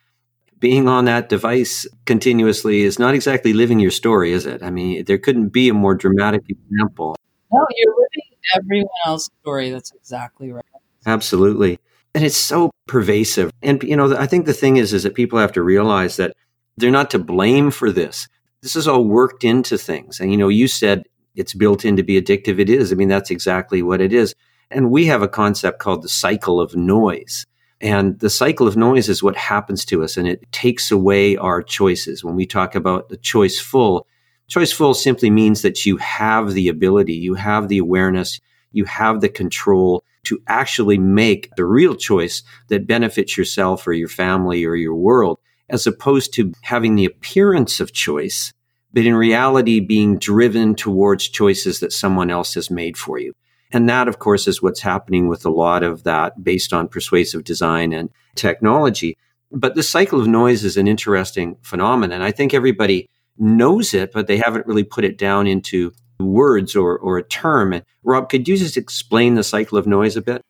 Being 0.60 0.88
on 0.88 1.06
that 1.06 1.30
device 1.30 1.88
continuously 2.06 2.82
is 2.82 3.00
not 3.00 3.14
exactly 3.14 3.54
living 3.54 3.80
your 3.80 3.92
story, 3.92 4.34
is 4.34 4.46
it? 4.46 4.62
I 4.62 4.70
mean, 4.70 5.06
there 5.06 5.18
couldn't 5.18 5.50
be 5.50 5.70
a 5.70 5.74
more 5.74 5.96
dramatic 5.96 6.42
example. 6.50 7.16
No, 7.52 7.66
you're 7.76 7.94
living 7.94 8.38
everyone 8.56 8.90
else's 9.06 9.32
story. 9.42 9.72
That's 9.72 9.92
exactly 9.94 10.52
right. 10.52 10.66
Absolutely. 11.06 11.80
And 12.14 12.26
it's 12.26 12.36
so 12.36 12.72
pervasive. 12.88 13.52
And, 13.62 13.82
you 13.84 13.96
know, 13.96 14.18
I 14.18 14.26
think 14.26 14.46
the 14.46 14.54
thing 14.54 14.78
is, 14.78 14.94
is 14.94 15.04
that 15.04 15.16
people 15.16 15.40
have 15.40 15.54
to 15.54 15.64
realize 15.64 16.18
that 16.18 16.36
they're 16.78 16.92
not 16.92 17.12
to 17.12 17.20
blame 17.20 17.72
for 17.72 17.92
this 17.92 18.28
this 18.62 18.76
is 18.76 18.88
all 18.88 19.06
worked 19.06 19.44
into 19.44 19.78
things. 19.78 20.20
And, 20.20 20.32
you 20.32 20.38
know, 20.38 20.50
you 20.50 20.68
said 20.68 21.04
it's 21.36 21.54
built 21.54 21.86
in 21.86 21.96
to 21.96 22.04
be 22.04 22.22
addictive. 22.22 22.60
It 22.60 22.70
is. 22.70 22.92
I 22.92 22.96
mean, 22.96 23.08
that's 23.08 23.32
exactly 23.32 23.82
what 23.82 24.02
it 24.02 24.14
is. 24.14 24.36
And 24.72 24.92
we 24.92 25.06
have 25.06 25.22
a 25.22 25.28
concept 25.28 25.80
called 25.80 26.04
the 26.04 26.10
cycle 26.10 26.60
of 26.60 26.76
noise. 26.76 27.46
And 27.82 28.20
the 28.20 28.30
cycle 28.30 28.68
of 28.68 28.76
noise 28.76 29.08
is 29.08 29.24
what 29.24 29.38
happens 29.38 29.86
to 29.86 30.04
us 30.04 30.18
and 30.18 30.28
it 30.28 30.52
takes 30.52 30.92
away 30.92 31.38
our 31.38 31.62
choices. 31.62 32.24
When 32.24 32.36
we 32.36 32.46
talk 32.46 32.76
about 32.76 33.10
the 33.10 33.18
choiceful, 33.18 34.04
choiceful 34.50 34.96
simply 34.96 35.30
means 35.30 35.62
that 35.62 35.86
you 35.86 35.98
have 35.98 36.54
the 36.54 36.68
ability, 36.68 37.14
you 37.14 37.36
have 37.36 37.70
the 37.70 37.78
awareness, 37.78 38.40
you 38.72 38.84
have 38.86 39.22
the 39.22 39.30
control 39.30 40.04
to 40.24 40.42
actually 40.48 40.98
make 40.98 41.50
the 41.56 41.66
real 41.66 41.96
choice 41.96 42.44
that 42.68 42.86
benefits 42.86 43.38
yourself 43.38 43.88
or 43.88 43.94
your 43.94 44.10
family 44.10 44.66
or 44.66 44.76
your 44.76 44.96
world 44.96 45.40
as 45.70 45.88
opposed 45.88 46.34
to 46.34 46.52
having 46.64 46.96
the 46.96 47.06
appearance 47.06 47.80
of 47.80 47.94
choice, 47.94 48.52
but 48.92 49.06
in 49.06 49.16
reality 49.16 49.80
being 49.80 50.18
driven 50.18 50.76
towards 50.76 51.30
choices 51.30 51.80
that 51.80 51.94
someone 51.94 52.30
else 52.30 52.56
has 52.56 52.70
made 52.70 52.98
for 52.98 53.20
you. 53.20 53.34
And 53.72 53.88
that, 53.90 54.08
of 54.08 54.20
course, 54.20 54.48
is 54.48 54.62
what's 54.62 54.82
happening 54.82 55.28
with 55.28 55.46
a 55.46 55.52
lot 55.52 55.84
of 55.84 56.04
that 56.04 56.44
based 56.44 56.74
on 56.74 56.88
persuasive 56.88 57.44
design 57.44 57.94
and 57.94 58.10
technology. 58.36 59.18
But 59.52 59.76
the 59.76 59.84
cycle 59.84 60.20
of 60.20 60.28
noise 60.28 60.64
is 60.64 60.78
an 60.78 60.88
interesting 60.88 61.58
phenomenon. 61.62 62.22
I 62.22 62.32
think 62.32 62.54
everybody 62.54 63.10
knows 63.38 63.94
it, 63.94 64.12
but 64.12 64.28
they 64.28 64.38
haven't 64.38 64.68
really 64.68 64.84
put 64.84 65.06
it 65.06 65.18
down 65.18 65.48
into 65.48 65.94
words 66.20 66.76
or, 66.76 66.98
or 66.98 67.18
a 67.18 67.24
term. 67.24 67.74
And 67.74 67.84
Rob, 68.04 68.30
could 68.30 68.48
you 68.48 68.58
just 68.58 68.78
explain 68.78 69.36
the 69.36 69.44
cycle 69.44 69.78
of 69.78 69.88
noise 69.88 70.18
a 70.18 70.22
bit? 70.22 70.44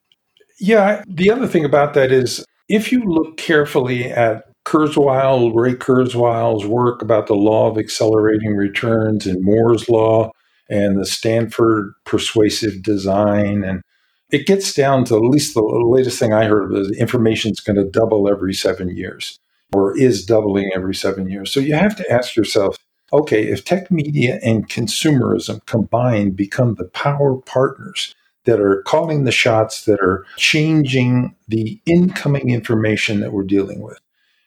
Yeah. 0.59 1.03
The 1.07 1.29
other 1.29 1.47
thing 1.47 1.63
about 1.63 1.93
that 1.93 2.11
is 2.11 2.43
if 2.67 2.91
you 2.91 3.01
look 3.03 3.37
carefully 3.37 4.05
at 4.05 4.45
Kurzweil, 4.65 5.53
Ray 5.55 5.73
Kurzweil's 5.73 6.65
work 6.65 7.01
about 7.01 7.27
the 7.27 7.35
law 7.35 7.69
of 7.69 7.77
accelerating 7.77 8.55
returns 8.55 9.25
and 9.25 9.43
Moore's 9.43 9.87
law 9.89 10.31
and 10.69 10.99
the 10.99 11.05
Stanford 11.05 11.93
persuasive 12.05 12.83
design. 12.83 13.63
And 13.63 13.81
it 14.31 14.45
gets 14.45 14.73
down 14.73 15.05
to 15.05 15.15
at 15.15 15.23
least 15.23 15.53
the 15.53 15.61
latest 15.61 16.19
thing 16.19 16.33
I 16.33 16.45
heard 16.45 16.73
is 16.73 16.91
information 16.97 17.51
is 17.51 17.59
going 17.59 17.77
to 17.77 17.89
double 17.89 18.29
every 18.29 18.53
seven 18.53 18.95
years 18.95 19.39
or 19.73 19.97
is 19.97 20.25
doubling 20.25 20.71
every 20.75 20.95
seven 20.95 21.29
years. 21.29 21.51
So 21.51 21.59
you 21.59 21.75
have 21.75 21.95
to 21.95 22.11
ask 22.11 22.35
yourself, 22.35 22.77
okay, 23.11 23.47
if 23.47 23.65
tech 23.65 23.89
media 23.91 24.39
and 24.43 24.69
consumerism 24.69 25.65
combined 25.65 26.35
become 26.35 26.75
the 26.75 26.85
power 26.85 27.35
partners 27.37 28.15
that 28.45 28.59
are 28.59 28.83
calling 28.83 29.23
the 29.23 29.31
shots, 29.31 29.85
that 29.85 29.99
are 29.99 30.25
changing 30.37 31.35
the 31.47 31.79
incoming 31.85 32.49
information 32.49 33.19
that 33.19 33.33
we're 33.33 33.43
dealing 33.43 33.81
with, 33.81 33.99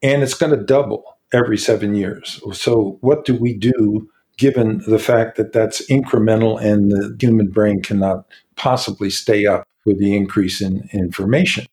and 0.02 0.22
it's 0.22 0.34
going 0.34 0.56
to 0.56 0.64
double 0.64 1.18
every 1.32 1.58
seven 1.58 1.94
years. 1.94 2.40
So, 2.52 2.98
what 3.00 3.24
do 3.24 3.34
we 3.34 3.54
do 3.54 4.08
given 4.36 4.82
the 4.86 4.98
fact 4.98 5.36
that 5.36 5.52
that's 5.52 5.86
incremental 5.88 6.60
and 6.60 6.90
the 6.90 7.16
human 7.20 7.48
brain 7.48 7.82
cannot 7.82 8.26
possibly 8.56 9.10
stay 9.10 9.46
up 9.46 9.66
with 9.84 9.98
the 9.98 10.16
increase 10.16 10.60
in 10.60 10.88
information? 10.92 11.66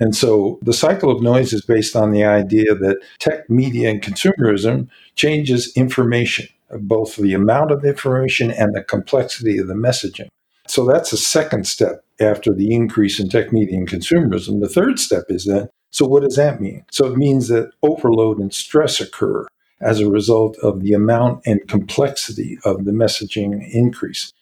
And 0.00 0.16
so 0.16 0.58
the 0.62 0.72
cycle 0.72 1.10
of 1.10 1.22
noise 1.22 1.52
is 1.52 1.64
based 1.64 1.94
on 1.94 2.10
the 2.10 2.24
idea 2.24 2.74
that 2.74 2.98
tech, 3.20 3.48
media, 3.48 3.88
and 3.88 4.02
consumerism 4.02 4.88
changes 5.14 5.72
information, 5.76 6.48
both 6.80 7.16
the 7.16 7.34
amount 7.34 7.70
of 7.70 7.84
information 7.84 8.50
and 8.50 8.74
the 8.74 8.82
complexity 8.82 9.58
of 9.58 9.68
the 9.68 9.74
messaging. 9.74 10.28
So 10.66 10.84
that's 10.84 11.12
a 11.12 11.16
second 11.16 11.66
step 11.66 12.04
after 12.20 12.52
the 12.52 12.74
increase 12.74 13.20
in 13.20 13.28
tech 13.28 13.52
media 13.52 13.76
and 13.76 13.88
consumerism. 13.88 14.60
The 14.60 14.68
third 14.68 14.98
step 14.98 15.24
is 15.28 15.44
that 15.44 15.70
so 15.92 16.06
what 16.06 16.22
does 16.22 16.36
that 16.36 16.60
mean? 16.60 16.84
So 16.90 17.06
it 17.06 17.18
means 17.18 17.48
that 17.48 17.70
overload 17.82 18.38
and 18.38 18.52
stress 18.52 18.98
occur 18.98 19.46
as 19.82 20.00
a 20.00 20.10
result 20.10 20.56
of 20.62 20.80
the 20.82 20.92
amount 20.92 21.42
and 21.46 21.66
complexity 21.68 22.58
of 22.64 22.84
the 22.84 22.92
messaging 22.92 23.68
increase. 23.72 24.32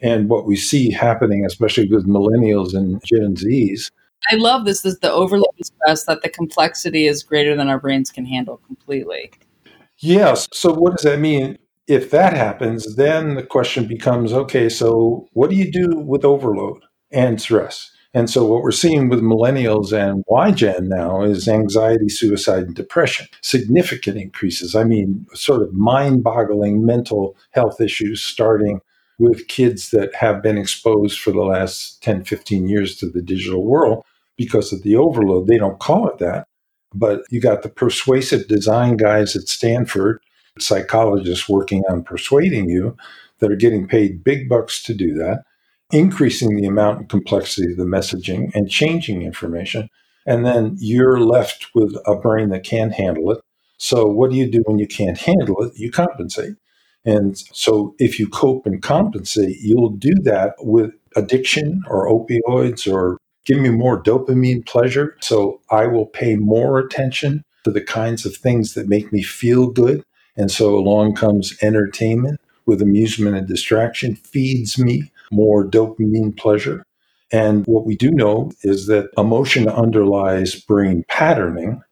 And 0.00 0.28
what 0.28 0.46
we 0.46 0.56
see 0.56 0.90
happening, 0.90 1.44
especially 1.44 1.88
with 1.88 2.06
millennials 2.06 2.74
and 2.74 3.02
Gen 3.04 3.34
Zs, 3.34 3.90
I 4.30 4.36
love 4.36 4.64
this. 4.64 4.82
This 4.82 4.98
the 4.98 5.12
overload 5.12 5.46
stress 5.62 6.04
that 6.04 6.22
the 6.22 6.28
complexity 6.28 7.06
is 7.06 7.22
greater 7.22 7.54
than 7.54 7.68
our 7.68 7.78
brains 7.78 8.10
can 8.10 8.24
handle 8.24 8.58
completely. 8.66 9.30
Yes. 9.98 10.48
So 10.52 10.72
what 10.72 10.96
does 10.96 11.04
that 11.04 11.20
mean? 11.20 11.58
If 11.86 12.10
that 12.10 12.34
happens, 12.34 12.96
then 12.96 13.36
the 13.36 13.44
question 13.44 13.86
becomes 13.86 14.32
okay, 14.32 14.68
so 14.68 15.28
what 15.32 15.50
do 15.50 15.56
you 15.56 15.70
do 15.70 15.98
with 15.98 16.24
overload 16.24 16.82
and 17.12 17.40
stress? 17.40 17.92
And 18.14 18.30
so 18.30 18.46
what 18.46 18.62
we're 18.62 18.70
seeing 18.70 19.08
with 19.08 19.20
millennials 19.20 19.92
and 19.92 20.24
YGen 20.30 20.88
now 20.88 21.22
is 21.22 21.48
anxiety, 21.48 22.08
suicide, 22.08 22.64
and 22.64 22.74
depression. 22.74 23.26
Significant 23.42 24.16
increases. 24.16 24.74
I 24.74 24.84
mean, 24.84 25.26
sort 25.34 25.62
of 25.62 25.74
mind 25.74 26.22
boggling 26.22 26.86
mental 26.86 27.36
health 27.50 27.80
issues 27.80 28.22
starting 28.22 28.80
with 29.18 29.48
kids 29.48 29.90
that 29.90 30.14
have 30.14 30.42
been 30.42 30.58
exposed 30.58 31.18
for 31.18 31.30
the 31.30 31.42
last 31.42 32.02
10, 32.02 32.24
15 32.24 32.68
years 32.68 32.96
to 32.96 33.08
the 33.08 33.22
digital 33.22 33.64
world 33.64 34.04
because 34.36 34.72
of 34.72 34.82
the 34.82 34.96
overload. 34.96 35.46
They 35.46 35.58
don't 35.58 35.80
call 35.80 36.08
it 36.08 36.18
that. 36.18 36.46
But 36.94 37.22
you 37.30 37.40
got 37.40 37.62
the 37.62 37.68
persuasive 37.68 38.48
design 38.48 38.96
guys 38.96 39.36
at 39.36 39.48
Stanford, 39.48 40.20
psychologists 40.58 41.48
working 41.48 41.82
on 41.90 42.02
persuading 42.02 42.70
you 42.70 42.96
that 43.38 43.50
are 43.50 43.56
getting 43.56 43.86
paid 43.86 44.24
big 44.24 44.48
bucks 44.48 44.82
to 44.84 44.94
do 44.94 45.14
that, 45.14 45.42
increasing 45.90 46.56
the 46.56 46.66
amount 46.66 46.98
and 46.98 47.08
complexity 47.08 47.72
of 47.72 47.78
the 47.78 47.84
messaging 47.84 48.54
and 48.54 48.70
changing 48.70 49.22
information. 49.22 49.88
And 50.26 50.44
then 50.44 50.76
you're 50.78 51.20
left 51.20 51.68
with 51.74 51.96
a 52.06 52.16
brain 52.16 52.48
that 52.50 52.64
can't 52.64 52.92
handle 52.92 53.30
it. 53.30 53.40
So, 53.78 54.06
what 54.06 54.30
do 54.30 54.36
you 54.36 54.50
do 54.50 54.62
when 54.66 54.78
you 54.78 54.86
can't 54.86 55.18
handle 55.18 55.62
it? 55.62 55.72
You 55.76 55.90
compensate. 55.90 56.54
And 57.04 57.36
so, 57.52 57.94
if 57.98 58.18
you 58.18 58.26
cope 58.28 58.66
and 58.66 58.82
compensate, 58.82 59.58
you'll 59.60 59.90
do 59.90 60.14
that 60.22 60.54
with 60.60 60.92
addiction 61.14 61.82
or 61.88 62.08
opioids 62.08 62.90
or 62.92 63.18
give 63.46 63.58
me 63.58 63.70
more 63.70 64.02
dopamine 64.02 64.66
pleasure. 64.66 65.16
So 65.20 65.60
I 65.70 65.86
will 65.86 66.06
pay 66.06 66.36
more 66.36 66.78
attention 66.78 67.44
to 67.64 67.70
the 67.70 67.80
kinds 67.80 68.26
of 68.26 68.36
things 68.36 68.74
that 68.74 68.88
make 68.88 69.12
me 69.12 69.22
feel 69.22 69.68
good. 69.68 70.04
And 70.36 70.50
so 70.50 70.74
along 70.74 71.14
comes 71.14 71.56
entertainment 71.62 72.40
with 72.66 72.82
amusement 72.82 73.36
and 73.36 73.46
distraction, 73.46 74.16
feeds 74.16 74.78
me 74.78 75.10
more 75.30 75.68
dopamine 75.68 76.36
pleasure. 76.36 76.84
And 77.32 77.64
what 77.66 77.86
we 77.86 77.96
do 77.96 78.10
know 78.10 78.52
is 78.62 78.86
that 78.86 79.10
emotion 79.18 79.68
underlies 79.68 80.54
brain 80.54 81.04
patterning. 81.08 81.82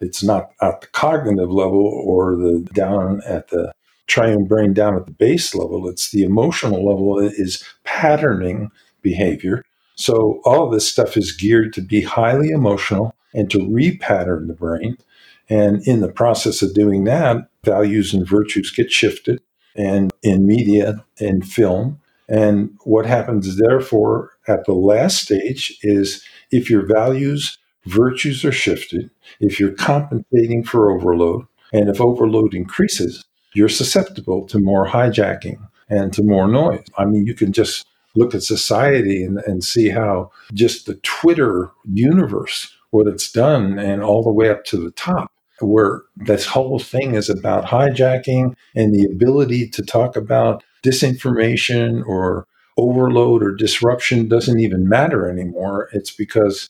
It's 0.00 0.22
not 0.22 0.50
at 0.62 0.80
the 0.80 0.86
cognitive 0.88 1.50
level 1.50 1.86
or 1.86 2.36
the 2.36 2.66
down 2.72 3.20
at 3.26 3.48
the 3.48 3.72
triune 4.06 4.44
brain 4.44 4.72
down 4.72 4.96
at 4.96 5.06
the 5.06 5.12
base 5.12 5.54
level. 5.54 5.88
It's 5.88 6.10
the 6.10 6.22
emotional 6.22 6.86
level 6.86 7.16
that 7.16 7.32
is 7.34 7.64
patterning 7.84 8.70
behavior. 9.02 9.64
So 9.96 10.40
all 10.44 10.66
of 10.66 10.72
this 10.72 10.88
stuff 10.88 11.16
is 11.16 11.32
geared 11.32 11.72
to 11.74 11.80
be 11.80 12.02
highly 12.02 12.50
emotional 12.50 13.14
and 13.32 13.50
to 13.50 13.58
repattern 13.58 14.46
the 14.46 14.54
brain. 14.54 14.96
And 15.48 15.86
in 15.86 16.00
the 16.00 16.12
process 16.12 16.62
of 16.62 16.74
doing 16.74 17.04
that, 17.04 17.48
values 17.64 18.14
and 18.14 18.26
virtues 18.26 18.70
get 18.70 18.90
shifted 18.90 19.40
and 19.76 20.12
in 20.22 20.46
media 20.46 21.04
and 21.20 21.46
film. 21.46 22.00
And 22.28 22.70
what 22.84 23.06
happens 23.06 23.56
therefore 23.56 24.32
at 24.48 24.64
the 24.64 24.72
last 24.72 25.18
stage 25.18 25.76
is 25.82 26.24
if 26.50 26.70
your 26.70 26.86
values, 26.86 27.58
virtues 27.86 28.44
are 28.44 28.52
shifted, 28.52 29.10
if 29.40 29.60
you're 29.60 29.72
compensating 29.72 30.64
for 30.64 30.90
overload, 30.90 31.46
and 31.72 31.88
if 31.88 32.00
overload 32.00 32.54
increases, 32.54 33.24
you're 33.54 33.68
susceptible 33.68 34.46
to 34.46 34.58
more 34.58 34.86
hijacking 34.86 35.58
and 35.88 36.12
to 36.12 36.22
more 36.22 36.48
noise. 36.48 36.86
I 36.96 37.04
mean, 37.04 37.26
you 37.26 37.34
can 37.34 37.52
just 37.52 37.86
look 38.14 38.34
at 38.34 38.42
society 38.42 39.24
and, 39.24 39.38
and 39.40 39.62
see 39.62 39.88
how 39.88 40.30
just 40.52 40.86
the 40.86 40.94
Twitter 40.96 41.70
universe, 41.84 42.72
what 42.90 43.06
it's 43.06 43.30
done, 43.30 43.78
and 43.78 44.02
all 44.02 44.22
the 44.22 44.32
way 44.32 44.48
up 44.48 44.64
to 44.66 44.76
the 44.76 44.92
top, 44.92 45.30
where 45.60 46.02
this 46.16 46.46
whole 46.46 46.78
thing 46.78 47.14
is 47.14 47.28
about 47.30 47.64
hijacking 47.64 48.54
and 48.74 48.94
the 48.94 49.04
ability 49.04 49.68
to 49.68 49.82
talk 49.82 50.16
about 50.16 50.64
disinformation 50.82 52.04
or 52.06 52.46
overload 52.76 53.42
or 53.42 53.54
disruption 53.54 54.28
doesn't 54.28 54.60
even 54.60 54.88
matter 54.88 55.28
anymore. 55.28 55.88
It's 55.92 56.10
because 56.10 56.68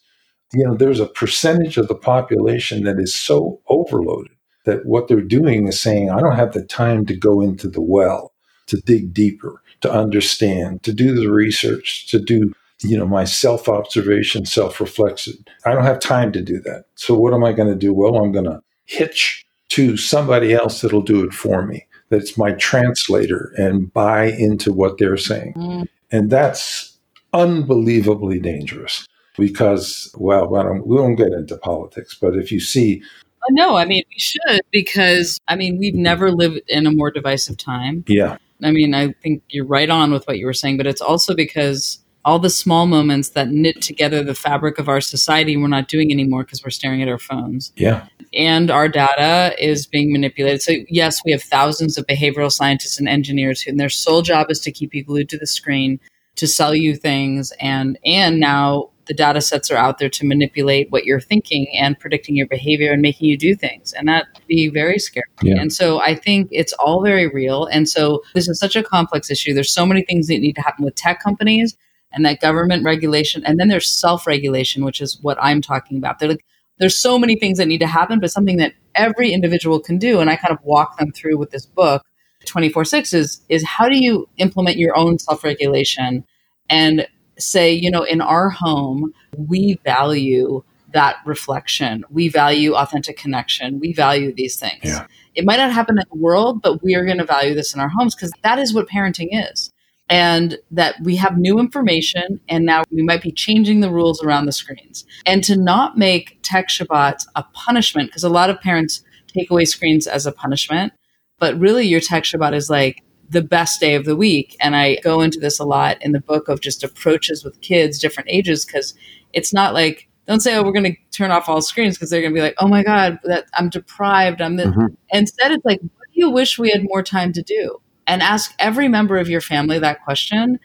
you 0.52 0.64
know 0.64 0.74
there's 0.74 1.00
a 1.00 1.06
percentage 1.06 1.76
of 1.76 1.88
the 1.88 1.94
population 1.94 2.84
that 2.84 2.98
is 2.98 3.14
so 3.14 3.60
overloaded 3.68 4.32
that 4.64 4.86
what 4.86 5.08
they're 5.08 5.20
doing 5.20 5.68
is 5.68 5.80
saying, 5.80 6.10
I 6.10 6.20
don't 6.20 6.36
have 6.36 6.52
the 6.52 6.64
time 6.64 7.04
to 7.06 7.16
go 7.16 7.40
into 7.40 7.68
the 7.68 7.82
well 7.82 8.32
to 8.66 8.78
dig 8.78 9.12
deeper 9.12 9.62
to 9.82 9.92
understand, 9.92 10.82
to 10.82 10.94
do 10.94 11.14
the 11.14 11.30
research, 11.30 12.06
to 12.10 12.18
do 12.18 12.52
you 12.82 12.96
know 12.96 13.06
my 13.06 13.24
self 13.24 13.68
observation, 13.68 14.46
self 14.46 14.80
reflection. 14.80 15.34
I 15.66 15.72
don't 15.72 15.84
have 15.84 16.00
time 16.00 16.32
to 16.32 16.42
do 16.42 16.58
that. 16.60 16.86
So 16.94 17.14
what 17.14 17.34
am 17.34 17.44
I 17.44 17.52
going 17.52 17.68
to 17.68 17.74
do? 17.74 17.92
Well, 17.92 18.16
I'm 18.16 18.32
going 18.32 18.46
to 18.46 18.62
hitch 18.86 19.46
to 19.70 19.96
somebody 19.96 20.52
else 20.52 20.80
that'll 20.80 21.02
do 21.02 21.24
it 21.24 21.32
for 21.32 21.66
me. 21.66 21.86
That's 22.10 22.38
my 22.38 22.52
translator 22.52 23.52
and 23.56 23.92
buy 23.92 24.26
into 24.26 24.72
what 24.72 24.98
they're 24.98 25.16
saying. 25.16 25.54
Mm. 25.56 25.88
And 26.12 26.30
that's 26.30 26.96
unbelievably 27.32 28.40
dangerous 28.40 29.06
because, 29.36 30.14
well, 30.16 30.48
don't, 30.48 30.86
we 30.86 30.96
won't 30.96 31.18
get 31.18 31.32
into 31.32 31.56
politics, 31.56 32.16
but 32.20 32.36
if 32.36 32.52
you 32.52 32.60
see 32.60 33.02
no, 33.50 33.76
I 33.76 33.84
mean, 33.84 34.02
we 34.08 34.18
should 34.18 34.60
because, 34.70 35.38
I 35.48 35.56
mean, 35.56 35.78
we've 35.78 35.94
never 35.94 36.30
lived 36.30 36.60
in 36.68 36.86
a 36.86 36.90
more 36.90 37.10
divisive 37.10 37.56
time. 37.56 38.04
Yeah. 38.06 38.38
I 38.62 38.70
mean, 38.70 38.94
I 38.94 39.12
think 39.22 39.42
you're 39.48 39.66
right 39.66 39.90
on 39.90 40.12
with 40.12 40.26
what 40.26 40.38
you 40.38 40.46
were 40.46 40.54
saying, 40.54 40.76
but 40.76 40.86
it's 40.86 41.00
also 41.00 41.34
because 41.34 41.98
all 42.24 42.38
the 42.38 42.50
small 42.50 42.86
moments 42.86 43.30
that 43.30 43.48
knit 43.48 43.82
together 43.82 44.22
the 44.22 44.34
fabric 44.34 44.78
of 44.78 44.88
our 44.88 45.00
society 45.00 45.56
we're 45.56 45.68
not 45.68 45.88
doing 45.88 46.10
anymore 46.10 46.42
because 46.42 46.64
we're 46.64 46.70
staring 46.70 47.02
at 47.02 47.08
our 47.08 47.18
phones. 47.18 47.72
Yeah. 47.76 48.06
And 48.32 48.70
our 48.70 48.88
data 48.88 49.54
is 49.58 49.86
being 49.86 50.12
manipulated. 50.12 50.62
So 50.62 50.72
yes, 50.88 51.20
we 51.24 51.32
have 51.32 51.42
thousands 51.42 51.98
of 51.98 52.06
behavioral 52.06 52.50
scientists 52.50 52.98
and 52.98 53.08
engineers 53.08 53.62
who 53.62 53.70
and 53.70 53.80
their 53.80 53.88
sole 53.88 54.22
job 54.22 54.50
is 54.50 54.60
to 54.60 54.72
keep 54.72 54.94
you 54.94 55.04
glued 55.04 55.28
to 55.30 55.38
the 55.38 55.46
screen 55.46 56.00
to 56.36 56.46
sell 56.46 56.74
you 56.74 56.96
things 56.96 57.52
and 57.60 57.98
and 58.04 58.40
now 58.40 58.90
the 59.06 59.14
data 59.14 59.40
sets 59.40 59.70
are 59.70 59.76
out 59.76 59.98
there 59.98 60.08
to 60.08 60.26
manipulate 60.26 60.90
what 60.90 61.04
you're 61.04 61.20
thinking 61.20 61.66
and 61.78 61.98
predicting 61.98 62.36
your 62.36 62.46
behavior 62.46 62.92
and 62.92 63.02
making 63.02 63.28
you 63.28 63.36
do 63.36 63.54
things. 63.54 63.92
And 63.92 64.08
that 64.08 64.26
be 64.46 64.68
very 64.68 64.98
scary. 64.98 65.26
Yeah. 65.42 65.60
And 65.60 65.72
so 65.72 66.00
I 66.00 66.14
think 66.14 66.48
it's 66.50 66.72
all 66.74 67.02
very 67.02 67.28
real. 67.28 67.66
And 67.66 67.88
so 67.88 68.22
this 68.34 68.48
is 68.48 68.58
such 68.58 68.76
a 68.76 68.82
complex 68.82 69.30
issue. 69.30 69.52
There's 69.52 69.72
so 69.72 69.84
many 69.84 70.02
things 70.02 70.28
that 70.28 70.38
need 70.38 70.54
to 70.54 70.62
happen 70.62 70.84
with 70.84 70.94
tech 70.94 71.20
companies 71.22 71.76
and 72.14 72.24
that 72.24 72.40
government 72.40 72.84
regulation. 72.84 73.44
And 73.44 73.58
then 73.58 73.68
there's 73.68 73.90
self 73.90 74.26
regulation, 74.26 74.84
which 74.84 75.00
is 75.00 75.18
what 75.22 75.38
I'm 75.40 75.60
talking 75.60 75.98
about. 75.98 76.18
They're 76.18 76.28
like, 76.28 76.44
there's 76.78 76.98
so 76.98 77.18
many 77.18 77.36
things 77.36 77.58
that 77.58 77.66
need 77.66 77.78
to 77.78 77.86
happen, 77.86 78.20
but 78.20 78.30
something 78.30 78.56
that 78.58 78.74
every 78.94 79.32
individual 79.32 79.80
can 79.80 79.98
do. 79.98 80.20
And 80.20 80.30
I 80.30 80.36
kind 80.36 80.52
of 80.52 80.58
walk 80.64 80.98
them 80.98 81.12
through 81.12 81.38
with 81.38 81.50
this 81.50 81.66
book. 81.66 82.02
24 82.46 82.84
6 82.84 83.14
is 83.14 83.40
is 83.48 83.64
how 83.64 83.88
do 83.88 83.96
you 83.96 84.28
implement 84.36 84.76
your 84.76 84.94
own 84.96 85.18
self-regulation 85.18 86.24
and 86.68 87.06
say, 87.38 87.72
you 87.72 87.90
know, 87.90 88.02
in 88.02 88.20
our 88.20 88.50
home, 88.50 89.12
we 89.36 89.78
value 89.84 90.62
that 90.92 91.16
reflection. 91.26 92.04
We 92.10 92.28
value 92.28 92.74
authentic 92.74 93.16
connection. 93.16 93.80
We 93.80 93.92
value 93.92 94.32
these 94.32 94.58
things. 94.58 94.84
Yeah. 94.84 95.06
It 95.34 95.44
might 95.44 95.56
not 95.56 95.72
happen 95.72 95.98
in 95.98 96.04
the 96.10 96.18
world, 96.18 96.62
but 96.62 96.82
we 96.82 96.94
are 96.94 97.04
going 97.04 97.18
to 97.18 97.24
value 97.24 97.54
this 97.54 97.74
in 97.74 97.80
our 97.80 97.88
homes 97.88 98.14
because 98.14 98.32
that 98.42 98.58
is 98.58 98.72
what 98.72 98.88
parenting 98.88 99.28
is. 99.32 99.72
And 100.10 100.58
that 100.70 100.96
we 101.02 101.16
have 101.16 101.38
new 101.38 101.58
information, 101.58 102.40
and 102.48 102.66
now 102.66 102.84
we 102.90 103.02
might 103.02 103.22
be 103.22 103.32
changing 103.32 103.80
the 103.80 103.90
rules 103.90 104.22
around 104.22 104.46
the 104.46 104.52
screens. 104.52 105.06
And 105.24 105.42
to 105.44 105.56
not 105.56 105.96
make 105.96 106.38
tech 106.42 106.68
Shabbats 106.68 107.26
a 107.34 107.42
punishment, 107.54 108.10
because 108.10 108.24
a 108.24 108.28
lot 108.28 108.50
of 108.50 108.60
parents 108.60 109.02
take 109.28 109.50
away 109.50 109.64
screens 109.64 110.06
as 110.06 110.26
a 110.26 110.32
punishment, 110.32 110.92
but 111.38 111.58
really 111.58 111.86
your 111.86 112.00
tech 112.00 112.24
Shabbat 112.24 112.54
is 112.54 112.68
like, 112.68 113.02
the 113.30 113.42
best 113.42 113.80
day 113.80 113.94
of 113.94 114.04
the 114.04 114.14
week. 114.14 114.54
And 114.60 114.76
I 114.76 114.96
go 114.96 115.22
into 115.22 115.40
this 115.40 115.58
a 115.58 115.64
lot 115.64 115.96
in 116.02 116.12
the 116.12 116.20
book 116.20 116.48
of 116.48 116.60
just 116.60 116.84
approaches 116.84 117.42
with 117.42 117.60
kids, 117.62 117.98
different 117.98 118.28
ages, 118.30 118.64
because 118.64 118.94
it's 119.32 119.52
not 119.52 119.72
like, 119.72 120.08
don't 120.28 120.40
say, 120.40 120.54
oh, 120.54 120.62
we're 120.62 120.72
going 120.72 120.92
to 120.92 120.96
turn 121.10 121.30
off 121.30 121.48
all 121.48 121.62
screens 121.62 121.96
because 121.96 122.10
they're 122.10 122.20
going 122.20 122.34
to 122.34 122.38
be 122.38 122.42
like, 122.42 122.54
oh 122.58 122.68
my 122.68 122.82
God, 122.82 123.18
that 123.24 123.46
I'm 123.54 123.70
deprived. 123.70 124.42
I'm 124.42 124.56
the, 124.56 124.64
mm-hmm. 124.64 124.86
instead 125.10 125.52
it's 125.52 125.64
like, 125.64 125.80
what 125.80 126.06
do 126.14 126.20
you 126.20 126.30
wish 126.30 126.58
we 126.58 126.70
had 126.70 126.84
more 126.84 127.02
time 127.02 127.32
to 127.32 127.42
do? 127.42 127.80
And 128.06 128.22
ask 128.22 128.54
every 128.58 128.88
member 128.88 129.16
of 129.16 129.28
your 129.28 129.40
family 129.40 129.78
that 129.78 130.04
question 130.04 130.58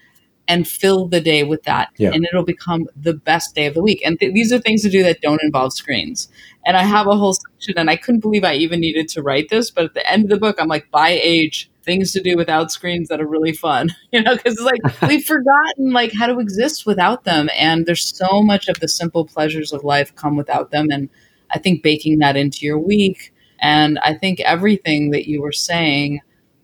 and 0.50 0.68
fill 0.68 1.08
the 1.08 1.22
day 1.22 1.44
with 1.44 1.64
that. 1.64 1.90
Yeah. 1.98 2.10
And 2.12 2.26
it'll 2.26 2.44
become 2.44 2.88
the 2.96 3.14
best 3.14 3.54
day 3.54 3.68
of 3.68 3.76
the 3.76 3.84
week. 3.84 4.02
And 4.04 4.20
th- 4.20 4.34
these 4.34 4.52
are 4.52 4.58
things 4.58 4.82
to 4.82 4.90
do 4.90 5.04
that 5.04 5.22
don't 5.22 5.42
involve 5.44 5.74
screens. 5.74 6.28
And 6.66 6.76
I 6.76 6.82
have 6.82 7.06
a 7.08 7.16
whole 7.16 7.34
section, 7.34 7.78
and 7.78 7.90
I 7.90 7.96
couldn't 7.96 8.22
believe 8.22 8.44
I 8.44 8.56
even 8.56 8.80
needed 8.80 9.08
to 9.10 9.22
write 9.22 9.50
this. 9.50 9.70
But 9.70 9.86
at 9.86 9.94
the 9.94 10.12
end 10.12 10.24
of 10.24 10.30
the 10.30 10.38
book, 10.38 10.58
I'm 10.60 10.68
like, 10.68 10.90
by 10.90 11.20
age, 11.22 11.70
things 11.84 12.12
to 12.14 12.22
do 12.22 12.36
without 12.36 12.72
screens 12.72 13.10
that 13.10 13.22
are 13.22 13.28
really 13.28 13.54
fun, 13.54 13.90
you 14.12 14.22
know, 14.22 14.36
because 14.36 14.54
it's 14.54 14.62
like 14.62 15.02
we've 15.08 15.24
forgotten 15.24 15.92
like 15.92 16.14
how 16.14 16.26
to 16.26 16.40
exist 16.40 16.86
without 16.86 17.26
them. 17.26 17.50
And 17.56 17.86
there's 17.86 18.18
so 18.18 18.42
much 18.42 18.68
of 18.68 18.80
the 18.80 18.88
simple 18.88 19.26
pleasures 19.26 19.72
of 19.72 19.84
life 19.84 20.16
come 20.16 20.36
without 20.36 20.72
them. 20.72 20.88
And 20.90 21.10
I 21.52 21.60
think 21.60 21.84
baking 21.84 22.20
that 22.20 22.36
into 22.36 22.66
your 22.66 22.80
week. 22.80 23.34
And 23.62 24.00
I 24.00 24.16
think 24.16 24.40
everything 24.40 25.12
that 25.12 25.28
you 25.28 25.42
were 25.42 25.52
saying, 25.52 26.22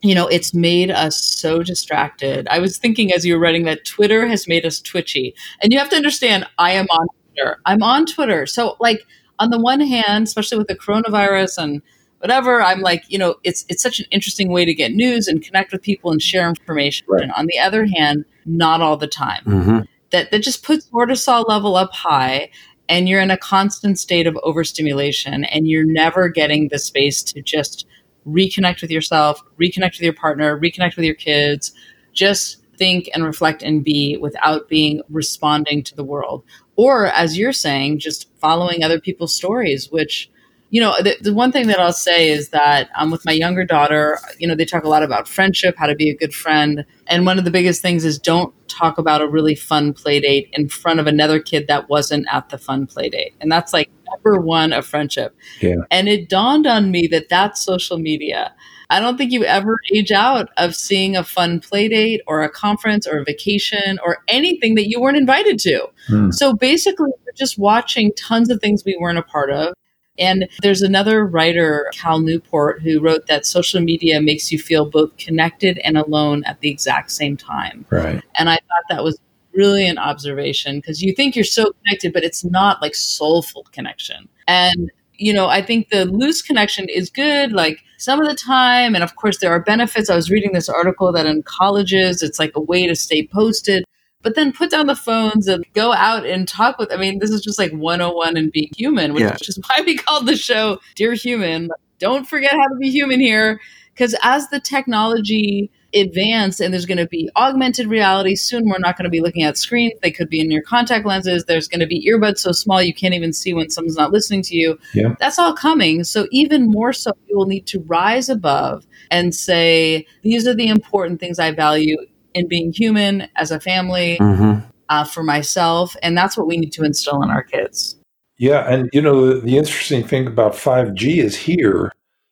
you 0.08 0.16
know, 0.16 0.28
it's 0.28 0.54
made 0.54 0.92
us 0.92 1.20
so 1.20 1.64
distracted. 1.64 2.48
I 2.50 2.60
was 2.60 2.78
thinking 2.78 3.14
as 3.14 3.26
you 3.26 3.34
were 3.34 3.40
writing 3.40 3.64
that 3.64 3.86
Twitter 3.86 4.28
has 4.28 4.48
made 4.48 4.66
us 4.66 4.80
twitchy. 4.80 5.36
And 5.62 5.72
you 5.72 5.80
have 5.80 5.90
to 5.90 5.96
understand, 5.96 6.46
I 6.58 6.72
am 6.72 6.88
on 6.90 7.08
Twitter. 7.34 7.58
I'm 7.66 7.84
on 7.84 8.06
Twitter. 8.06 8.46
So, 8.46 8.76
like, 8.80 9.02
on 9.40 9.50
the 9.50 9.60
one 9.60 9.82
hand, 9.82 10.28
especially 10.28 10.58
with 10.58 10.68
the 10.68 10.78
coronavirus 10.78 11.58
and 11.62 11.82
whatever 12.20 12.62
i'm 12.62 12.80
like 12.80 13.04
you 13.08 13.20
know 13.20 13.36
it's 13.44 13.66
it's 13.70 13.84
such 13.84 14.00
an 14.00 14.06
interesting 14.10 14.50
way 14.50 14.66
to 14.66 14.74
get 14.74 14.94
news 14.94 15.28
and 15.28 15.44
connect 15.44 15.72
with 15.72 15.82
people 15.82 16.12
and 16.12 16.24
share 16.24 16.50
information 16.50 17.06
right. 17.08 17.22
and 17.22 17.32
on 17.34 17.46
the 17.46 17.60
other 17.60 17.86
hand 17.86 18.26
not 18.46 18.82
all 18.82 18.98
the 18.98 19.06
time 19.06 19.44
mm-hmm. 19.44 19.80
that 20.12 20.32
that 20.32 20.40
just 20.42 20.64
puts 20.64 20.90
cortisol 20.90 21.48
level 21.48 21.76
up 21.76 21.94
high 21.94 22.50
and 22.90 23.08
you're 23.08 23.22
in 23.22 23.30
a 23.30 23.38
constant 23.38 24.00
state 24.00 24.26
of 24.26 24.38
overstimulation 24.44 25.44
and 25.46 25.68
you're 25.68 25.86
never 25.86 26.28
getting 26.28 26.70
the 26.70 26.80
space 26.80 27.22
to 27.22 27.42
just 27.42 27.86
reconnect 28.28 28.82
with 28.82 28.92
yourself 28.92 29.42
reconnect 29.60 29.94
with 29.94 30.02
your 30.02 30.14
partner 30.14 30.60
reconnect 30.60 30.96
with 30.96 31.06
your 31.06 31.16
kids 31.16 31.72
just 32.14 32.58
think 32.78 33.10
and 33.14 33.24
reflect 33.24 33.64
and 33.64 33.84
be 33.84 34.18
without 34.18 34.68
being 34.68 35.02
responding 35.10 35.82
to 35.84 35.96
the 35.96 36.04
world 36.04 36.44
or 36.76 37.08
as 37.08 37.38
you're 37.38 37.54
saying 37.54 38.00
just 38.00 38.30
following 38.40 38.84
other 38.84 39.00
people's 39.00 39.34
stories 39.34 39.92
which 39.92 40.30
you 40.76 40.82
know, 40.82 40.94
the, 41.02 41.16
the, 41.22 41.34
one 41.34 41.54
thing 41.54 41.68
that 41.68 41.80
I'll 41.80 41.94
say 41.94 42.30
is 42.30 42.50
that 42.50 42.90
um, 42.96 43.10
with 43.10 43.24
my 43.24 43.32
younger 43.32 43.64
daughter, 43.64 44.20
you 44.40 44.48
know, 44.48 44.56
they 44.56 44.66
talk 44.66 44.84
a 44.84 44.90
lot 44.90 45.04
about 45.04 45.26
friendship, 45.26 45.76
how 45.78 45.86
to 45.86 45.96
be 45.96 46.10
a 46.10 46.16
good 46.16 46.34
friend. 46.34 46.86
And 47.08 47.26
one 47.26 47.38
of 47.38 47.46
the 47.46 47.52
biggest 47.52 47.82
things 47.82 48.04
is 48.04 48.20
don't 48.20 48.54
talk 48.68 48.98
about 48.98 49.22
a 49.22 49.28
really 49.28 49.56
fun 49.56 49.94
play 49.94 50.20
date 50.20 50.50
in 50.54 50.68
front 50.68 51.00
of 51.00 51.08
another 51.08 51.40
kid 51.40 51.68
that 51.68 51.88
wasn't 51.88 52.28
at 52.32 52.50
the 52.50 52.58
fun 52.58 52.88
play 52.88 53.10
date. 53.10 53.36
And 53.40 53.52
that's 53.52 53.74
like 53.74 53.90
number 54.12 54.40
one 54.40 54.74
of 54.74 54.86
friendship. 54.86 55.36
Yeah. 55.62 55.76
And 55.92 56.08
it 56.08 56.30
dawned 56.30 56.68
on 56.68 56.92
me 56.92 57.08
that 57.08 57.30
that's 57.30 57.64
social 57.64 57.98
media. 57.98 58.54
I 58.90 59.00
don't 59.00 59.18
think 59.18 59.32
you 59.32 59.44
ever 59.44 59.80
age 59.94 60.12
out 60.12 60.50
of 60.58 60.76
seeing 60.76 61.16
a 61.16 61.24
fun 61.24 61.60
play 61.60 61.88
date 61.88 62.22
or 62.28 62.44
a 62.44 62.50
conference 62.50 63.08
or 63.08 63.20
a 63.20 63.24
vacation 63.24 64.00
or 64.06 64.20
anything 64.28 64.76
that 64.76 64.88
you 64.88 65.02
weren't 65.02 65.18
invited 65.18 65.58
to. 65.60 65.88
Hmm. 66.08 66.32
So 66.32 66.54
basically, 66.54 67.10
we're 67.26 67.34
just 67.36 67.58
watching 67.58 68.12
tons 68.14 68.52
of 68.52 68.62
things 68.62 68.86
we 68.86 68.96
weren't 69.00 69.18
a 69.18 69.24
part 69.24 69.50
of 69.50 69.74
and 70.18 70.48
there's 70.62 70.82
another 70.82 71.26
writer, 71.26 71.90
Cal 71.94 72.20
Newport, 72.20 72.82
who 72.82 73.00
wrote 73.00 73.28
that 73.28 73.46
social 73.46 73.82
media 73.82 74.22
makes 74.22 74.52
you 74.52 74.60
feel 74.60 74.90
both 74.90 75.16
connected 75.18 75.78
and 75.80 75.98
alone 75.98 76.44
at 76.46 76.62
the 76.62 76.70
exact 76.70 77.12
same 77.12 77.36
time. 77.36 77.86
Right. 77.90 78.24
And 78.38 78.50
I 78.50 78.56
thought 78.56 78.84
that 78.90 79.04
was 79.04 79.20
brilliant 79.56 80.00
observation 80.00 80.78
because 80.78 81.02
you 81.02 81.14
think 81.14 81.36
you're 81.36 81.46
so 81.46 81.72
connected, 81.84 82.14
but 82.14 82.24
it's 82.24 82.44
not 82.44 82.82
like 82.82 82.96
soulful 82.96 83.66
connection. 83.72 84.28
And 84.48 84.92
you 85.18 85.32
know, 85.32 85.48
I 85.48 85.62
think 85.62 85.90
the 85.90 86.06
loose 86.06 86.42
connection 86.42 86.90
is 86.90 87.10
good, 87.10 87.54
like 87.54 87.80
some 87.98 88.20
of 88.20 88.28
the 88.28 88.36
time. 88.36 88.96
And 88.96 89.04
of 89.04 89.16
course, 89.16 89.38
there 89.38 89.50
are 89.50 89.62
benefits. 89.62 90.10
I 90.10 90.16
was 90.16 90.30
reading 90.30 90.52
this 90.52 90.68
article 90.68 91.14
that 91.14 91.26
in 91.26 91.42
colleges, 91.44 92.22
it's 92.22 92.38
like 92.38 92.52
a 92.54 92.60
way 92.60 92.86
to 92.86 92.96
stay 92.96 93.26
posted 93.26 93.86
but 94.26 94.34
then 94.34 94.52
put 94.52 94.72
down 94.72 94.88
the 94.88 94.96
phones 94.96 95.48
and 95.48 95.64
go 95.74 95.94
out 95.94 96.26
and 96.26 96.48
talk 96.48 96.80
with. 96.80 96.92
I 96.92 96.98
mean, 96.98 97.20
this 97.20 97.30
is 97.30 97.42
just 97.42 97.60
like 97.60 97.72
101 97.72 98.36
and 98.36 98.52
being 98.52 98.72
human, 98.76 99.14
which 99.14 99.22
yeah. 99.22 99.38
is 99.40 99.60
why 99.68 99.84
we 99.86 99.98
called 99.98 100.26
the 100.26 100.36
show 100.36 100.80
Dear 100.96 101.14
Human. 101.14 101.70
Don't 102.00 102.28
forget 102.28 102.52
how 102.52 102.68
to 102.68 102.76
be 102.80 102.90
human 102.90 103.20
here. 103.20 103.62
Because 103.94 104.16
as 104.24 104.50
the 104.50 104.60
technology 104.60 105.70
advance 105.96 106.60
and 106.60 106.74
there's 106.74 106.86
going 106.86 106.98
to 106.98 107.08
be 107.08 107.30
augmented 107.38 107.88
reality 107.88 108.36
soon 108.36 108.68
we're 108.68 108.78
not 108.80 108.98
going 108.98 109.06
to 109.06 109.10
be 109.10 109.22
looking 109.22 109.44
at 109.44 109.58
screens 109.58 109.94
they 110.02 110.12
could 110.12 110.30
be 110.30 110.42
in 110.42 110.52
your 110.52 110.62
contact 110.62 111.06
lenses 111.06 111.46
there's 111.46 111.68
going 111.68 111.80
to 111.80 111.88
be 111.88 112.06
earbuds 112.12 112.40
so 112.40 112.52
small 112.52 112.82
you 112.82 112.94
can't 112.94 113.14
even 113.14 113.32
see 113.32 113.54
when 113.54 113.70
someone's 113.70 113.96
not 113.96 114.12
listening 114.12 114.42
to 114.42 114.56
you 114.56 114.78
yeah. 114.94 115.16
that's 115.20 115.40
all 115.40 115.54
coming 115.54 116.04
so 116.04 116.28
even 116.32 116.70
more 116.70 116.92
so 116.92 117.12
you 117.28 117.38
will 117.38 117.46
need 117.46 117.66
to 117.66 117.80
rise 117.88 118.30
above 118.30 118.86
and 119.10 119.34
say 119.34 120.06
these 120.22 120.46
are 120.48 120.54
the 120.54 120.68
important 120.68 121.20
things 121.20 121.40
i 121.40 121.52
value 121.52 121.98
in 122.36 122.48
being 122.48 122.72
human 122.72 123.28
as 123.38 123.50
a 123.50 123.60
family 123.60 124.18
mm-hmm. 124.20 124.60
uh, 124.90 125.04
for 125.06 125.24
myself. 125.24 125.96
And 126.04 126.16
that's 126.16 126.38
what 126.38 126.46
we 126.46 126.58
need 126.58 126.74
to 126.74 126.84
instill 126.84 127.24
in 127.24 127.32
our 127.32 127.42
kids. 127.42 127.98
Yeah. 128.38 128.70
And, 128.72 128.90
you 128.94 129.02
know, 129.02 129.26
the, 129.26 129.40
the 129.40 129.58
interesting 129.58 130.06
thing 130.06 130.28
about 130.28 130.54
5G 130.54 131.18
is 131.18 131.36
here. 131.36 131.92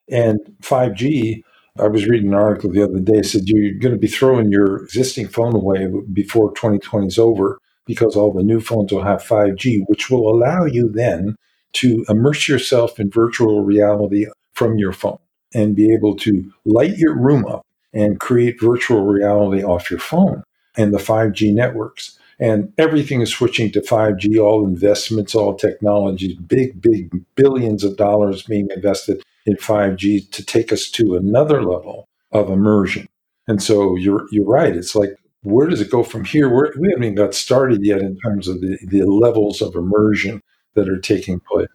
And 0.10 0.40
5G, 0.62 1.42
I 1.80 1.88
was 1.88 2.08
reading 2.08 2.28
an 2.28 2.36
article 2.36 2.70
the 2.70 2.84
other 2.84 3.00
day, 3.00 3.24
said 3.24 3.48
you're 3.48 3.74
going 3.74 3.96
to 3.96 4.00
be 4.00 4.08
throwing 4.08 4.52
your 4.52 4.84
existing 4.84 5.28
phone 5.28 5.56
away 5.56 5.88
before 6.12 6.52
2020 6.52 7.08
is 7.08 7.18
over 7.18 7.60
because 7.88 8.16
all 8.16 8.32
the 8.32 8.44
new 8.44 8.60
phones 8.62 8.92
will 8.92 9.04
have 9.04 9.24
5G, 9.24 9.86
which 9.88 10.08
will 10.12 10.30
allow 10.30 10.66
you 10.66 10.88
then 10.88 11.36
to 11.74 12.06
immerse 12.10 12.48
yourself 12.48 13.00
in 13.00 13.10
virtual 13.10 13.64
reality 13.64 14.28
from 14.54 14.78
your 14.78 14.94
phone 14.94 15.18
and 15.56 15.76
be 15.76 15.92
able 15.92 16.16
to 16.18 16.52
light 16.64 16.96
your 16.98 17.18
room 17.18 17.44
up 17.48 17.66
and 17.92 18.20
create 18.20 18.62
virtual 18.62 19.04
reality 19.04 19.64
off 19.64 19.90
your 19.90 20.00
phone 20.00 20.44
and 20.78 20.94
the 20.94 21.00
5G 21.00 21.56
networks. 21.56 22.20
And 22.40 22.72
everything 22.78 23.22
is 23.22 23.32
switching 23.32 23.72
to 23.72 23.82
5G, 23.82 24.40
all 24.40 24.64
investments, 24.64 25.34
all 25.34 25.56
technologies, 25.56 26.36
big, 26.36 26.80
big 26.80 27.10
billions 27.34 27.84
of 27.84 27.98
dollars 27.98 28.44
being 28.44 28.70
invested 28.76 29.24
in 29.46 29.56
5G 29.56 30.32
to 30.32 30.46
take 30.46 30.72
us 30.72 30.90
to 30.92 31.16
another 31.16 31.64
level 31.64 32.08
of 32.32 32.50
immersion. 32.50 33.08
And 33.48 33.62
so 33.62 33.96
you're, 33.96 34.26
you're 34.32 34.48
right. 34.48 34.76
It's 34.76 34.96
like, 34.96 35.12
where 35.44 35.68
does 35.68 35.82
it 35.82 35.92
go 35.92 36.04
from 36.04 36.24
here? 36.24 36.50
We're, 36.50 36.72
we 36.80 36.90
haven't 36.90 37.04
even 37.04 37.16
got 37.16 37.34
started 37.34 37.84
yet 37.84 38.00
in 38.00 38.18
terms 38.18 38.48
of 38.48 38.62
the, 38.62 38.78
the 38.88 39.06
levels 39.06 39.62
of 39.62 39.76
immersion 39.76 40.42
that 40.76 40.88
are 40.88 41.00
taking 41.00 41.42
place. 41.42 41.68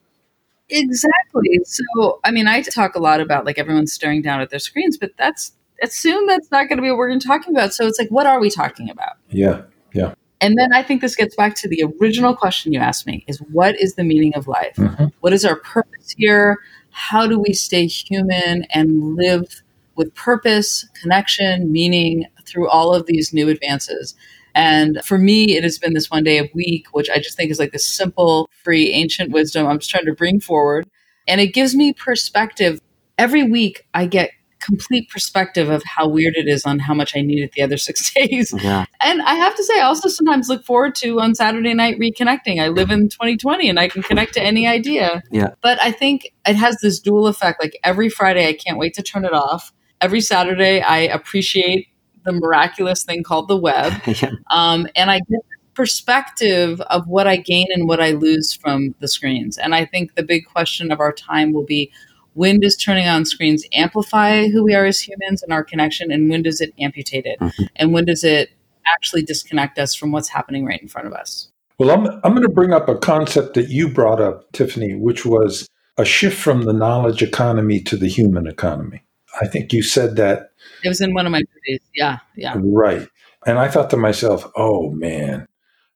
Exactly. 0.71 1.61
So, 1.64 2.21
I 2.25 2.31
mean, 2.31 2.47
I 2.47 2.62
talk 2.62 2.95
a 2.95 2.99
lot 2.99 3.21
about 3.21 3.45
like 3.45 3.59
everyone's 3.59 3.93
staring 3.93 4.23
down 4.23 4.41
at 4.41 4.51
their 4.51 4.59
screens, 4.59 4.99
but 4.99 5.12
that's 5.19 5.53
assume 5.83 6.27
that's 6.27 6.51
not 6.51 6.69
going 6.69 6.79
to 6.79 6.83
be 6.83 6.91
what 6.91 6.99
we're 6.99 7.09
going 7.09 7.21
to 7.21 7.27
talking 7.27 7.55
about. 7.55 7.73
So 7.73 7.87
it's 7.87 7.99
like, 7.99 8.11
what 8.11 8.27
are 8.27 8.41
we 8.41 8.51
talking 8.51 8.91
about? 8.91 9.16
Yeah, 9.31 9.62
yeah. 9.93 10.14
And 10.41 10.57
then 10.57 10.73
I 10.73 10.83
think 10.83 11.01
this 11.01 11.16
gets 11.16 11.35
back 11.35 11.55
to 11.57 11.69
the 11.69 11.85
original 12.01 12.35
question 12.35 12.73
you 12.73 12.79
asked 12.79 13.07
me: 13.07 13.25
is 13.27 13.39
what 13.53 13.81
is 13.81 13.95
the 13.95 14.05
meaning 14.05 14.35
of 14.35 14.47
life? 14.47 14.77
Mm-hmm. 14.77 15.07
What 15.21 15.33
is 15.33 15.45
our 15.45 15.57
purpose 15.57 16.14
here? 16.16 16.59
How 16.99 17.28
do 17.28 17.38
we 17.38 17.53
stay 17.53 17.86
human 17.86 18.64
and 18.74 19.14
live 19.14 19.62
with 19.94 20.12
purpose, 20.16 20.84
connection, 21.01 21.70
meaning 21.70 22.26
through 22.44 22.68
all 22.68 22.92
of 22.92 23.07
these 23.07 23.32
new 23.32 23.49
advances? 23.49 24.16
And 24.57 25.01
for 25.05 25.16
me, 25.16 25.57
it 25.57 25.62
has 25.62 25.78
been 25.78 25.94
this 25.94 26.11
one 26.11 26.24
day 26.24 26.38
a 26.38 26.51
week, 26.55 26.88
which 26.90 27.09
I 27.09 27.18
just 27.18 27.36
think 27.36 27.53
is 27.53 27.61
like 27.61 27.70
this 27.70 27.86
simple, 27.86 28.51
free, 28.64 28.90
ancient 28.90 29.30
wisdom 29.30 29.64
I'm 29.64 29.78
just 29.78 29.90
trying 29.90 30.07
to 30.07 30.12
bring 30.12 30.40
forward. 30.40 30.88
And 31.28 31.40
it 31.40 31.55
gives 31.55 31.72
me 31.72 31.92
perspective. 31.92 32.80
Every 33.16 33.44
week, 33.44 33.86
I 33.94 34.07
get 34.07 34.32
complete 34.61 35.09
perspective 35.11 35.71
of 35.71 35.83
how 35.85 36.09
weird 36.09 36.35
it 36.37 36.49
is 36.49 36.65
on 36.65 36.79
how 36.79 36.95
much 36.95 37.17
I 37.17 37.21
needed 37.21 37.51
the 37.55 37.63
other 37.63 37.77
six 37.89 38.13
days. 38.13 38.53
Yeah. 38.57 38.87
And 39.03 39.23
I 39.23 39.35
have 39.35 39.55
to 39.57 39.65
say, 39.65 39.81
I 39.81 39.85
also 39.85 40.09
sometimes 40.09 40.49
look 40.49 40.65
forward 40.65 40.95
to 40.97 41.21
on 41.21 41.35
Saturday 41.35 41.75
night 41.75 41.99
reconnecting. 41.99 42.61
I 42.61 42.69
live 42.69 42.91
in 42.91 43.09
2020 43.09 43.69
and 43.69 43.79
I 43.79 43.89
can 43.89 44.03
connect 44.03 44.35
to 44.35 44.43
any 44.43 44.67
idea. 44.67 45.23
Yeah. 45.31 45.51
But 45.63 45.81
I 45.83 45.93
think 45.93 46.33
it 46.47 46.57
has 46.57 46.79
this 46.83 46.99
dual 47.01 47.27
effect. 47.27 47.63
Like 47.63 47.79
every 47.85 48.09
Friday, 48.09 48.49
I 48.49 48.55
can't 48.55 48.79
wait 48.79 48.95
to 48.95 49.03
turn 49.03 49.25
it 49.25 49.33
off. 49.33 49.73
Every 50.01 50.21
Saturday, 50.21 50.81
I 50.81 50.99
appreciate 50.99 51.89
the 52.25 52.33
miraculous 52.33 53.05
thing 53.05 53.23
called 53.23 53.49
the 53.49 53.57
web. 53.57 53.93
yeah. 54.07 54.31
um, 54.51 54.87
and 54.95 55.11
I 55.11 55.21
get 55.31 55.41
perspective 55.79 56.81
of 56.91 57.07
what 57.07 57.29
I 57.29 57.37
gain 57.37 57.67
and 57.73 57.87
what 57.87 58.01
I 58.01 58.11
lose 58.11 58.53
from 58.53 58.97
the 58.99 59.07
screens. 59.07 59.57
And 59.57 59.77
I 59.77 59.85
think 59.85 60.17
the 60.17 60.25
big 60.25 60.45
question 60.45 60.91
of 60.91 60.99
our 60.99 61.13
time 61.13 61.53
will 61.53 61.65
be 61.65 61.93
when 62.39 62.61
does 62.61 62.76
turning 62.76 63.09
on 63.09 63.24
screens 63.24 63.66
amplify 63.72 64.47
who 64.47 64.62
we 64.62 64.72
are 64.72 64.86
as 64.86 65.01
humans 65.01 65.43
and 65.43 65.53
our 65.53 65.64
connection 65.64 66.12
and 66.12 66.30
when 66.30 66.41
does 66.41 66.61
it 66.61 66.72
amputate 66.78 67.26
it? 67.26 67.36
Mm-hmm. 67.41 67.64
and 67.74 67.93
when 67.93 68.05
does 68.05 68.22
it 68.22 68.51
actually 68.86 69.22
disconnect 69.22 69.76
us 69.78 69.95
from 69.95 70.12
what's 70.12 70.28
happening 70.28 70.64
right 70.64 70.80
in 70.80 70.86
front 70.86 71.09
of 71.09 71.12
us? 71.12 71.51
Well 71.78 71.91
i'm, 71.91 72.07
I'm 72.22 72.34
going 72.34 72.47
to 72.47 72.49
bring 72.49 72.72
up 72.72 72.89
a 72.89 72.97
concept 72.97 73.55
that 73.55 73.70
you 73.70 73.89
brought 73.89 74.20
up 74.20 74.51
tiffany 74.53 74.95
which 74.95 75.26
was 75.26 75.68
a 75.97 76.05
shift 76.05 76.39
from 76.39 76.62
the 76.62 76.72
knowledge 76.72 77.22
economy 77.22 77.80
to 77.80 77.97
the 77.97 78.09
human 78.09 78.47
economy. 78.47 79.03
I 79.41 79.49
think 79.49 79.72
you 79.72 79.82
said 79.82 80.14
that 80.16 80.53
it 80.84 80.89
was 80.89 81.01
in 81.01 81.14
one 81.14 81.26
of 81.26 81.32
my 81.32 81.43
movies. 81.57 81.80
Yeah 81.93 82.18
yeah. 82.36 82.55
Right. 82.57 83.09
And 83.47 83.59
i 83.59 83.66
thought 83.66 83.91
to 83.91 83.97
myself 83.97 84.49
oh 84.55 84.93
man 84.93 85.49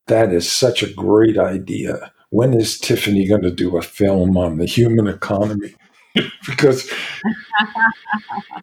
that 0.09 0.33
is 0.33 0.51
such 0.51 0.83
a 0.83 0.93
great 0.93 1.39
idea. 1.39 2.13
When 2.31 2.53
is 2.55 2.79
tiffany 2.79 3.29
going 3.29 3.43
to 3.43 3.53
do 3.53 3.77
a 3.77 3.83
film 3.83 4.37
on 4.37 4.59
the 4.59 4.67
human 4.67 5.07
economy 5.07 5.75
because 6.47 6.91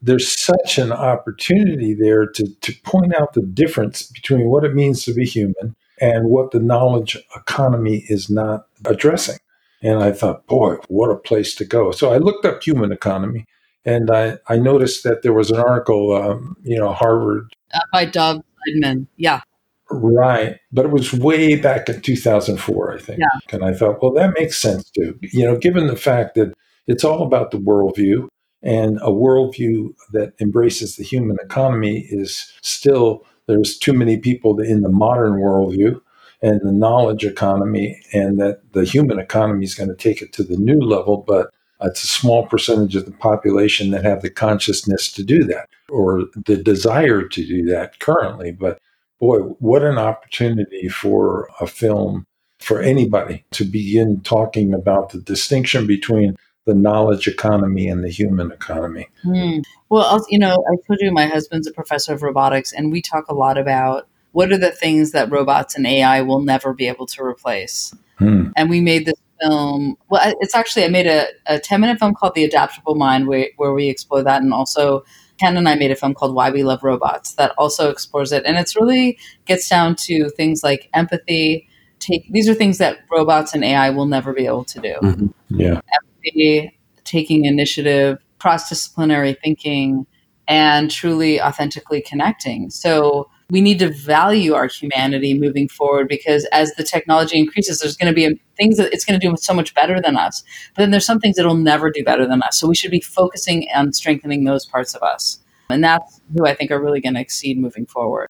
there's 0.01 0.39
such 0.39 0.77
an 0.77 0.91
opportunity 0.91 1.93
there 1.93 2.27
to, 2.27 2.47
to 2.61 2.73
point 2.83 3.13
out 3.15 3.33
the 3.33 3.41
difference 3.41 4.03
between 4.03 4.49
what 4.49 4.63
it 4.63 4.73
means 4.73 5.03
to 5.05 5.13
be 5.13 5.25
human 5.25 5.75
and 6.01 6.29
what 6.29 6.51
the 6.51 6.59
knowledge 6.59 7.17
economy 7.35 8.05
is 8.07 8.29
not 8.29 8.67
addressing. 8.85 9.37
And 9.81 10.03
I 10.03 10.11
thought, 10.11 10.45
boy, 10.47 10.75
what 10.87 11.09
a 11.09 11.15
place 11.15 11.55
to 11.55 11.65
go. 11.65 11.91
So 11.91 12.11
I 12.11 12.17
looked 12.17 12.45
up 12.45 12.63
human 12.63 12.91
economy 12.91 13.45
And 13.85 14.11
I, 14.11 14.37
I 14.47 14.57
noticed 14.57 15.03
that 15.03 15.21
there 15.23 15.33
was 15.33 15.51
an 15.51 15.57
article, 15.57 16.13
um, 16.13 16.57
you 16.63 16.77
know, 16.77 16.91
Harvard. 16.93 17.53
Uh, 17.73 17.79
by 17.91 18.05
Dov 18.05 18.43
Seidman. 18.67 19.07
Yeah. 19.17 19.41
Right. 19.89 20.59
But 20.71 20.85
it 20.85 20.91
was 20.91 21.13
way 21.13 21.55
back 21.55 21.89
in 21.89 22.01
2004, 22.01 22.93
I 22.93 22.99
think. 22.99 23.19
Yeah. 23.19 23.55
And 23.55 23.63
I 23.63 23.73
thought, 23.73 24.01
well, 24.01 24.11
that 24.13 24.33
makes 24.37 24.61
sense 24.61 24.89
too. 24.91 25.17
You 25.21 25.45
know, 25.45 25.57
given 25.57 25.87
the 25.87 25.95
fact 25.95 26.35
that 26.35 26.53
it's 26.89 27.03
all 27.03 27.21
about 27.21 27.51
the 27.51 27.57
worldview 27.57 28.27
and 28.61 28.97
a 28.97 29.11
worldview 29.11 29.93
that 30.11 30.33
embraces 30.41 30.95
the 30.95 31.03
human 31.03 31.37
economy 31.41 32.07
is 32.09 32.51
still, 32.61 33.25
there's 33.47 33.77
too 33.77 33.93
many 33.93 34.17
people 34.17 34.59
in 34.59 34.81
the 34.81 34.89
modern 34.89 35.33
worldview 35.33 36.01
and 36.41 36.59
the 36.61 36.71
knowledge 36.71 37.23
economy, 37.25 38.01
and 38.13 38.39
that 38.39 38.61
the 38.73 38.85
human 38.85 39.19
economy 39.19 39.65
is 39.65 39.75
going 39.75 39.89
to 39.89 39.95
take 39.95 40.21
it 40.21 40.33
to 40.33 40.43
the 40.43 40.57
new 40.57 40.79
level. 40.79 41.23
But 41.27 41.51
it's 41.81 42.03
a 42.03 42.07
small 42.07 42.47
percentage 42.47 42.95
of 42.95 43.05
the 43.05 43.11
population 43.11 43.91
that 43.91 44.03
have 44.03 44.21
the 44.21 44.29
consciousness 44.29 45.11
to 45.13 45.23
do 45.23 45.43
that 45.45 45.69
or 45.89 46.23
the 46.45 46.57
desire 46.57 47.27
to 47.27 47.45
do 47.45 47.65
that 47.65 47.99
currently. 47.99 48.51
But 48.51 48.79
boy, 49.19 49.39
what 49.39 49.83
an 49.83 49.97
opportunity 49.97 50.87
for 50.87 51.49
a 51.59 51.67
film 51.67 52.25
for 52.59 52.81
anybody 52.81 53.45
to 53.51 53.63
begin 53.63 54.21
talking 54.21 54.73
about 54.73 55.09
the 55.09 55.19
distinction 55.19 55.87
between 55.87 56.35
the 56.69 56.75
knowledge 56.75 57.27
economy 57.27 57.89
and 57.89 58.03
the 58.03 58.09
human 58.09 58.51
economy. 58.51 59.09
Hmm. 59.23 59.59
Well, 59.89 60.23
you 60.29 60.37
know, 60.37 60.51
I 60.51 60.75
told 60.87 60.99
you 61.01 61.11
my 61.11 61.25
husband's 61.25 61.67
a 61.67 61.71
professor 61.71 62.13
of 62.13 62.21
robotics, 62.21 62.71
and 62.71 62.91
we 62.91 63.01
talk 63.01 63.27
a 63.27 63.33
lot 63.33 63.57
about 63.57 64.07
what 64.31 64.51
are 64.51 64.57
the 64.57 64.71
things 64.71 65.11
that 65.11 65.31
robots 65.31 65.75
and 65.75 65.87
AI 65.87 66.21
will 66.21 66.41
never 66.41 66.73
be 66.73 66.87
able 66.87 67.07
to 67.07 67.23
replace. 67.23 67.95
Hmm. 68.19 68.49
And 68.55 68.69
we 68.69 68.81
made 68.81 69.07
this 69.07 69.15
film. 69.41 69.97
Well, 70.09 70.33
it's 70.41 70.53
actually 70.53 70.85
I 70.85 70.89
made 70.89 71.07
a, 71.07 71.25
a 71.47 71.59
ten 71.59 71.81
minute 71.81 71.97
film 71.97 72.13
called 72.13 72.35
The 72.35 72.43
Adaptable 72.43 72.95
Mind, 72.95 73.27
where, 73.27 73.47
where 73.57 73.73
we 73.73 73.89
explore 73.89 74.21
that, 74.23 74.43
and 74.43 74.53
also 74.53 75.03
Ken 75.39 75.57
and 75.57 75.67
I 75.67 75.73
made 75.73 75.89
a 75.89 75.95
film 75.95 76.13
called 76.13 76.35
Why 76.35 76.51
We 76.51 76.63
Love 76.63 76.83
Robots 76.83 77.33
that 77.33 77.53
also 77.57 77.89
explores 77.89 78.31
it, 78.31 78.43
and 78.45 78.57
it's 78.57 78.75
really 78.75 79.17
gets 79.45 79.67
down 79.67 79.95
to 80.07 80.29
things 80.29 80.63
like 80.63 80.89
empathy. 80.93 81.67
Take 81.97 82.31
these 82.31 82.47
are 82.47 82.53
things 82.53 82.77
that 82.77 82.99
robots 83.11 83.53
and 83.53 83.63
AI 83.63 83.89
will 83.89 84.05
never 84.05 84.33
be 84.33 84.45
able 84.45 84.65
to 84.65 84.79
do. 84.79 84.95
Mm-hmm. 85.01 85.27
Yeah, 85.49 85.81
empathy, 86.25 86.79
taking 87.03 87.45
initiative, 87.45 88.17
cross 88.39 88.69
disciplinary 88.69 89.33
thinking, 89.43 90.05
and 90.47 90.89
truly 90.89 91.41
authentically 91.41 92.01
connecting. 92.01 92.69
So 92.69 93.29
we 93.49 93.61
need 93.61 93.79
to 93.79 93.89
value 93.89 94.53
our 94.53 94.67
humanity 94.67 95.33
moving 95.33 95.67
forward 95.67 96.07
because 96.07 96.45
as 96.51 96.73
the 96.75 96.83
technology 96.83 97.37
increases, 97.37 97.79
there's 97.79 97.97
going 97.97 98.13
to 98.13 98.15
be 98.15 98.39
things 98.57 98.77
that 98.77 98.93
it's 98.93 99.05
going 99.05 99.19
to 99.19 99.27
do 99.27 99.35
so 99.37 99.53
much 99.53 99.73
better 99.73 99.99
than 100.01 100.17
us. 100.17 100.43
But 100.75 100.83
then 100.83 100.91
there's 100.91 101.05
some 101.05 101.19
things 101.19 101.37
it'll 101.37 101.55
never 101.55 101.89
do 101.89 102.03
better 102.03 102.27
than 102.27 102.43
us. 102.43 102.59
So 102.59 102.67
we 102.67 102.75
should 102.75 102.91
be 102.91 103.01
focusing 103.01 103.67
on 103.73 103.93
strengthening 103.93 104.43
those 104.43 104.65
parts 104.65 104.93
of 104.93 105.01
us. 105.01 105.39
And 105.69 105.83
that's 105.83 106.21
who 106.35 106.45
I 106.45 106.55
think 106.55 106.71
are 106.71 106.81
really 106.81 107.01
going 107.01 107.15
to 107.15 107.21
exceed 107.21 107.59
moving 107.59 107.85
forward. 107.85 108.27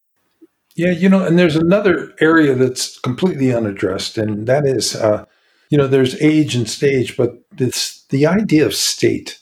Yeah, 0.76 0.92
you 0.92 1.10
know, 1.10 1.26
and 1.26 1.38
there's 1.38 1.58
another 1.58 2.14
area 2.22 2.56
that's 2.56 3.00
completely 3.00 3.54
unaddressed, 3.54 4.18
and 4.18 4.48
that 4.48 4.66
is, 4.66 4.96
uh, 4.96 5.26
you 5.70 5.78
know, 5.78 5.88
there's 5.88 6.20
age 6.22 6.56
and 6.56 6.70
stage, 6.70 7.16
but 7.16 7.42
it's 7.58 8.04
the 8.06 8.26
idea 8.26 8.66
of 8.66 8.74
state. 8.74 9.40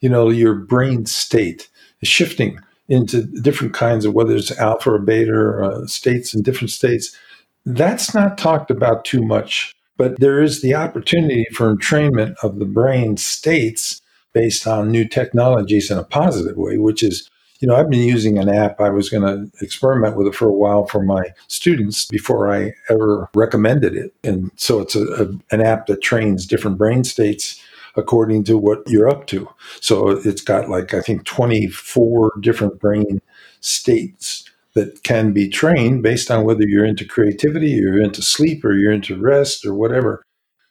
You 0.00 0.08
know, 0.08 0.28
your 0.28 0.54
brain 0.54 1.06
state 1.06 1.68
is 2.00 2.08
shifting 2.08 2.58
into 2.88 3.22
different 3.40 3.72
kinds 3.72 4.04
of 4.04 4.14
whether 4.14 4.34
it's 4.34 4.58
alpha 4.58 4.90
or 4.90 4.98
beta 4.98 5.32
or, 5.32 5.62
uh, 5.62 5.86
states 5.86 6.34
in 6.34 6.42
different 6.42 6.70
states. 6.70 7.16
That's 7.64 8.14
not 8.14 8.36
talked 8.36 8.70
about 8.70 9.04
too 9.04 9.22
much, 9.22 9.74
but 9.96 10.18
there 10.18 10.42
is 10.42 10.60
the 10.60 10.74
opportunity 10.74 11.46
for 11.52 11.72
entrainment 11.74 12.34
of 12.42 12.58
the 12.58 12.64
brain 12.64 13.16
states 13.16 14.02
based 14.32 14.66
on 14.66 14.90
new 14.90 15.06
technologies 15.06 15.90
in 15.90 15.98
a 15.98 16.04
positive 16.04 16.56
way, 16.56 16.78
which 16.78 17.02
is, 17.02 17.29
you 17.60 17.68
know, 17.68 17.76
I've 17.76 17.90
been 17.90 18.02
using 18.02 18.38
an 18.38 18.48
app. 18.48 18.80
I 18.80 18.88
was 18.88 19.10
going 19.10 19.22
to 19.22 19.50
experiment 19.62 20.16
with 20.16 20.26
it 20.26 20.34
for 20.34 20.48
a 20.48 20.52
while 20.52 20.86
for 20.86 21.02
my 21.02 21.24
students 21.46 22.06
before 22.06 22.52
I 22.52 22.72
ever 22.88 23.28
recommended 23.34 23.94
it. 23.94 24.14
And 24.24 24.50
so 24.56 24.80
it's 24.80 24.96
a, 24.96 25.04
a, 25.04 25.54
an 25.54 25.60
app 25.60 25.86
that 25.86 26.02
trains 26.02 26.46
different 26.46 26.78
brain 26.78 27.04
states 27.04 27.62
according 27.96 28.44
to 28.44 28.56
what 28.56 28.82
you're 28.86 29.08
up 29.08 29.26
to. 29.26 29.48
So 29.80 30.10
it's 30.10 30.42
got 30.42 30.70
like, 30.70 30.94
I 30.94 31.00
think, 31.00 31.24
24 31.24 32.32
different 32.40 32.80
brain 32.80 33.20
states 33.60 34.44
that 34.74 35.02
can 35.02 35.32
be 35.32 35.48
trained 35.48 36.02
based 36.02 36.30
on 36.30 36.44
whether 36.44 36.62
you're 36.66 36.84
into 36.84 37.04
creativity, 37.04 37.70
you're 37.70 38.00
into 38.00 38.22
sleep, 38.22 38.64
or 38.64 38.72
you're 38.72 38.92
into 38.92 39.20
rest, 39.20 39.66
or 39.66 39.74
whatever. 39.74 40.22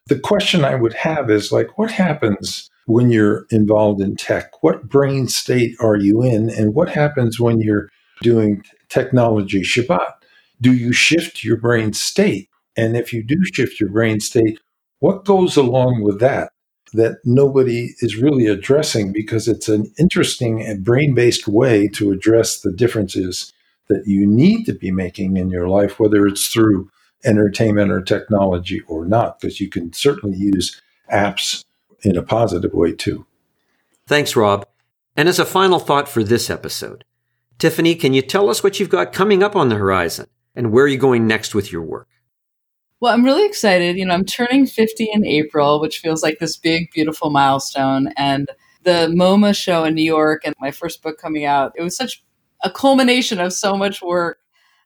The 0.08 0.18
question 0.18 0.64
I 0.64 0.76
would 0.76 0.94
have 0.94 1.30
is 1.30 1.52
like, 1.52 1.78
what 1.78 1.92
happens 1.92 2.70
when 2.90 3.12
you're 3.12 3.46
involved 3.52 4.02
in 4.02 4.16
tech? 4.16 4.64
What 4.64 4.90
brain 4.90 5.28
state 5.28 5.76
are 5.80 5.96
you 5.96 6.24
in? 6.24 6.50
And 6.50 6.74
what 6.74 6.90
happens 6.90 7.40
when 7.40 7.62
you're 7.62 7.90
doing 8.22 8.64
technology 8.90 9.62
Shabbat? 9.62 10.14
Do 10.60 10.74
you 10.74 10.92
shift 10.92 11.44
your 11.44 11.58
brain 11.58 11.94
state? 11.94 12.50
And 12.76 12.98
if 12.98 13.14
you 13.14 13.24
do 13.24 13.38
shift 13.54 13.80
your 13.80 13.90
brain 13.90 14.20
state, 14.20 14.60
what 15.00 15.26
goes 15.26 15.56
along 15.56 16.04
with 16.04 16.20
that? 16.20 16.52
that 16.94 17.20
nobody 17.24 17.94
is 18.00 18.16
really 18.16 18.48
addressing 18.48 19.14
because 19.14 19.48
it's 19.48 19.70
an 19.70 19.94
interesting 20.00 20.66
and 20.66 20.84
brain 20.84 21.14
based 21.14 21.48
way 21.48 21.88
to 21.88 22.12
address 22.12 22.62
the 22.62 22.72
differences 22.72 23.54
that 23.90 24.08
you 24.08 24.26
need 24.26 24.66
to 24.66 24.74
be 24.74 24.90
making 24.90 25.38
in 25.38 25.52
your 25.52 25.68
life, 25.68 26.00
whether 26.00 26.26
it's 26.26 26.48
through 26.48 26.90
entertainment 27.26 27.92
or 27.92 28.02
technology 28.02 28.82
or 28.88 29.06
not, 29.06 29.40
because 29.40 29.60
you 29.62 29.70
can 29.70 29.94
certainly 29.94 30.36
use 30.36 30.82
apps 31.14 31.64
in 32.04 32.18
a 32.18 32.24
positive 32.24 32.74
way 32.74 32.94
too. 32.94 33.26
Thanks, 34.08 34.36
Rob. 34.36 34.66
And 35.16 35.28
as 35.28 35.40
a 35.40 35.46
final 35.46 35.80
thought 35.80 36.08
for 36.08 36.24
this 36.24 36.50
episode, 36.50 37.04
Tiffany, 37.58 37.96
can 37.96 38.14
you 38.14 38.22
tell 38.22 38.50
us 38.50 38.64
what 38.64 38.80
you've 38.80 38.90
got 38.90 39.14
coming 39.14 39.44
up 39.44 39.56
on 39.56 39.70
the 39.70 39.76
horizon 39.76 40.28
and 40.56 40.72
where 40.72 40.86
are 40.86 40.88
you 40.90 40.98
going 40.98 41.28
next 41.28 41.54
with 41.54 41.72
your 41.72 41.82
work? 41.82 42.08
Well, 43.02 43.14
I'm 43.14 43.24
really 43.24 43.46
excited. 43.46 43.98
You 43.98 44.06
know, 44.06 44.14
I'm 44.14 44.26
turning 44.26 44.66
50 44.66 45.10
in 45.14 45.26
April, 45.26 45.80
which 45.80 46.00
feels 46.00 46.22
like 46.22 46.40
this 46.40 46.58
big, 46.58 46.92
beautiful 46.92 47.30
milestone. 47.30 48.10
And 48.18 48.50
the 48.84 49.08
MoMA 49.14 49.56
show 49.56 49.86
in 49.86 49.96
New 49.96 50.04
York 50.04 50.42
and 50.44 50.56
my 50.60 50.72
first 50.72 51.02
book 51.02 51.18
coming 51.18 51.46
out, 51.46 51.74
it 51.76 51.82
was 51.82 51.96
such 51.96 52.24
a 52.64 52.70
culmination 52.70 53.40
of 53.40 53.54
so 53.54 53.78
much 53.78 54.02
work. 54.02 54.40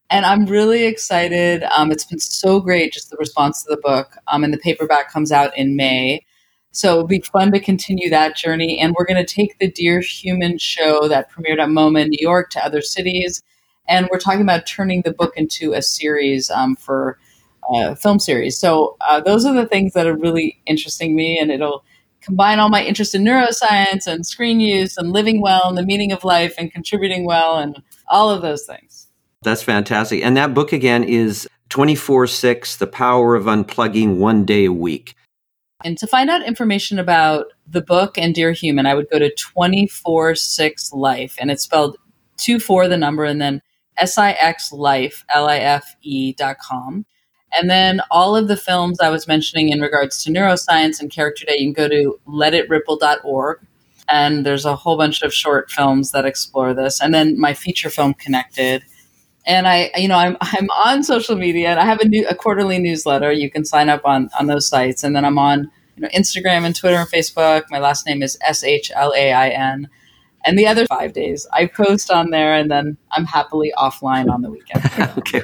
And 0.09 0.26
I'm 0.26 0.45
really 0.45 0.86
excited. 0.86 1.64
Um, 1.76 1.91
it's 1.91 2.05
been 2.05 2.20
so 2.20 2.59
great, 2.59 2.93
just 2.93 3.09
the 3.09 3.18
response 3.18 3.64
to 3.64 3.70
the 3.70 3.82
book. 3.82 4.18
Um, 4.28 4.43
and 4.43 4.53
the 4.53 4.59
paperback 4.59 5.11
comes 5.11 5.32
out 5.32 5.57
in 5.57 5.76
May. 5.76 6.24
So 6.74 6.90
it'll 6.92 7.08
be 7.08 7.22
fun 7.22 7.52
to 7.52 7.60
continue 7.60 8.10
that 8.10 8.36
journey. 8.36 8.80
And 8.80 8.96
we're 8.98 9.06
going 9.06 9.24
to 9.24 9.34
take 9.34 9.60
the 9.60 9.72
Dear 9.72 10.02
Human 10.02 10.58
show 10.58 11.08
that 11.08 11.32
premiered 11.32 11.60
at 11.60 11.70
MoMA 11.70 12.02
in 12.02 12.10
New 12.10 12.18
York 12.20 12.50
to 12.52 12.66
other 12.66 12.82
cities. 12.82 13.44
And 13.88 14.10
we're 14.12 14.20
talking 14.20 14.42
about 14.42 14.66
turning 14.66 15.04
the 15.04 15.14
book 15.14 15.34
into 15.38 15.74
a 15.74 15.84
series 15.84 16.50
um, 16.50 16.76
for 16.76 17.20
uh, 17.72 17.94
film 17.94 18.20
series. 18.20 18.58
So 18.58 18.98
uh, 19.08 19.22
those 19.22 19.46
are 19.46 19.54
the 19.54 19.68
things 19.68 19.94
that 19.94 20.08
are 20.08 20.18
really 20.18 20.60
interesting 20.66 21.16
me, 21.16 21.38
and 21.38 21.52
it'll 21.52 21.86
combine 22.22 22.58
all 22.58 22.70
my 22.70 22.84
interest 22.84 23.14
in 23.14 23.24
neuroscience 23.24 24.08
and 24.08 24.26
screen 24.26 24.60
use 24.60 24.98
and 24.98 25.12
living 25.12 25.42
well 25.42 25.68
and 25.68 25.78
the 25.78 25.86
meaning 25.86 26.12
of 26.12 26.24
life 26.24 26.56
and 26.58 26.72
contributing 26.72 27.26
well 27.26 27.60
and 27.60 27.82
all 28.10 28.30
of 28.30 28.42
those 28.42 28.66
things. 28.66 29.08
That's 29.44 29.62
fantastic. 29.62 30.24
And 30.24 30.36
that 30.38 30.54
book 30.54 30.74
again 30.74 31.04
is 31.04 31.48
24 31.70 32.28
6 32.28 32.78
The 32.78 32.88
Power 32.88 33.36
of 33.36 33.44
Unplugging 33.46 34.18
One 34.18 34.46
Day 34.46 34.66
a 34.66 34.72
Week. 34.72 35.16
And 35.84 35.98
to 35.98 36.08
find 36.08 36.30
out 36.30 36.46
information 36.46 36.98
about 36.98 37.48
the 37.68 37.82
book 37.82 38.18
and 38.18 38.34
Dear 38.34 38.52
Human, 38.54 38.86
I 38.86 38.96
would 38.96 39.10
go 39.10 39.20
to 39.20 39.34
24 39.34 40.36
6 40.36 40.94
Life, 40.94 41.36
and 41.40 41.52
it's 41.52 41.64
spelled 41.64 41.98
2 42.38 42.60
4 42.60 42.88
the 42.88 42.98
number 42.98 43.26
and 43.26 43.42
then 43.42 43.62
S 43.98 44.18
I 44.18 44.32
X 44.32 44.72
Life, 44.72 45.26
L 45.34 45.48
I 45.48 45.58
F 45.58 45.96
E 46.02 46.34
dot 46.34 46.58
com. 46.60 47.06
And 47.56 47.70
then 47.70 48.02
all 48.10 48.36
of 48.36 48.48
the 48.48 48.58
films 48.58 49.00
I 49.00 49.10
was 49.10 49.28
mentioning 49.28 49.70
in 49.70 49.82
regards 49.82 50.24
to 50.24 50.32
neuroscience 50.32 51.00
and 51.00 51.12
character 51.12 51.46
day, 51.46 51.56
you 51.58 51.72
can 51.72 51.74
go 51.74 51.88
to 51.88 52.20
letitripple.org. 52.28 53.60
And 54.10 54.46
there's 54.46 54.66
a 54.66 54.76
whole 54.76 54.98
bunch 54.98 55.22
of 55.22 55.34
short 55.34 55.70
films 55.70 56.12
that 56.12 56.26
explore 56.26 56.74
this. 56.74 57.00
And 57.00 57.14
then 57.14 57.40
my 57.40 57.54
feature 57.54 57.90
film, 57.90 58.16
Connected. 58.16 58.84
And 59.46 59.68
I, 59.68 59.91
you 59.96 60.08
know, 60.08 60.18
I'm, 60.18 60.38
I'm 60.41 60.70
on 60.70 61.04
social 61.04 61.36
media 61.36 61.70
and 61.70 61.80
I 61.80 61.86
have 61.86 62.00
a, 62.00 62.08
new, 62.08 62.26
a 62.28 62.36
quarterly 62.36 62.80
newsletter. 62.80 63.32
You 63.32 63.52
can 63.52 63.66
sign 63.66 63.89
up 63.89 64.06
on, 64.06 64.30
on 64.39 64.48
those 64.48 64.68
sites. 64.68 65.04
And 65.04 65.16
then 65.16 65.26
I'm 65.26 65.38
on 65.38 65.72
you 65.96 66.02
know, 66.02 66.10
Instagram 66.10 66.64
and 66.66 66.76
Twitter 66.76 66.98
and 66.98 67.10
Facebook. 67.10 67.64
My 67.70 67.80
last 67.80 68.06
name 68.06 68.24
is 68.24 68.38
S 68.41 68.64
H 68.64 68.91
L 68.96 69.14
A 69.16 69.34
I 69.34 69.50
N. 69.50 69.89
And 70.46 70.60
the 70.60 70.68
other 70.68 70.86
five 70.88 71.14
days, 71.14 71.48
I 71.54 71.68
post 71.68 72.12
on 72.12 72.30
there 72.30 72.54
and 72.54 72.70
then 72.70 72.98
I'm 73.12 73.26
happily 73.26 73.72
offline 73.78 74.30
on 74.30 74.41
the 74.41 74.50
weekend. 74.50 74.84
okay. 75.20 75.41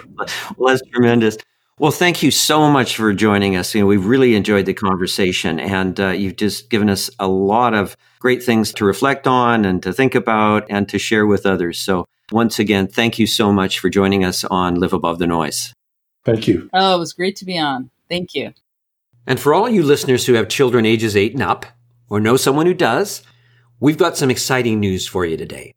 Well, 0.57 0.75
that's 0.75 0.87
tremendous. 0.89 1.37
Well, 1.79 1.91
thank 1.91 2.21
you 2.21 2.29
so 2.29 2.69
much 2.69 2.97
for 2.97 3.13
joining 3.13 3.55
us. 3.55 3.73
You 3.73 3.81
know, 3.81 3.87
we've 3.87 4.05
really 4.05 4.35
enjoyed 4.35 4.65
the 4.65 4.73
conversation, 4.73 5.61
and 5.61 5.97
uh, 5.97 6.09
you've 6.09 6.35
just 6.35 6.69
given 6.69 6.89
us 6.89 7.09
a 7.19 7.27
lot 7.29 7.73
of 7.73 7.95
great 8.19 8.43
things 8.43 8.73
to 8.73 8.85
reflect 8.85 9.27
on 9.27 9.63
and 9.63 9.81
to 9.83 9.93
think 9.93 10.13
about 10.13 10.65
and 10.69 10.89
to 10.89 10.99
share 10.99 11.25
with 11.25 11.45
others. 11.45 11.79
So, 11.79 12.05
once 12.31 12.59
again, 12.59 12.87
thank 12.87 13.19
you 13.19 13.27
so 13.27 13.51
much 13.51 13.79
for 13.79 13.89
joining 13.89 14.23
us 14.23 14.43
on 14.45 14.75
Live 14.75 14.93
Above 14.93 15.19
the 15.19 15.27
Noise. 15.27 15.73
Thank 16.25 16.47
you. 16.47 16.69
Oh, 16.73 16.95
it 16.95 16.99
was 16.99 17.13
great 17.13 17.35
to 17.37 17.45
be 17.45 17.57
on. 17.57 17.89
Thank 18.09 18.35
you. 18.35 18.53
And 19.27 19.39
for 19.39 19.53
all 19.53 19.69
you 19.69 19.83
listeners 19.83 20.25
who 20.25 20.33
have 20.33 20.49
children 20.49 20.85
ages 20.85 21.15
eight 21.15 21.33
and 21.33 21.43
up, 21.43 21.65
or 22.09 22.19
know 22.19 22.37
someone 22.37 22.65
who 22.65 22.73
does, 22.73 23.23
We've 23.81 23.97
got 23.97 24.17
some 24.17 24.29
exciting 24.29 24.81
news 24.81 25.07
for 25.07 25.25
you 25.25 25.37
today. 25.37 25.73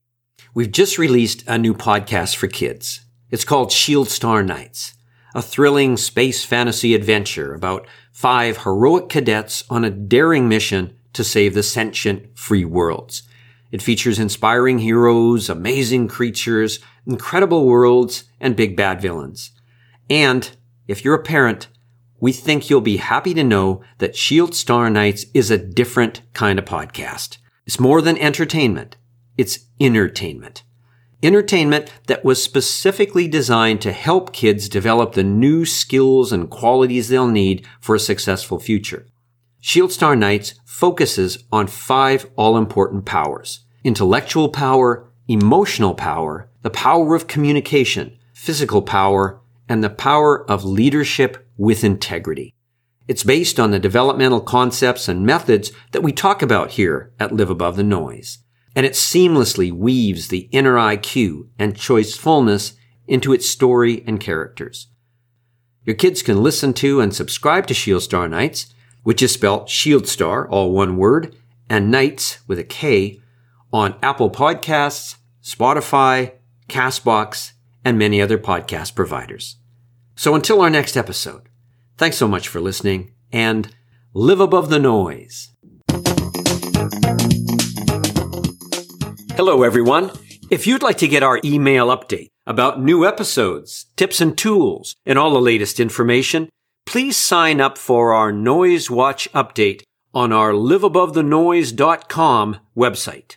We've 0.55 0.73
just 0.73 0.99
released 0.99 1.45
a 1.47 1.57
new 1.57 1.73
podcast 1.73 2.35
for 2.35 2.49
kids. 2.49 3.03
It's 3.31 3.45
called 3.45 3.71
Shieldstar 3.71 4.45
Knights, 4.45 4.95
a 5.37 5.41
thrilling 5.41 5.97
space 5.97 6.45
fantasy 6.45 6.97
adventure 6.97 7.55
about 7.55 7.87
five 8.11 8.65
heroic 8.65 9.09
cadets 9.09 9.63
on 9.71 9.85
a 9.85 9.91
daring 9.91 10.49
mission 10.49 10.97
to 11.13 11.23
save 11.23 11.55
the 11.55 11.63
sentient 11.63 12.37
free 12.37 12.65
worlds. 12.65 13.23
It 13.73 13.83
features 13.83 14.19
inspiring 14.19 14.79
heroes, 14.79 15.49
amazing 15.49 16.07
creatures, 16.07 16.79
incredible 17.07 17.67
worlds, 17.67 18.25
and 18.39 18.55
big 18.55 18.77
bad 18.77 19.01
villains. 19.01 19.51
And 20.09 20.55
if 20.87 21.05
you're 21.05 21.15
a 21.15 21.23
parent, 21.23 21.69
we 22.21 22.33
think 22.33 22.69
you'll 22.69 22.83
be 22.83 22.99
happy 22.99 23.35
to 23.35 23.43
know 23.43 23.83
that 23.99 24.15
Shieldstar 24.15 24.93
Knights 24.93 25.25
is 25.35 25.51
a 25.51 25.59
different 25.59 26.23
kind 26.35 26.59
of 26.59 26.65
podcast. 26.65 27.39
It's 27.67 27.81
more 27.81 28.03
than 28.03 28.19
entertainment. 28.19 28.97
It's 29.37 29.61
intertainment. 29.81 30.63
Intertainment 31.23 31.93
that 32.09 32.25
was 32.25 32.43
specifically 32.43 33.27
designed 33.27 33.81
to 33.81 33.93
help 33.93 34.33
kids 34.33 34.69
develop 34.69 35.15
the 35.15 35.25
new 35.25 35.65
skills 35.65 36.31
and 36.31 36.51
qualities 36.51 37.09
they'll 37.09 37.27
need 37.27 37.67
for 37.81 37.95
a 37.95 38.01
successful 38.01 38.59
future. 38.59 39.07
Shieldstar 39.63 40.19
Knights 40.19 40.55
focuses 40.65 41.45
on 41.53 41.69
five 41.69 42.29
all-important 42.35 43.05
powers. 43.05 43.62
Intellectual 43.85 44.49
power, 44.49 45.09
emotional 45.29 45.95
power, 45.95 46.49
the 46.63 46.71
power 46.71 47.15
of 47.15 47.27
communication, 47.27 48.19
physical 48.33 48.83
power, 48.83 49.41
and 49.69 49.83
the 49.83 49.91
power 49.91 50.49
of 50.51 50.65
leadership 50.65 51.47
with 51.57 51.85
integrity. 51.85 52.55
It's 53.09 53.25
based 53.25 53.59
on 53.59 53.71
the 53.71 53.79
developmental 53.79 54.41
concepts 54.41 55.09
and 55.09 55.27
methods 55.27 55.73
that 55.91 56.03
we 56.03 56.13
talk 56.13 56.43
about 56.43 56.73
here 56.73 57.13
at 57.19 57.35
Live 57.35 57.51
Above 57.51 57.77
the 57.77 57.83
Noise 57.83 58.39
and 58.75 58.87
it 58.87 58.93
seamlessly 58.93 59.71
weaves 59.71 60.29
the 60.29 60.49
inner 60.51 60.75
IQ 60.75 61.49
and 61.59 61.75
choicefulness 61.75 62.75
into 63.07 63.33
its 63.33 63.49
story 63.49 64.03
and 64.07 64.21
characters. 64.21 64.89
Your 65.85 65.97
kids 65.97 66.23
can 66.23 66.43
listen 66.43 66.73
to 66.75 67.01
and 67.01 67.15
subscribe 67.15 67.67
to 67.67 67.75
Shieldstar 67.75 68.31
Knights, 68.31 68.73
which 69.03 69.23
is 69.23 69.33
spelled 69.33 69.67
Shieldstar, 69.67 70.47
all 70.49 70.73
one 70.73 70.97
word, 70.97 71.35
and 71.69 71.91
Knights 71.91 72.39
with 72.47 72.59
a 72.59 72.65
K, 72.65 73.21
on 73.73 73.97
Apple 74.03 74.31
Podcasts, 74.31 75.17
Spotify, 75.43 76.33
Castbox, 76.69 77.53
and 77.85 77.99
many 77.99 78.23
other 78.23 78.39
podcast 78.39 78.95
providers. 78.95 79.57
So 80.15 80.35
until 80.35 80.61
our 80.61 80.71
next 80.71 80.97
episode, 80.97 81.49
thanks 81.97 82.17
so 82.17 82.29
much 82.29 82.49
for 82.49 82.61
listening 82.61 83.13
and 83.33 83.75
live 84.15 84.41
above 84.41 84.71
the 84.71 84.79
noise. 84.79 85.51
Hello, 89.37 89.63
everyone. 89.63 90.11
If 90.51 90.67
you'd 90.67 90.83
like 90.83 90.99
to 90.99 91.09
get 91.09 91.23
our 91.23 91.41
email 91.43 91.89
update 91.89 92.29
about 92.47 92.81
new 92.81 93.07
episodes, 93.07 93.87
tips 93.97 94.21
and 94.21 94.37
tools, 94.37 94.95
and 95.07 95.19
all 95.19 95.33
the 95.33 95.41
latest 95.41 95.81
information, 95.81 96.51
please 96.85 97.17
sign 97.17 97.61
up 97.61 97.79
for 97.79 98.13
our 98.13 98.33
Noise 98.33 98.91
Watch 98.91 99.33
update 99.33 99.83
on 100.13 100.33
our 100.33 100.53
liveabovethenoise.com 100.53 102.59
website. 102.77 103.37